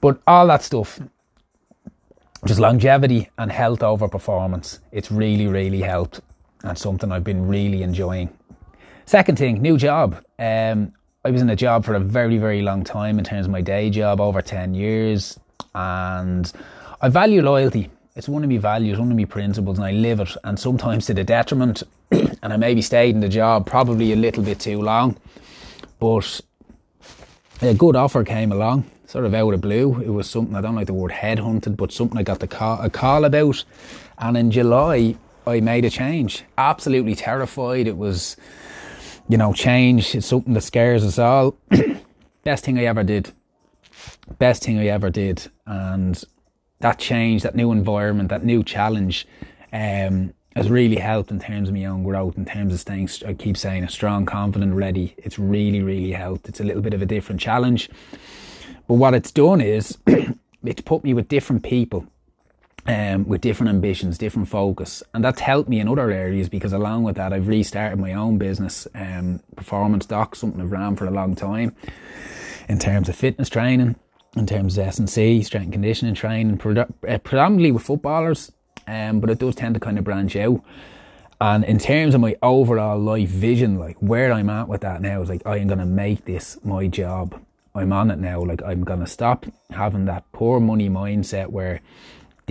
But 0.00 0.20
all 0.26 0.46
that 0.48 0.62
stuff, 0.62 1.00
just 2.46 2.60
longevity 2.60 3.30
and 3.36 3.50
health 3.50 3.82
over 3.82 4.08
performance, 4.08 4.78
it's 4.92 5.10
really 5.10 5.48
really 5.48 5.80
helped, 5.80 6.20
and 6.62 6.78
something 6.78 7.12
I've 7.12 7.24
been 7.24 7.46
really 7.48 7.82
enjoying. 7.82 8.30
Second 9.06 9.38
thing, 9.38 9.60
new 9.60 9.76
job. 9.76 10.24
Um, 10.38 10.92
I 11.24 11.30
was 11.30 11.42
in 11.42 11.50
a 11.50 11.56
job 11.56 11.84
for 11.84 11.94
a 11.94 12.00
very, 12.00 12.38
very 12.38 12.62
long 12.62 12.82
time 12.82 13.18
in 13.18 13.24
terms 13.24 13.46
of 13.46 13.52
my 13.52 13.60
day 13.60 13.90
job, 13.90 14.20
over 14.20 14.42
10 14.42 14.74
years. 14.74 15.38
And 15.74 16.52
I 17.00 17.08
value 17.08 17.42
loyalty. 17.42 17.90
It's 18.14 18.28
one 18.28 18.44
of 18.44 18.50
my 18.50 18.58
values, 18.58 18.98
one 18.98 19.10
of 19.10 19.16
my 19.16 19.24
principles, 19.24 19.78
and 19.78 19.86
I 19.86 19.92
live 19.92 20.20
it. 20.20 20.36
And 20.44 20.58
sometimes 20.58 21.06
to 21.06 21.14
the 21.14 21.24
detriment. 21.24 21.82
and 22.10 22.52
I 22.52 22.56
maybe 22.56 22.82
stayed 22.82 23.14
in 23.14 23.20
the 23.20 23.28
job 23.28 23.66
probably 23.66 24.12
a 24.12 24.16
little 24.16 24.42
bit 24.42 24.60
too 24.60 24.82
long. 24.82 25.16
But 25.98 26.40
a 27.60 27.74
good 27.74 27.94
offer 27.94 28.24
came 28.24 28.50
along, 28.50 28.90
sort 29.06 29.24
of 29.24 29.34
out 29.34 29.54
of 29.54 29.60
blue. 29.60 30.00
It 30.00 30.10
was 30.10 30.28
something, 30.28 30.56
I 30.56 30.60
don't 30.60 30.74
like 30.74 30.88
the 30.88 30.94
word 30.94 31.12
headhunted, 31.12 31.76
but 31.76 31.92
something 31.92 32.18
I 32.18 32.22
got 32.24 32.40
the 32.40 32.48
call, 32.48 32.80
a 32.82 32.90
call 32.90 33.24
about. 33.24 33.64
And 34.18 34.36
in 34.36 34.50
July, 34.50 35.16
I 35.46 35.60
made 35.60 35.84
a 35.84 35.90
change. 35.90 36.44
Absolutely 36.56 37.14
terrified. 37.14 37.86
It 37.86 37.96
was 37.96 38.36
you 39.28 39.38
know, 39.38 39.52
change 39.52 40.14
is 40.14 40.26
something 40.26 40.54
that 40.54 40.62
scares 40.62 41.04
us 41.04 41.18
all. 41.18 41.56
Best 42.44 42.64
thing 42.64 42.78
I 42.78 42.84
ever 42.84 43.02
did. 43.02 43.32
Best 44.38 44.64
thing 44.64 44.78
I 44.78 44.86
ever 44.86 45.10
did. 45.10 45.48
And 45.66 46.22
that 46.80 46.98
change, 46.98 47.42
that 47.42 47.54
new 47.54 47.72
environment, 47.72 48.28
that 48.30 48.44
new 48.44 48.62
challenge, 48.62 49.26
um, 49.72 50.34
has 50.54 50.68
really 50.68 50.96
helped 50.96 51.30
in 51.30 51.38
terms 51.38 51.68
of 51.68 51.74
my 51.74 51.84
own 51.86 52.02
growth, 52.02 52.36
in 52.36 52.44
terms 52.44 52.74
of 52.74 52.80
staying, 52.80 53.08
I 53.26 53.32
keep 53.32 53.56
saying, 53.56 53.84
a 53.84 53.88
strong, 53.88 54.26
confident, 54.26 54.74
ready. 54.74 55.14
It's 55.16 55.38
really, 55.38 55.82
really 55.82 56.12
helped. 56.12 56.48
It's 56.48 56.60
a 56.60 56.64
little 56.64 56.82
bit 56.82 56.92
of 56.92 57.00
a 57.00 57.06
different 57.06 57.40
challenge. 57.40 57.88
But 58.86 58.94
what 58.94 59.14
it's 59.14 59.30
done 59.30 59.60
is, 59.60 59.96
it's 60.64 60.82
put 60.82 61.04
me 61.04 61.14
with 61.14 61.28
different 61.28 61.62
people 61.62 62.06
um, 62.86 63.26
with 63.26 63.40
different 63.40 63.70
ambitions, 63.70 64.18
different 64.18 64.48
focus. 64.48 65.02
And 65.14 65.24
that's 65.24 65.40
helped 65.40 65.68
me 65.68 65.80
in 65.80 65.88
other 65.88 66.10
areas 66.10 66.48
because 66.48 66.72
along 66.72 67.04
with 67.04 67.16
that, 67.16 67.32
I've 67.32 67.48
restarted 67.48 67.98
my 67.98 68.12
own 68.12 68.38
business, 68.38 68.88
um, 68.94 69.40
Performance 69.56 70.06
Doc, 70.06 70.34
something 70.34 70.60
I've 70.60 70.72
ran 70.72 70.96
for 70.96 71.06
a 71.06 71.10
long 71.10 71.34
time 71.34 71.74
in 72.68 72.78
terms 72.78 73.08
of 73.08 73.16
fitness 73.16 73.48
training, 73.48 73.96
in 74.36 74.46
terms 74.46 74.78
of 74.78 74.86
S&C, 74.86 75.42
strength 75.42 75.64
and 75.64 75.72
conditioning 75.72 76.14
training, 76.14 76.60
uh, 77.08 77.18
predominantly 77.18 77.70
with 77.70 77.82
footballers, 77.82 78.50
um, 78.86 79.20
but 79.20 79.30
it 79.30 79.38
does 79.38 79.54
tend 79.54 79.74
to 79.74 79.80
kind 79.80 79.98
of 79.98 80.04
branch 80.04 80.34
out. 80.36 80.60
And 81.40 81.64
in 81.64 81.78
terms 81.78 82.14
of 82.14 82.20
my 82.20 82.36
overall 82.42 82.98
life 82.98 83.28
vision, 83.28 83.78
like 83.78 83.96
where 83.98 84.32
I'm 84.32 84.48
at 84.48 84.68
with 84.68 84.82
that 84.82 85.02
now 85.02 85.22
is 85.22 85.28
like, 85.28 85.42
I 85.44 85.58
am 85.58 85.66
going 85.66 85.80
to 85.80 85.86
make 85.86 86.24
this 86.24 86.58
my 86.62 86.86
job. 86.86 87.40
I'm 87.74 87.92
on 87.92 88.10
it 88.10 88.18
now. 88.18 88.40
Like 88.42 88.62
I'm 88.62 88.84
going 88.84 89.00
to 89.00 89.06
stop 89.06 89.46
having 89.70 90.04
that 90.04 90.30
poor 90.32 90.60
money 90.60 90.88
mindset 90.88 91.48
where 91.48 91.80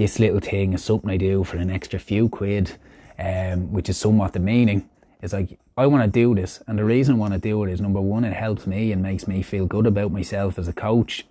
this 0.02 0.18
little 0.18 0.40
thing 0.40 0.74
is 0.74 0.84
something 0.84 1.12
I 1.12 1.18
do 1.18 1.44
for 1.44 1.58
an 1.58 1.70
extra 1.70 2.00
few 2.00 2.28
quid, 2.28 2.76
um, 3.20 3.72
which 3.72 3.88
is 3.88 4.00
somewhat 4.00 4.34
the 4.34 4.40
meaning. 4.40 4.90
It's 5.22 5.32
like, 5.32 5.60
I 5.78 5.86
want 5.86 6.04
to 6.04 6.10
do 6.10 6.34
this. 6.34 6.60
And 6.66 6.80
the 6.80 6.84
reason 6.84 7.14
I 7.14 7.18
want 7.20 7.34
to 7.34 7.40
do 7.40 7.64
it 7.64 7.72
is 7.72 7.80
number 7.80 8.02
one, 8.02 8.24
it 8.24 8.34
helps 8.34 8.66
me 8.66 8.92
and 8.92 9.04
makes 9.04 9.28
me 9.28 9.44
feel 9.44 9.68
good 9.68 9.86
about 9.86 10.12
myself 10.12 10.58
as 10.58 10.68
a 10.68 10.74
coach, 10.74 11.28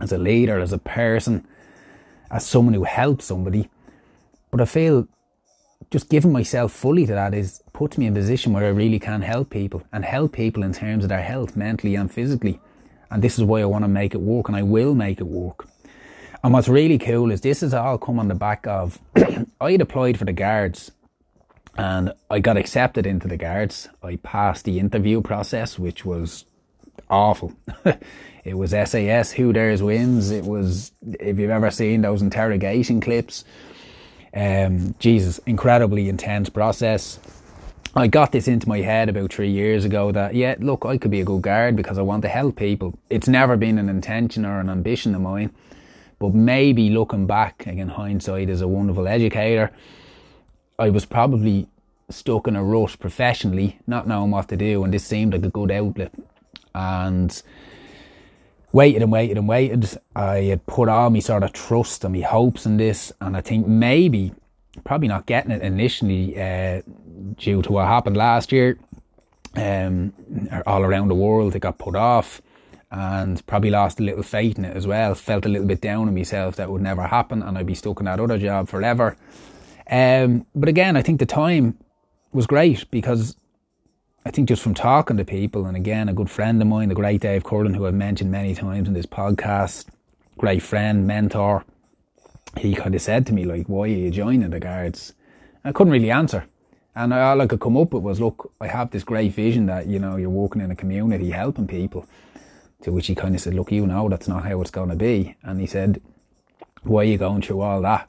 as 0.00 0.12
a 0.12 0.18
leader, 0.18 0.60
as 0.60 0.72
a 0.72 0.78
person, 0.78 1.44
as 2.30 2.46
someone 2.46 2.74
who 2.74 2.84
helps 2.84 3.24
somebody. 3.24 3.68
But 4.52 4.60
I 4.60 4.66
feel 4.66 5.08
just 5.90 6.08
giving 6.08 6.30
myself 6.30 6.70
fully 6.70 7.06
to 7.06 7.12
that 7.12 7.34
is 7.34 7.60
puts 7.72 7.98
me 7.98 8.06
in 8.06 8.12
a 8.12 8.20
position 8.20 8.52
where 8.52 8.64
I 8.64 8.68
really 8.68 9.00
can 9.00 9.22
help 9.22 9.50
people 9.50 9.82
and 9.92 10.04
help 10.04 10.32
people 10.32 10.62
in 10.62 10.72
terms 10.72 11.02
of 11.04 11.08
their 11.08 11.22
health, 11.22 11.56
mentally 11.56 11.96
and 11.96 12.08
physically. 12.08 12.60
And 13.10 13.20
this 13.20 13.36
is 13.36 13.42
why 13.42 13.62
I 13.62 13.64
want 13.64 13.82
to 13.82 13.88
make 13.88 14.14
it 14.14 14.20
work 14.20 14.46
and 14.46 14.56
I 14.56 14.62
will 14.62 14.94
make 14.94 15.18
it 15.18 15.26
work. 15.26 15.66
And 16.46 16.52
what's 16.52 16.68
really 16.68 16.96
cool 16.96 17.32
is 17.32 17.40
this 17.40 17.62
has 17.62 17.74
all 17.74 17.98
come 17.98 18.20
on 18.20 18.28
the 18.28 18.34
back 18.36 18.68
of 18.68 19.00
I 19.60 19.72
had 19.72 19.80
applied 19.80 20.16
for 20.16 20.26
the 20.26 20.32
guards 20.32 20.92
and 21.76 22.12
I 22.30 22.38
got 22.38 22.56
accepted 22.56 23.04
into 23.04 23.26
the 23.26 23.36
guards. 23.36 23.88
I 24.00 24.14
passed 24.14 24.64
the 24.64 24.78
interview 24.78 25.22
process, 25.22 25.76
which 25.76 26.04
was 26.04 26.44
awful. 27.10 27.52
it 28.44 28.54
was 28.54 28.70
SAS, 28.70 29.32
who 29.32 29.52
dares 29.52 29.82
wins. 29.82 30.30
It 30.30 30.44
was, 30.44 30.92
if 31.18 31.36
you've 31.36 31.50
ever 31.50 31.72
seen 31.72 32.02
those 32.02 32.22
interrogation 32.22 33.00
clips, 33.00 33.44
um, 34.32 34.94
Jesus, 35.00 35.38
incredibly 35.46 36.08
intense 36.08 36.48
process. 36.48 37.18
I 37.96 38.06
got 38.06 38.30
this 38.30 38.46
into 38.46 38.68
my 38.68 38.82
head 38.82 39.08
about 39.08 39.32
three 39.32 39.50
years 39.50 39.84
ago 39.84 40.12
that, 40.12 40.36
yeah, 40.36 40.54
look, 40.60 40.84
I 40.86 40.96
could 40.96 41.10
be 41.10 41.22
a 41.22 41.24
good 41.24 41.42
guard 41.42 41.74
because 41.74 41.98
I 41.98 42.02
want 42.02 42.22
to 42.22 42.28
help 42.28 42.54
people. 42.54 42.96
It's 43.10 43.26
never 43.26 43.56
been 43.56 43.78
an 43.78 43.88
intention 43.88 44.46
or 44.46 44.60
an 44.60 44.70
ambition 44.70 45.12
of 45.16 45.22
mine. 45.22 45.52
But 46.18 46.34
maybe 46.34 46.88
looking 46.90 47.26
back, 47.26 47.66
again, 47.66 47.88
hindsight 47.88 48.48
is 48.48 48.62
a 48.62 48.68
wonderful 48.68 49.06
educator. 49.06 49.70
I 50.78 50.90
was 50.90 51.04
probably 51.04 51.68
stuck 52.08 52.48
in 52.48 52.56
a 52.56 52.64
rut 52.64 52.96
professionally, 52.98 53.78
not 53.86 54.06
knowing 54.06 54.30
what 54.30 54.48
to 54.48 54.56
do, 54.56 54.84
and 54.84 54.94
this 54.94 55.04
seemed 55.04 55.32
like 55.32 55.44
a 55.44 55.50
good 55.50 55.70
outlet. 55.70 56.12
And 56.74 57.42
waited 58.72 59.02
and 59.02 59.12
waited 59.12 59.38
and 59.38 59.48
waited. 59.48 59.98
I 60.14 60.42
had 60.42 60.66
put 60.66 60.88
all 60.88 61.10
my 61.10 61.20
sort 61.20 61.42
of 61.42 61.52
trust 61.52 62.04
and 62.04 62.14
my 62.14 62.20
hopes 62.20 62.66
in 62.66 62.76
this, 62.76 63.12
and 63.20 63.36
I 63.36 63.40
think 63.40 63.66
maybe, 63.66 64.32
probably 64.84 65.08
not 65.08 65.26
getting 65.26 65.50
it 65.50 65.62
initially 65.62 66.40
uh, 66.40 66.82
due 67.36 67.62
to 67.62 67.72
what 67.72 67.86
happened 67.86 68.16
last 68.16 68.52
year. 68.52 68.78
Um, 69.54 70.12
all 70.66 70.82
around 70.82 71.08
the 71.08 71.14
world, 71.14 71.56
it 71.56 71.60
got 71.60 71.78
put 71.78 71.96
off 71.96 72.42
and 72.90 73.44
probably 73.46 73.70
lost 73.70 74.00
a 74.00 74.02
little 74.02 74.22
faith 74.22 74.58
in 74.58 74.64
it 74.64 74.76
as 74.76 74.86
well. 74.86 75.14
Felt 75.14 75.46
a 75.46 75.48
little 75.48 75.66
bit 75.66 75.80
down 75.80 76.08
on 76.08 76.14
myself 76.14 76.56
that 76.56 76.70
would 76.70 76.82
never 76.82 77.02
happen 77.02 77.42
and 77.42 77.58
I'd 77.58 77.66
be 77.66 77.74
stuck 77.74 78.00
in 78.00 78.06
that 78.06 78.20
other 78.20 78.38
job 78.38 78.68
forever. 78.68 79.16
Um, 79.90 80.46
but 80.54 80.68
again, 80.68 80.96
I 80.96 81.02
think 81.02 81.18
the 81.18 81.26
time 81.26 81.78
was 82.32 82.46
great 82.46 82.90
because 82.90 83.36
I 84.24 84.30
think 84.30 84.48
just 84.48 84.62
from 84.62 84.74
talking 84.74 85.16
to 85.16 85.24
people, 85.24 85.66
and 85.66 85.76
again, 85.76 86.08
a 86.08 86.12
good 86.12 86.30
friend 86.30 86.60
of 86.60 86.66
mine, 86.66 86.88
the 86.88 86.94
great 86.96 87.20
Dave 87.20 87.44
Curlin, 87.44 87.74
who 87.74 87.86
I've 87.86 87.94
mentioned 87.94 88.30
many 88.30 88.54
times 88.54 88.88
in 88.88 88.94
this 88.94 89.06
podcast, 89.06 89.86
great 90.36 90.62
friend, 90.62 91.06
mentor, 91.06 91.64
he 92.58 92.74
kind 92.74 92.94
of 92.94 93.02
said 93.02 93.26
to 93.26 93.32
me, 93.32 93.44
like, 93.44 93.66
why 93.66 93.84
are 93.84 93.86
you 93.86 94.10
joining 94.10 94.50
the 94.50 94.58
guards? 94.58 95.12
I 95.64 95.72
couldn't 95.72 95.92
really 95.92 96.10
answer. 96.10 96.46
And 96.94 97.12
all 97.12 97.40
I 97.40 97.46
could 97.46 97.60
come 97.60 97.76
up 97.76 97.92
with 97.92 98.02
was, 98.02 98.20
look, 98.20 98.52
I 98.60 98.66
have 98.66 98.90
this 98.90 99.04
great 99.04 99.32
vision 99.32 99.66
that, 99.66 99.86
you 99.86 99.98
know, 99.98 100.16
you're 100.16 100.30
working 100.30 100.62
in 100.62 100.70
a 100.70 100.76
community, 100.76 101.30
helping 101.30 101.66
people. 101.66 102.08
To 102.82 102.92
which 102.92 103.06
he 103.06 103.14
kind 103.14 103.34
of 103.34 103.40
said, 103.40 103.54
Look, 103.54 103.72
you 103.72 103.86
know 103.86 104.08
that's 104.08 104.28
not 104.28 104.44
how 104.44 104.60
it's 104.60 104.70
going 104.70 104.90
to 104.90 104.96
be. 104.96 105.36
And 105.42 105.60
he 105.60 105.66
said, 105.66 106.00
Why 106.82 107.00
are 107.00 107.04
you 107.04 107.18
going 107.18 107.42
through 107.42 107.60
all 107.60 107.80
that 107.82 108.08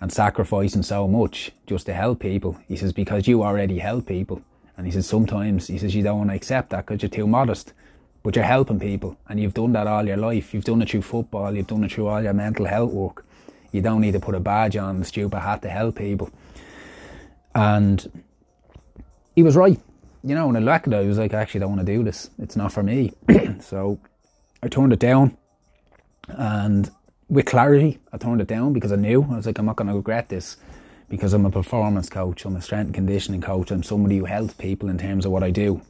and 0.00 0.12
sacrificing 0.12 0.82
so 0.82 1.06
much 1.06 1.52
just 1.66 1.86
to 1.86 1.94
help 1.94 2.20
people? 2.20 2.58
He 2.66 2.76
says, 2.76 2.92
Because 2.92 3.28
you 3.28 3.42
already 3.42 3.78
help 3.78 4.06
people. 4.06 4.42
And 4.76 4.86
he 4.86 4.92
says, 4.92 5.06
Sometimes, 5.06 5.66
he 5.66 5.78
says, 5.78 5.94
you 5.94 6.02
don't 6.02 6.18
want 6.18 6.30
to 6.30 6.36
accept 6.36 6.70
that 6.70 6.86
because 6.86 7.02
you're 7.02 7.10
too 7.10 7.26
modest. 7.26 7.74
But 8.22 8.36
you're 8.36 8.44
helping 8.44 8.80
people 8.80 9.16
and 9.28 9.40
you've 9.40 9.54
done 9.54 9.72
that 9.72 9.86
all 9.86 10.06
your 10.06 10.16
life. 10.16 10.52
You've 10.52 10.64
done 10.64 10.82
it 10.82 10.90
through 10.90 11.02
football, 11.02 11.54
you've 11.54 11.66
done 11.66 11.84
it 11.84 11.92
through 11.92 12.06
all 12.06 12.22
your 12.22 12.34
mental 12.34 12.66
health 12.66 12.92
work. 12.92 13.26
You 13.72 13.82
don't 13.82 14.00
need 14.00 14.12
to 14.12 14.20
put 14.20 14.34
a 14.34 14.40
badge 14.40 14.76
on 14.76 14.98
the 14.98 15.04
stupid 15.04 15.38
hat 15.38 15.62
to 15.62 15.70
help 15.70 15.96
people. 15.96 16.30
And 17.54 18.22
he 19.34 19.42
was 19.42 19.56
right 19.56 19.78
you 20.22 20.34
know, 20.34 20.46
when 20.46 20.56
I 20.56 20.60
looked 20.60 20.86
at 20.86 20.92
it, 20.92 20.96
I 20.96 21.06
was 21.06 21.18
like, 21.18 21.34
I 21.34 21.40
actually 21.40 21.60
don't 21.60 21.70
want 21.70 21.86
to 21.86 21.92
do 21.96 22.02
this. 22.02 22.30
It's 22.38 22.56
not 22.56 22.72
for 22.72 22.82
me. 22.82 23.12
so 23.60 23.98
I 24.62 24.68
turned 24.68 24.92
it 24.92 24.98
down. 24.98 25.36
And 26.28 26.90
with 27.28 27.46
clarity, 27.46 27.98
I 28.12 28.18
turned 28.18 28.40
it 28.40 28.46
down 28.46 28.72
because 28.72 28.92
I 28.92 28.96
knew. 28.96 29.22
I 29.30 29.36
was 29.36 29.46
like, 29.46 29.58
I'm 29.58 29.66
not 29.66 29.76
going 29.76 29.88
to 29.88 29.94
regret 29.94 30.28
this 30.28 30.56
because 31.08 31.32
I'm 31.32 31.46
a 31.46 31.50
performance 31.50 32.08
coach, 32.08 32.44
I'm 32.44 32.54
a 32.54 32.62
strength 32.62 32.86
and 32.86 32.94
conditioning 32.94 33.40
coach, 33.40 33.72
I'm 33.72 33.82
somebody 33.82 34.18
who 34.18 34.26
helps 34.26 34.54
people 34.54 34.88
in 34.88 34.96
terms 34.96 35.26
of 35.26 35.32
what 35.32 35.42
I 35.42 35.50
do. 35.50 35.82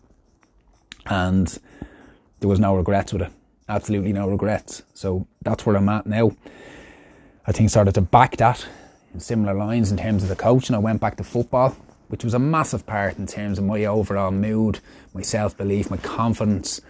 And 1.06 1.58
there 2.38 2.48
was 2.48 2.58
no 2.58 2.74
regrets 2.74 3.12
with 3.12 3.22
it. 3.22 3.32
Absolutely 3.68 4.14
no 4.14 4.28
regrets. 4.28 4.82
So 4.94 5.26
that's 5.42 5.66
where 5.66 5.76
I'm 5.76 5.88
at 5.90 6.06
now. 6.06 6.32
I 7.46 7.52
think 7.52 7.68
started 7.68 7.94
to 7.96 8.00
back 8.00 8.38
that 8.38 8.66
in 9.12 9.20
similar 9.20 9.54
lines 9.54 9.90
in 9.90 9.98
terms 9.98 10.22
of 10.22 10.30
the 10.30 10.36
coach, 10.36 10.68
and 10.68 10.76
I 10.76 10.78
went 10.78 11.00
back 11.00 11.16
to 11.18 11.24
football 11.24 11.76
which 12.10 12.24
was 12.24 12.34
a 12.34 12.38
massive 12.38 12.84
part 12.86 13.18
in 13.18 13.26
terms 13.26 13.58
of 13.58 13.64
my 13.64 13.84
overall 13.84 14.32
mood, 14.32 14.80
my 15.14 15.22
self 15.22 15.56
belief, 15.56 15.90
my 15.90 15.96
confidence. 15.98 16.80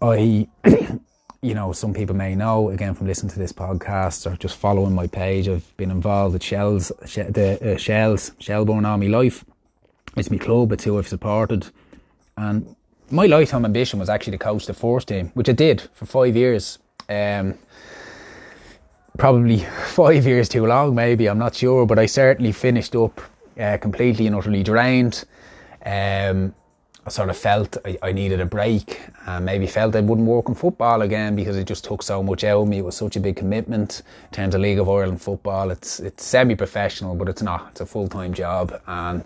I, 0.00 0.48
you 1.42 1.54
know, 1.54 1.72
some 1.72 1.92
people 1.92 2.16
may 2.16 2.34
know 2.34 2.70
again 2.70 2.94
from 2.94 3.06
listening 3.06 3.32
to 3.32 3.38
this 3.38 3.52
podcast 3.52 4.30
or 4.30 4.36
just 4.36 4.56
following 4.56 4.94
my 4.94 5.06
page. 5.06 5.46
I've 5.46 5.76
been 5.76 5.90
involved 5.90 6.32
with 6.32 6.42
Shels, 6.42 6.88
the 6.88 7.74
uh, 7.74 7.76
Shels, 7.76 8.32
Shelbourne 8.38 8.86
Army 8.86 9.08
Life. 9.08 9.44
It's 10.16 10.30
my 10.30 10.38
club. 10.38 10.72
It's 10.72 10.84
who 10.84 10.98
I've 10.98 11.08
supported, 11.08 11.66
and 12.36 12.74
my 13.10 13.26
lifetime 13.26 13.64
ambition 13.64 13.98
was 13.98 14.08
actually 14.08 14.32
to 14.32 14.38
coach 14.38 14.66
the 14.66 14.74
first 14.74 15.08
team, 15.08 15.30
which 15.34 15.48
I 15.48 15.52
did 15.52 15.82
for 15.92 16.06
five 16.06 16.34
years. 16.34 16.78
Um, 17.10 17.58
probably 19.18 19.58
five 19.86 20.26
years 20.26 20.48
too 20.48 20.66
long, 20.66 20.94
maybe, 20.94 21.28
I'm 21.28 21.38
not 21.38 21.54
sure, 21.54 21.84
but 21.84 21.98
I 21.98 22.06
certainly 22.06 22.52
finished 22.52 22.96
up 22.96 23.20
uh, 23.58 23.78
completely 23.78 24.26
and 24.26 24.36
utterly 24.36 24.62
drained. 24.62 25.24
Um, 25.84 26.54
I 27.06 27.10
sort 27.10 27.28
of 27.28 27.36
felt 27.36 27.76
I, 27.84 27.98
I, 28.02 28.12
needed 28.12 28.40
a 28.40 28.46
break 28.46 28.98
and 29.26 29.44
maybe 29.44 29.66
felt 29.66 29.94
I 29.94 30.00
wouldn't 30.00 30.26
work 30.26 30.48
in 30.48 30.54
football 30.54 31.02
again 31.02 31.36
because 31.36 31.58
it 31.58 31.66
just 31.66 31.84
took 31.84 32.02
so 32.02 32.22
much 32.22 32.44
out 32.44 32.62
of 32.62 32.68
me. 32.68 32.78
It 32.78 32.84
was 32.84 32.96
such 32.96 33.16
a 33.16 33.20
big 33.20 33.36
commitment 33.36 34.02
in 34.30 34.30
terms 34.34 34.54
of 34.54 34.62
League 34.62 34.78
of 34.78 34.88
Ireland 34.88 35.20
football. 35.20 35.70
It's 35.70 36.00
it's 36.00 36.24
semi 36.24 36.54
professional, 36.54 37.14
but 37.14 37.28
it's 37.28 37.42
not. 37.42 37.68
It's 37.72 37.82
a 37.82 37.86
full 37.86 38.08
time 38.08 38.32
job. 38.32 38.80
And 38.86 39.22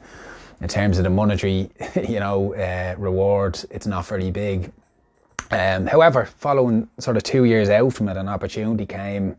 in 0.60 0.66
terms 0.66 0.98
of 0.98 1.04
the 1.04 1.10
monetary, 1.10 1.70
you 2.08 2.18
know, 2.18 2.52
uh, 2.54 2.96
reward, 2.98 3.64
it's 3.70 3.86
not 3.86 4.06
very 4.06 4.32
big. 4.32 4.72
Um, 5.52 5.86
however, 5.86 6.26
following 6.26 6.88
sort 6.98 7.16
of 7.16 7.22
two 7.22 7.44
years 7.44 7.70
out 7.70 7.92
from 7.92 8.08
it, 8.08 8.16
an 8.16 8.28
opportunity 8.28 8.86
came 8.86 9.36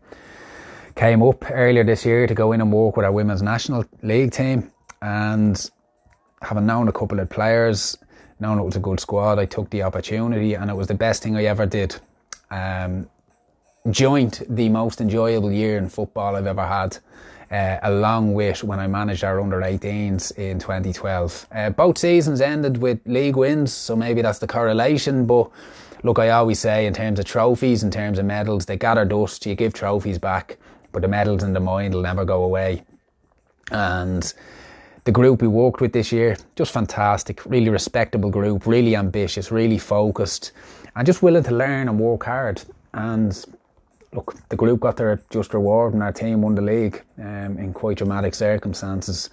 came 0.96 1.22
up 1.22 1.50
earlier 1.50 1.84
this 1.84 2.04
year 2.04 2.26
to 2.26 2.34
go 2.34 2.52
in 2.52 2.60
and 2.60 2.72
work 2.72 2.96
with 2.96 3.04
our 3.04 3.12
women's 3.12 3.42
national 3.42 3.84
league 4.02 4.32
team. 4.32 4.70
And 5.02 5.70
having 6.42 6.66
known 6.66 6.88
a 6.88 6.92
couple 6.92 7.20
of 7.20 7.28
players, 7.28 7.96
knowing 8.38 8.58
it 8.58 8.64
was 8.64 8.76
a 8.76 8.80
good 8.80 9.00
squad, 9.00 9.38
I 9.38 9.46
took 9.46 9.70
the 9.70 9.82
opportunity 9.82 10.54
and 10.54 10.70
it 10.70 10.76
was 10.76 10.88
the 10.88 10.94
best 10.94 11.22
thing 11.22 11.36
I 11.36 11.44
ever 11.44 11.66
did. 11.66 11.96
Um, 12.50 13.08
joint 13.90 14.42
the 14.48 14.68
most 14.68 15.00
enjoyable 15.00 15.50
year 15.50 15.78
in 15.78 15.88
football 15.88 16.36
I've 16.36 16.46
ever 16.46 16.66
had, 16.66 16.98
uh, 17.50 17.78
along 17.82 18.34
with 18.34 18.62
when 18.62 18.78
I 18.78 18.86
managed 18.86 19.24
our 19.24 19.40
under 19.40 19.60
18s 19.60 20.36
in 20.36 20.58
2012. 20.58 21.46
Uh, 21.50 21.70
both 21.70 21.98
seasons 21.98 22.40
ended 22.40 22.78
with 22.78 23.00
league 23.06 23.36
wins, 23.36 23.72
so 23.72 23.96
maybe 23.96 24.22
that's 24.22 24.38
the 24.38 24.46
correlation. 24.46 25.26
But 25.26 25.50
look, 26.02 26.18
I 26.18 26.30
always 26.30 26.58
say 26.58 26.86
in 26.86 26.94
terms 26.94 27.18
of 27.18 27.24
trophies, 27.24 27.82
in 27.82 27.90
terms 27.90 28.18
of 28.18 28.26
medals, 28.26 28.66
they 28.66 28.76
gather 28.76 29.04
dust, 29.04 29.46
you 29.46 29.54
give 29.54 29.72
trophies 29.72 30.18
back, 30.18 30.58
but 30.92 31.02
the 31.02 31.08
medals 31.08 31.42
in 31.42 31.52
the 31.52 31.60
mind 31.60 31.94
will 31.94 32.02
never 32.02 32.24
go 32.24 32.44
away. 32.44 32.82
And 33.70 34.32
the 35.10 35.20
group 35.20 35.42
we 35.42 35.48
worked 35.48 35.80
with 35.80 35.92
this 35.92 36.12
year, 36.12 36.36
just 36.54 36.70
fantastic, 36.70 37.44
really 37.44 37.68
respectable 37.68 38.30
group, 38.30 38.64
really 38.64 38.94
ambitious, 38.94 39.50
really 39.50 39.76
focused, 39.76 40.52
and 40.94 41.04
just 41.04 41.20
willing 41.20 41.42
to 41.42 41.52
learn 41.52 41.88
and 41.88 41.98
work 41.98 42.22
hard. 42.22 42.62
And 42.94 43.44
look, 44.12 44.36
the 44.50 44.54
group 44.54 44.78
got 44.78 44.96
their 44.96 45.20
just 45.28 45.52
reward, 45.52 45.94
and 45.94 46.02
our 46.04 46.12
team 46.12 46.42
won 46.42 46.54
the 46.54 46.62
league 46.62 47.02
um, 47.18 47.58
in 47.58 47.72
quite 47.72 47.98
dramatic 47.98 48.36
circumstances. 48.36 49.30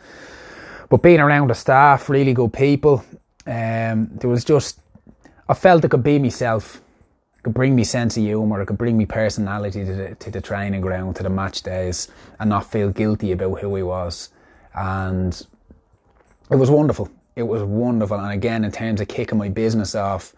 But 0.90 1.04
being 1.04 1.20
around 1.20 1.52
the 1.52 1.54
staff, 1.54 2.10
really 2.10 2.34
good 2.34 2.54
people, 2.54 3.06
um, 3.46 4.10
there 4.14 4.32
was 4.32 4.44
just 4.44 4.80
I 5.48 5.54
felt 5.54 5.86
I 5.86 5.90
could 5.90 6.02
be 6.02 6.18
myself. 6.18 6.82
I 7.38 7.42
could 7.44 7.54
bring 7.54 7.76
me 7.76 7.84
sense 7.84 8.18
of 8.18 8.24
humour. 8.24 8.64
I 8.64 8.66
could 8.66 8.80
bring 8.80 8.98
me 8.98 9.06
personality 9.06 9.86
to 9.86 9.94
the, 9.94 10.16
to 10.16 10.32
the 10.32 10.42
training 10.42 10.82
ground, 10.82 11.18
to 11.18 11.24
the 11.24 11.30
match 11.30 11.62
days, 11.62 12.08
and 12.40 12.50
not 12.50 12.66
feel 12.66 12.90
guilty 12.90 13.32
about 13.32 13.60
who 13.60 13.76
he 13.76 13.84
was. 13.84 14.30
And 14.74 15.40
it 16.50 16.56
was 16.56 16.70
wonderful. 16.70 17.10
It 17.36 17.44
was 17.44 17.64
wonderful. 17.64 18.20
And 18.20 18.32
again, 18.32 18.64
in 18.64 18.72
terms 18.72 19.02
of 19.02 19.08
kicking 19.08 19.38
my 19.38 19.50
business 19.50 19.96
off, 19.96 20.34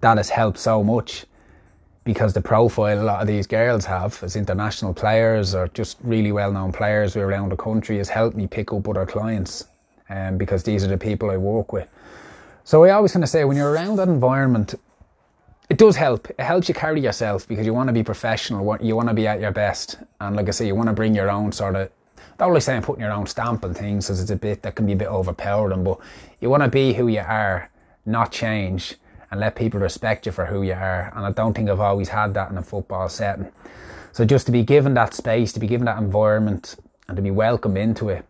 that 0.00 0.16
has 0.16 0.30
helped 0.30 0.58
so 0.58 0.82
much 0.82 1.26
because 2.04 2.32
the 2.32 2.40
profile 2.40 3.00
a 3.00 3.04
lot 3.04 3.20
of 3.20 3.26
these 3.26 3.46
girls 3.46 3.84
have 3.84 4.22
as 4.22 4.34
international 4.36 4.94
players 4.94 5.54
or 5.54 5.68
just 5.68 5.98
really 6.02 6.32
well 6.32 6.50
known 6.50 6.72
players 6.72 7.14
around 7.14 7.50
the 7.50 7.56
country 7.56 7.98
has 7.98 8.08
helped 8.08 8.36
me 8.36 8.46
pick 8.46 8.72
up 8.72 8.88
other 8.88 9.04
clients 9.04 9.66
um, 10.08 10.38
because 10.38 10.62
these 10.62 10.82
are 10.82 10.88
the 10.88 10.96
people 10.96 11.30
I 11.30 11.36
work 11.36 11.72
with. 11.72 11.88
So 12.64 12.84
I 12.84 12.90
always 12.90 13.12
kind 13.12 13.22
of 13.22 13.28
say 13.28 13.44
when 13.44 13.56
you're 13.56 13.70
around 13.70 13.96
that 13.96 14.08
environment, 14.08 14.74
it 15.68 15.78
does 15.78 15.94
help. 15.96 16.28
It 16.30 16.40
helps 16.40 16.68
you 16.68 16.74
carry 16.74 17.00
yourself 17.00 17.46
because 17.46 17.66
you 17.66 17.74
want 17.74 17.88
to 17.88 17.92
be 17.92 18.02
professional. 18.02 18.76
You 18.80 18.96
want 18.96 19.08
to 19.08 19.14
be 19.14 19.26
at 19.26 19.40
your 19.40 19.52
best. 19.52 19.98
And 20.20 20.36
like 20.36 20.48
I 20.48 20.50
say, 20.50 20.66
you 20.66 20.74
want 20.74 20.88
to 20.88 20.92
bring 20.92 21.14
your 21.14 21.30
own 21.30 21.52
sort 21.52 21.76
of 21.76 21.90
not 22.38 22.48
really 22.48 22.60
saying 22.60 22.82
putting 22.82 23.02
your 23.02 23.12
own 23.12 23.26
stamp 23.26 23.64
on 23.64 23.74
things 23.74 24.06
because 24.06 24.20
it's 24.20 24.30
a 24.30 24.36
bit 24.36 24.62
that 24.62 24.74
can 24.74 24.86
be 24.86 24.92
a 24.92 24.96
bit 24.96 25.08
overpowering, 25.08 25.84
but 25.84 25.98
you 26.40 26.50
want 26.50 26.62
to 26.62 26.68
be 26.68 26.94
who 26.94 27.08
you 27.08 27.20
are, 27.20 27.70
not 28.06 28.32
change, 28.32 28.96
and 29.30 29.40
let 29.40 29.54
people 29.54 29.80
respect 29.80 30.26
you 30.26 30.32
for 30.32 30.46
who 30.46 30.62
you 30.62 30.72
are. 30.72 31.12
And 31.14 31.24
I 31.24 31.32
don't 31.32 31.54
think 31.54 31.70
I've 31.70 31.80
always 31.80 32.08
had 32.08 32.34
that 32.34 32.50
in 32.50 32.58
a 32.58 32.62
football 32.62 33.08
setting. 33.08 33.50
So 34.12 34.24
just 34.24 34.46
to 34.46 34.52
be 34.52 34.62
given 34.62 34.94
that 34.94 35.14
space, 35.14 35.52
to 35.52 35.60
be 35.60 35.66
given 35.66 35.84
that 35.86 35.98
environment, 35.98 36.76
and 37.10 37.16
to 37.16 37.22
be 37.22 37.30
welcomed 37.30 37.76
into 37.76 38.08
it, 38.08 38.24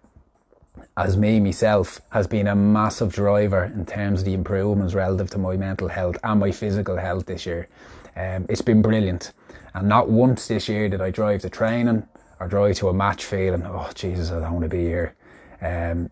as 0.96 1.16
me 1.16 1.38
myself, 1.38 2.00
has 2.12 2.26
been 2.26 2.46
a 2.46 2.56
massive 2.56 3.12
driver 3.12 3.64
in 3.64 3.84
terms 3.84 4.20
of 4.20 4.24
the 4.24 4.32
improvements 4.34 4.94
relative 4.94 5.28
to 5.30 5.38
my 5.38 5.56
mental 5.56 5.88
health 5.88 6.16
and 6.24 6.40
my 6.40 6.50
physical 6.50 6.96
health 6.96 7.26
this 7.26 7.44
year. 7.44 7.68
Um, 8.16 8.46
it's 8.48 8.62
been 8.62 8.82
brilliant. 8.82 9.32
And 9.74 9.88
not 9.88 10.08
once 10.08 10.48
this 10.48 10.68
year 10.68 10.88
did 10.88 11.00
I 11.00 11.10
drive 11.10 11.42
to 11.42 11.50
training 11.50 12.08
or 12.40 12.48
drive 12.48 12.76
to 12.76 12.88
a 12.88 12.94
match 12.94 13.24
feeling, 13.24 13.62
oh 13.64 13.90
Jesus, 13.94 14.30
I 14.30 14.40
don't 14.40 14.52
want 14.52 14.64
to 14.64 14.68
be 14.68 14.84
here. 14.84 15.14
Um, 15.60 16.10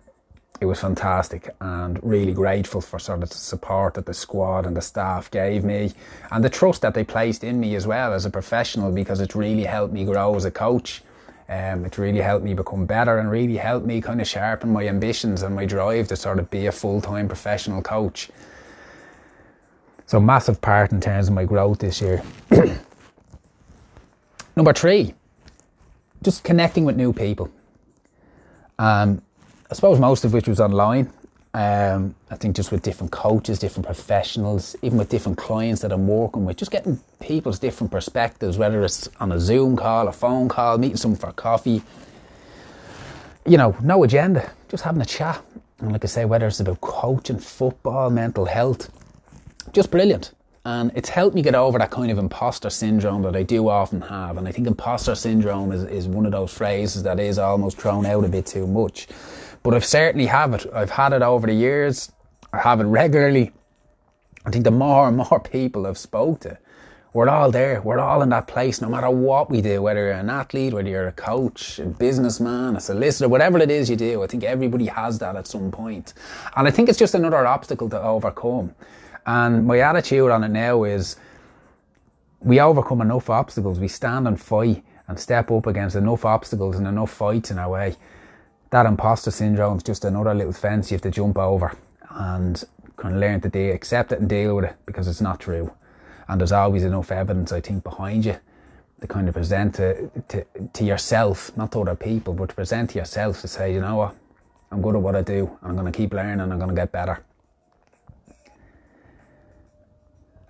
it 0.61 0.66
was 0.66 0.81
fantastic 0.81 1.55
and 1.61 1.99
really 2.03 2.33
grateful 2.33 2.81
for 2.81 2.99
sort 2.99 3.22
of 3.22 3.31
the 3.31 3.37
support 3.37 3.95
that 3.95 4.07
the 4.07 4.14
squad 4.14 4.66
and 4.66 4.76
the 4.76 4.83
staff 4.83 5.31
gave 5.31 5.62
me 5.62 5.93
and 6.33 6.45
the 6.45 6.51
trust 6.51 6.83
that 6.83 6.95
they 6.95 7.05
placed 7.05 7.45
in 7.45 7.61
me 7.61 7.76
as 7.76 7.87
well 7.87 8.12
as 8.12 8.26
a 8.26 8.31
professional 8.31 8.91
because 8.91 9.20
it 9.20 9.35
really 9.35 9.64
helped 9.64 9.95
me 9.95 10.05
grow 10.05 10.35
as 10.35 10.45
a 10.45 10.51
coach. 10.51 11.03
Um, 11.49 11.85
it 11.87 11.97
really 11.97 12.20
helped 12.20 12.45
me 12.45 12.55
become 12.55 12.85
better 12.87 13.18
and 13.18 13.31
really 13.31 13.57
helped 13.57 13.87
me 13.87 14.01
kind 14.03 14.20
of 14.20 14.26
sharpen 14.26 14.70
my 14.70 14.87
ambitions 14.87 15.43
and 15.43 15.55
my 15.55 15.64
drive 15.64 16.09
to 16.09 16.16
sort 16.16 16.39
of 16.39 16.51
be 16.51 16.66
a 16.66 16.72
full 16.72 17.01
time 17.01 17.29
professional 17.29 17.81
coach. 17.81 18.29
So, 20.05 20.20
massive 20.20 20.61
part 20.61 20.93
in 20.93 21.01
terms 21.01 21.29
of 21.29 21.35
my 21.35 21.45
growth 21.45 21.79
this 21.79 22.03
year. 22.03 22.22
Number 24.57 24.72
three, 24.72 25.14
just 26.23 26.45
connecting 26.45 26.85
with 26.85 26.97
new 26.97 27.12
people. 27.12 27.51
Um, 28.79 29.23
I 29.71 29.75
suppose 29.75 29.99
most 29.99 30.25
of 30.25 30.33
which 30.33 30.49
was 30.49 30.61
online. 30.61 31.12
Um, 31.55 32.14
I 32.31 32.37
think 32.37 32.55
just 32.55 32.71
with 32.71 32.83
different 32.83 33.11
coaches, 33.11 33.59
different 33.59 33.87
professionals, 33.87 34.77
even 34.83 34.99
with 34.99 35.09
different 35.09 35.39
clients 35.39 35.81
that 35.83 35.93
I'm 35.93 36.07
working 36.07 36.45
with, 36.45 36.57
just 36.57 36.71
getting 36.71 37.01
people's 37.21 37.59
different 37.59 37.91
perspectives, 37.91 38.59
whether 38.59 38.83
it's 38.85 39.09
on 39.19 39.33
a 39.33 39.41
Zoom 39.41 39.77
call, 39.77 40.09
a 40.09 40.12
phone 40.12 40.49
call, 40.49 40.79
meeting 40.79 40.97
someone 40.97 41.19
for 41.19 41.33
coffee. 41.33 41.83
You 43.47 43.57
know, 43.57 43.77
no 43.83 44.05
agenda, 44.05 44.51
just 44.69 44.85
having 44.85 45.01
a 45.01 45.07
chat. 45.07 45.43
And 45.81 45.93
like 45.93 46.05
I 46.05 46.09
say, 46.09 46.25
whether 46.25 46.47
it's 46.47 46.61
about 46.61 46.81
coaching, 46.81 47.39
football, 47.39 48.11
mental 48.11 48.45
health, 48.45 48.91
just 49.73 49.91
brilliant. 49.91 50.33
And 50.65 50.93
it's 50.95 51.09
helped 51.09 51.35
me 51.35 51.43
get 51.43 51.55
over 51.55 51.79
that 51.79 51.91
kind 51.91 52.11
of 52.11 52.19
imposter 52.19 52.69
syndrome 52.71 53.23
that 53.23 53.37
I 53.37 53.43
do 53.43 53.69
often 53.69 54.01
have. 54.03 54.37
And 54.37 54.47
I 54.47 54.53
think 54.53 54.67
imposter 54.67 55.15
syndrome 55.15 55.73
is, 55.73 55.85
is 55.85 56.09
one 56.09 56.27
of 56.27 56.33
those 56.33 56.53
phrases 56.53 57.03
that 57.05 57.19
is 57.21 57.39
almost 57.39 57.79
thrown 57.79 58.05
out 58.05 58.25
a 58.25 58.29
bit 58.29 58.47
too 58.47 58.67
much. 58.67 59.09
But 59.63 59.75
I've 59.75 59.85
certainly 59.85 60.27
have 60.27 60.55
it. 60.55 60.67
I've 60.73 60.91
had 60.91 61.13
it 61.13 61.23
over 61.23 61.47
the 61.47 61.55
years. 61.55 62.13
I 62.53 62.59
have 62.59 62.81
it 62.81 62.85
regularly. 62.85 63.53
I 64.45 64.51
think 64.51 64.65
the 64.65 64.71
more 64.71 65.09
and 65.09 65.17
more 65.17 65.41
people 65.41 65.87
I've 65.87 65.99
spoke 65.99 66.41
to, 66.41 66.59
we're 67.13 67.29
all 67.29 67.51
there. 67.51 67.81
We're 67.81 67.99
all 67.99 68.23
in 68.23 68.29
that 68.31 68.47
place, 68.47 68.81
no 68.81 68.89
matter 68.89 69.11
what 69.11 69.51
we 69.51 69.61
do, 69.61 69.83
whether 69.83 70.07
you're 70.07 70.13
an 70.13 70.31
athlete, 70.31 70.75
whether 70.75 70.89
you're 70.89 71.09
a 71.09 71.13
coach, 71.13 71.79
a 71.79 71.87
businessman, 71.87 72.77
a 72.77 72.81
solicitor, 72.81 73.29
whatever 73.29 73.59
it 73.59 73.71
is 73.71 73.89
you 73.89 73.97
do. 73.97 74.23
I 74.23 74.27
think 74.27 74.45
everybody 74.45 74.87
has 74.87 75.19
that 75.19 75.35
at 75.35 75.47
some 75.47 75.71
point. 75.71 76.15
And 76.57 76.69
I 76.69 76.71
think 76.71 76.89
it's 76.89 76.99
just 76.99 77.15
another 77.15 77.47
obstacle 77.47 77.89
to 77.91 78.01
overcome. 78.01 78.75
And 79.29 79.66
my 79.66 79.81
attitude 79.81 80.31
on 80.31 80.43
it 80.43 80.49
now 80.49 80.85
is 80.85 81.16
we 82.41 82.61
overcome 82.61 83.03
enough 83.03 83.29
obstacles, 83.29 83.79
we 83.79 83.87
stand 83.87 84.26
and 84.26 84.41
fight 84.41 84.83
and 85.07 85.20
step 85.20 85.51
up 85.51 85.66
against 85.66 85.97
enough 85.97 86.24
obstacles 86.24 86.76
and 86.76 86.87
enough 86.87 87.11
fights 87.11 87.51
in 87.51 87.59
our 87.59 87.68
way. 87.68 87.97
That 88.70 88.87
imposter 88.87 89.31
syndrome 89.31 89.76
is 89.76 89.83
just 89.83 90.07
another 90.07 90.35
little 90.35 90.55
fence 90.55 90.91
you 90.91 90.95
have 90.95 91.03
to 91.03 91.11
jump 91.11 91.37
over 91.37 91.76
and 92.09 92.64
kind 92.97 93.16
of 93.16 93.20
learn 93.20 93.43
to 93.43 93.51
deal, 93.51 93.74
accept 93.74 94.12
it 94.12 94.20
and 94.20 94.31
deal 94.31 94.57
with 94.57 94.64
it 94.64 94.76
because 94.87 95.07
it's 95.07 95.20
not 95.20 95.41
true. 95.41 95.74
And 96.26 96.41
there's 96.41 96.53
always 96.53 96.85
enough 96.85 97.12
evidence, 97.12 97.53
I 97.53 97.61
think, 97.61 97.85
behind 97.85 98.24
you 98.24 98.39
to 99.03 99.07
kind 99.07 99.29
of 99.29 99.35
present 99.35 99.74
to, 99.74 100.11
to, 100.29 100.47
to 100.72 100.85
yourself, 100.85 101.55
not 101.55 101.72
to 101.72 101.83
other 101.83 101.97
people, 101.97 102.33
but 102.33 102.49
to 102.49 102.55
present 102.55 102.91
to 102.91 102.99
yourself 102.99 103.43
to 103.43 103.49
say, 103.49 103.74
you 103.74 103.83
know 103.83 103.97
what, 103.97 104.14
I'm 104.72 104.81
good 104.81 104.97
at 104.97 105.03
what 105.03 105.16
I 105.16 105.20
do 105.20 105.59
and 105.61 105.68
I'm 105.72 105.76
going 105.76 105.93
to 105.93 105.97
keep 105.97 106.14
learning 106.14 106.41
and 106.41 106.51
I'm 106.51 106.59
going 106.59 106.70
to 106.70 106.74
get 106.74 106.93
better. 106.93 107.22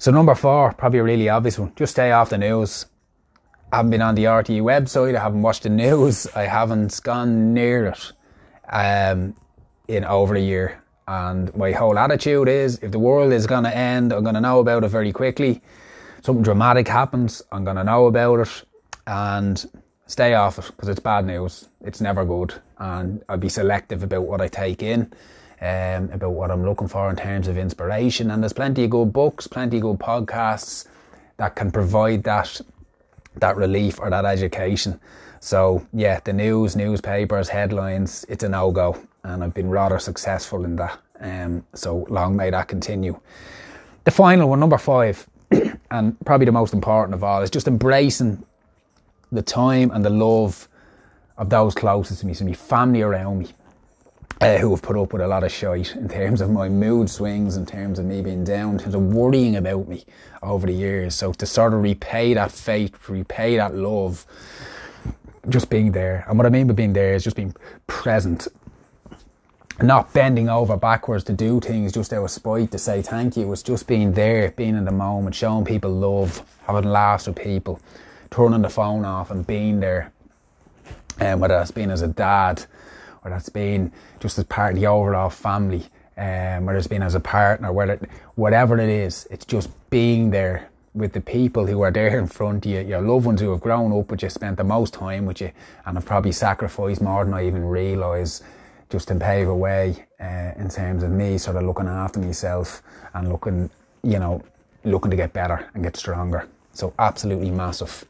So 0.01 0.13
number 0.13 0.37
four, 0.37 0.73
probably 0.75 1.01
a 1.01 1.03
really 1.03 1.29
obvious 1.29 1.59
one. 1.59 1.73
Just 1.75 1.93
stay 1.93 2.13
off 2.13 2.31
the 2.31 2.39
news. 2.39 2.87
I 3.73 3.79
haven't 3.79 3.91
been 3.91 4.03
on 4.03 4.15
the 4.15 4.25
RTE 4.25 4.63
website. 4.63 5.17
I 5.17 5.21
haven't 5.21 5.43
watched 5.43 5.65
the 5.65 5.71
news. 5.71 6.29
I 6.37 6.45
haven't 6.45 7.01
gone 7.03 7.53
near 7.53 7.87
it 7.87 8.13
um, 8.71 9.35
in 9.89 10.05
over 10.05 10.37
a 10.37 10.41
year. 10.41 10.81
And 11.09 11.55
my 11.57 11.73
whole 11.73 11.99
attitude 11.99 12.49
is, 12.49 12.79
if 12.79 12.93
the 12.93 12.99
world 13.01 13.33
is 13.33 13.49
going 13.49 13.65
to 13.65 13.77
end, 13.77 14.13
I'm 14.13 14.23
going 14.23 14.37
to 14.37 14.41
know 14.41 14.61
about 14.61 14.85
it 14.85 14.89
very 14.89 15.11
quickly. 15.11 15.61
Something 16.23 16.45
dramatic 16.45 16.87
happens, 16.87 17.43
I'm 17.51 17.65
going 17.65 17.77
to 17.77 17.85
know 17.85 18.07
about 18.07 18.41
it, 18.41 18.65
and 19.07 19.69
stay 20.07 20.35
off 20.35 20.59
it 20.59 20.67
because 20.67 20.89
it's 20.89 21.01
bad 21.01 21.25
news. 21.25 21.69
It's 21.81 22.01
never 22.01 22.25
good, 22.25 22.55
and 22.79 23.25
I'll 23.29 23.39
be 23.39 23.49
selective 23.49 24.03
about 24.03 24.25
what 24.25 24.41
I 24.41 24.49
take 24.49 24.83
in 24.83 25.13
um, 25.61 26.11
about 26.11 26.31
what 26.31 26.51
I'm 26.51 26.65
looking 26.65 26.89
for 26.89 27.11
in 27.11 27.17
terms 27.17 27.49
of 27.49 27.59
inspiration. 27.59 28.31
And 28.31 28.43
there's 28.43 28.53
plenty 28.53 28.85
of 28.85 28.91
good 28.91 29.13
books, 29.13 29.47
plenty 29.47 29.79
of 29.79 29.83
good 29.83 29.99
podcasts 29.99 30.87
that 31.37 31.55
can 31.55 31.71
provide 31.71 32.25
that 32.25 32.61
that 33.37 33.57
relief 33.57 34.01
or 34.01 34.11
that 34.11 34.25
education. 34.25 35.01
So 35.41 35.87
yeah, 35.93 36.21
the 36.21 36.33
news, 36.33 36.75
newspapers, 36.75 37.49
headlines, 37.49 38.25
it's 38.29 38.43
a 38.43 38.49
no 38.49 38.73
go, 38.73 39.01
and 39.23 39.45
I've 39.45 39.55
been 39.55 39.71
rather 39.71 39.99
successful 39.99 40.65
in 40.65 40.77
that. 40.77 40.99
Um, 41.21 41.65
so 41.75 42.07
long 42.09 42.37
may 42.37 42.51
that 42.51 42.69
continue. 42.69 43.19
The 44.05 44.11
final 44.11 44.49
one, 44.49 44.61
number 44.61 44.79
five, 44.79 45.27
and 45.91 46.19
probably 46.25 46.47
the 46.47 46.53
most 46.53 46.75
important 46.75 47.15
of 47.15 47.23
all, 47.23 47.43
is 47.43 47.51
just 47.51 47.69
embracing 47.69 48.45
the 49.31 49.43
time 49.43 49.91
and 49.91 50.05
the 50.05 50.11
love 50.11 50.69
of 51.37 51.51
those 51.51 51.75
closest 51.75 52.21
to 52.21 52.27
me, 52.27 52.35
so 52.35 52.45
my 52.45 52.53
family 52.53 53.03
around 53.03 53.39
me, 53.39 53.49
uh, 54.41 54.57
who 54.59 54.71
have 54.71 54.83
put 54.83 54.97
up 54.97 55.13
with 55.13 55.23
a 55.23 55.27
lot 55.27 55.43
of 55.43 55.51
shite 55.51 55.97
in 55.97 56.09
terms 56.09 56.41
of 56.41 56.51
my 56.51 56.69
mood 56.69 57.11
swings, 57.11 57.57
in 57.57 57.67
terms 57.67 57.99
of 57.99 58.05
me 58.05 58.23
being 58.23 58.45
down, 58.45 58.73
in 58.73 58.79
terms 58.79 58.95
of 58.95 59.03
worrying 59.03 59.57
about 59.57 59.89
me 59.89 60.05
over 60.43 60.67
the 60.67 60.73
years. 60.73 61.15
So 61.15 61.33
to 61.33 61.47
sort 61.47 61.75
of 61.75 61.83
repay 61.83 62.35
that 62.35 62.53
faith, 62.53 63.09
repay 63.09 63.57
that 63.57 63.75
love, 63.75 64.27
just 65.49 65.71
being 65.71 65.93
there. 65.93 66.25
And 66.29 66.39
what 66.39 66.47
I 66.47 66.51
mean 66.51 66.67
by 66.67 66.75
being 66.75 66.93
there 66.93 67.15
is 67.15 67.25
just 67.25 67.37
being 67.37 67.55
present. 67.87 68.49
Not 69.81 70.13
bending 70.13 70.49
over 70.49 70.77
backwards 70.77 71.23
to 71.25 71.33
do 71.33 71.61
things 71.61 71.93
just 71.93 72.13
out 72.13 72.25
of 72.25 72.31
spite 72.31 72.73
to 72.73 72.79
say 72.79 73.01
thank 73.01 73.37
you. 73.37 73.53
It's 73.53 73.63
just 73.63 73.87
being 73.87 74.13
there, 74.13 74.51
being 74.53 74.77
in 74.77 74.85
the 74.85 74.93
moment, 74.93 75.37
showing 75.37 75.65
people 75.65 75.91
love, 75.91 76.43
having 76.67 76.91
laughs 76.91 77.29
with 77.29 77.37
people, 77.37 77.81
turning 78.31 78.63
the 78.63 78.69
phone 78.69 79.05
off 79.05 79.31
and 79.31 79.47
being 79.47 79.79
there. 79.79 80.13
And 81.21 81.35
um, 81.35 81.41
whether 81.41 81.55
that's 81.55 81.77
as 81.77 82.03
a 82.03 82.09
dad 82.09 82.65
or 83.29 83.31
that's 83.31 83.49
been 83.49 83.93
just 84.21 84.39
as 84.39 84.45
part 84.45 84.75
of 84.75 84.81
the 84.81 84.87
overall 84.87 85.31
family, 85.31 85.85
um, 86.17 86.65
whether 86.67 86.79
it's 86.79 86.87
been 86.87 87.03
as 87.03 87.15
a 87.15 87.21
partner, 87.21 87.73
whether, 87.73 88.01
whatever 88.35 88.79
it 88.79 88.89
is, 88.89 89.29
it's 89.31 89.45
just 89.45 89.71
being 89.91 90.31
there 90.31 90.69
with 90.95 91.13
the 91.13 91.21
people 91.21 91.67
who 91.67 91.83
are 91.83 91.91
there 91.91 92.19
in 92.19 92.27
front 92.27 92.65
of 92.65 92.73
you, 92.73 92.81
your 92.81 93.01
loved 93.01 93.27
ones 93.27 93.41
who 93.41 93.51
have 93.51 93.61
grown 93.61 93.97
up 93.97 94.11
with 94.11 94.23
you, 94.23 94.31
spent 94.31 94.57
the 94.57 94.65
most 94.65 94.95
time 94.95 95.27
with 95.27 95.41
you, 95.41 95.53
and 95.87 95.97
have 95.97 96.07
probably 96.07 96.33
sacrificed 96.33 97.01
more 97.01 97.25
than 97.25 97.35
I 97.35 97.47
even 97.47 97.65
realise 97.65 98.43
just 98.91 99.09
to 99.09 99.15
pave 99.15 99.49
a 99.49 99.55
way 99.55 100.07
uh, 100.19 100.53
in 100.57 100.69
terms 100.71 101.03
of 101.03 101.11
me 101.11 101.37
sort 101.37 101.57
of 101.57 101.65
looking 101.65 101.87
after 101.87 102.19
myself 102.19 102.83
and 103.15 103.29
looking, 103.29 103.71
you 104.03 104.19
know, 104.19 104.43
looking 104.85 105.11
to 105.11 105.17
get 105.17 105.33
better 105.35 105.69
and 105.75 105.85
get 105.85 105.97
stronger. 105.97 106.49
So 106.73 106.95
absolutely 106.99 107.51
massive. 107.51 108.05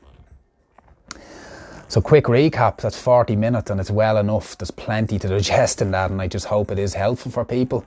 So 1.90 2.02
quick 2.02 2.24
recap, 2.24 2.76
that's 2.82 3.00
40 3.00 3.34
minutes 3.34 3.70
and 3.70 3.80
it's 3.80 3.90
well 3.90 4.18
enough. 4.18 4.58
There's 4.58 4.70
plenty 4.70 5.18
to 5.20 5.26
digest 5.26 5.80
in 5.80 5.90
that 5.92 6.10
and 6.10 6.20
I 6.20 6.28
just 6.28 6.44
hope 6.44 6.70
it 6.70 6.78
is 6.78 6.92
helpful 6.92 7.32
for 7.32 7.46
people. 7.46 7.86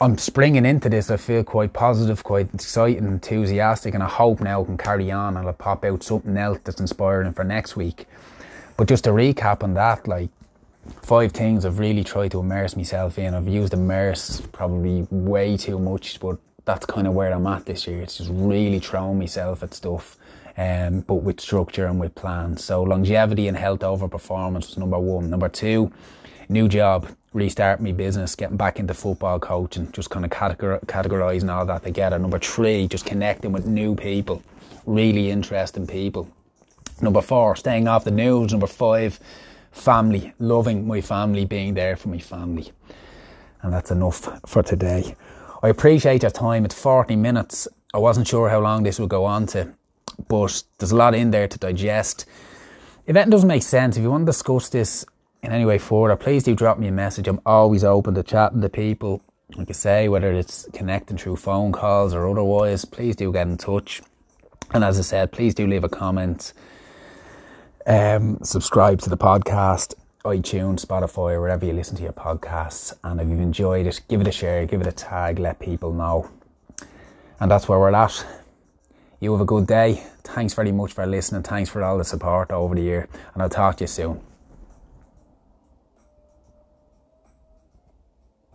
I'm 0.00 0.18
springing 0.18 0.66
into 0.66 0.88
this. 0.88 1.08
I 1.08 1.16
feel 1.16 1.44
quite 1.44 1.72
positive, 1.72 2.24
quite 2.24 2.52
excited, 2.52 3.04
enthusiastic, 3.04 3.94
and 3.94 4.02
I 4.02 4.08
hope 4.08 4.40
now 4.40 4.62
I 4.62 4.64
can 4.64 4.76
carry 4.76 5.12
on 5.12 5.36
and 5.36 5.46
I'll 5.46 5.52
pop 5.52 5.84
out 5.84 6.02
something 6.02 6.36
else 6.36 6.58
that's 6.64 6.80
inspiring 6.80 7.32
for 7.32 7.44
next 7.44 7.76
week. 7.76 8.06
But 8.76 8.88
just 8.88 9.04
to 9.04 9.10
recap 9.10 9.62
on 9.62 9.74
that, 9.74 10.08
like 10.08 10.30
five 11.02 11.30
things 11.30 11.64
I've 11.64 11.78
really 11.78 12.02
tried 12.02 12.32
to 12.32 12.40
immerse 12.40 12.74
myself 12.74 13.20
in. 13.20 13.34
I've 13.34 13.46
used 13.46 13.72
immerse 13.72 14.40
probably 14.52 15.06
way 15.12 15.56
too 15.56 15.78
much, 15.78 16.18
but 16.18 16.38
that's 16.64 16.86
kind 16.86 17.06
of 17.06 17.14
where 17.14 17.32
I'm 17.32 17.46
at 17.46 17.66
this 17.66 17.86
year. 17.86 18.00
It's 18.00 18.18
just 18.18 18.30
really 18.32 18.80
throwing 18.80 19.20
myself 19.20 19.62
at 19.62 19.74
stuff, 19.74 20.16
um, 20.56 21.00
but 21.00 21.16
with 21.16 21.40
structure 21.40 21.86
and 21.86 21.98
with 21.98 22.14
plans. 22.14 22.64
So 22.64 22.82
longevity 22.82 23.48
and 23.48 23.56
health 23.56 23.82
over 23.82 24.08
performance 24.08 24.68
was 24.68 24.78
number 24.78 24.98
one. 24.98 25.30
Number 25.30 25.48
two, 25.48 25.92
new 26.48 26.68
job 26.68 27.08
restart 27.32 27.80
my 27.80 27.92
business, 27.92 28.34
getting 28.34 28.56
back 28.56 28.78
into 28.78 28.94
football 28.94 29.38
coaching, 29.40 29.90
just 29.92 30.10
kind 30.10 30.24
of 30.24 30.30
categor- 30.30 30.84
categorising 30.86 31.52
all 31.52 31.64
that 31.66 31.82
together. 31.82 32.18
Number 32.18 32.38
three, 32.38 32.86
just 32.86 33.06
connecting 33.06 33.52
with 33.52 33.66
new 33.66 33.94
people, 33.94 34.42
really 34.84 35.30
interesting 35.30 35.86
people. 35.86 36.28
Number 37.00 37.22
four, 37.22 37.56
staying 37.56 37.88
off 37.88 38.04
the 38.04 38.10
news. 38.10 38.52
Number 38.52 38.66
five, 38.66 39.18
family, 39.70 40.32
loving 40.38 40.86
my 40.86 41.00
family, 41.00 41.44
being 41.44 41.74
there 41.74 41.96
for 41.96 42.08
my 42.08 42.18
family. 42.18 42.70
And 43.62 43.72
that's 43.72 43.90
enough 43.90 44.40
for 44.46 44.62
today. 44.62 45.16
I 45.62 45.68
appreciate 45.68 46.22
your 46.22 46.30
time. 46.30 46.64
It's 46.64 46.74
40 46.74 47.16
minutes. 47.16 47.66
I 47.94 47.98
wasn't 47.98 48.28
sure 48.28 48.48
how 48.48 48.60
long 48.60 48.82
this 48.82 48.98
would 48.98 49.08
go 49.08 49.24
on 49.24 49.46
to, 49.48 49.72
but 50.28 50.62
there's 50.78 50.92
a 50.92 50.96
lot 50.96 51.14
in 51.14 51.30
there 51.30 51.48
to 51.48 51.58
digest. 51.58 52.26
If 53.06 53.14
that 53.14 53.30
doesn't 53.30 53.48
make 53.48 53.62
sense, 53.62 53.96
if 53.96 54.02
you 54.02 54.10
want 54.10 54.22
to 54.22 54.26
discuss 54.26 54.68
this 54.68 55.04
in 55.42 55.52
any 55.52 55.64
way 55.64 55.78
further, 55.78 56.16
please 56.16 56.44
do 56.44 56.54
drop 56.54 56.78
me 56.78 56.88
a 56.88 56.92
message. 56.92 57.26
I'm 57.26 57.40
always 57.44 57.84
open 57.84 58.14
to 58.14 58.22
chatting 58.22 58.60
to 58.60 58.68
people. 58.68 59.22
Like 59.56 59.68
I 59.68 59.72
say, 59.72 60.08
whether 60.08 60.32
it's 60.32 60.68
connecting 60.72 61.18
through 61.18 61.36
phone 61.36 61.72
calls 61.72 62.14
or 62.14 62.28
otherwise, 62.28 62.84
please 62.84 63.16
do 63.16 63.32
get 63.32 63.46
in 63.46 63.58
touch. 63.58 64.02
And 64.72 64.84
as 64.84 64.98
I 64.98 65.02
said, 65.02 65.32
please 65.32 65.54
do 65.54 65.66
leave 65.66 65.84
a 65.84 65.88
comment. 65.88 66.52
Um, 67.86 68.38
subscribe 68.42 69.00
to 69.00 69.10
the 69.10 69.16
podcast, 69.16 69.94
iTunes, 70.24 70.86
Spotify, 70.86 71.38
wherever 71.38 71.66
you 71.66 71.72
listen 71.72 71.96
to 71.96 72.02
your 72.02 72.12
podcasts. 72.12 72.94
And 73.02 73.20
if 73.20 73.28
you've 73.28 73.40
enjoyed 73.40 73.86
it, 73.86 74.00
give 74.08 74.20
it 74.20 74.28
a 74.28 74.32
share, 74.32 74.64
give 74.66 74.80
it 74.80 74.86
a 74.86 74.92
tag, 74.92 75.38
let 75.38 75.58
people 75.58 75.92
know. 75.92 76.30
And 77.40 77.50
that's 77.50 77.68
where 77.68 77.78
we're 77.78 77.92
at. 77.92 78.24
You 79.22 79.30
have 79.30 79.40
a 79.40 79.44
good 79.44 79.68
day. 79.68 80.02
Thanks 80.24 80.52
very 80.52 80.72
much 80.72 80.94
for 80.94 81.06
listening. 81.06 81.44
Thanks 81.44 81.70
for 81.70 81.80
all 81.84 81.96
the 81.96 82.04
support 82.04 82.50
over 82.50 82.74
the 82.74 82.82
year. 82.82 83.06
And 83.34 83.42
I'll 83.44 83.48
talk 83.48 83.76
to 83.76 83.84
you 83.84 83.86
soon. 83.86 84.20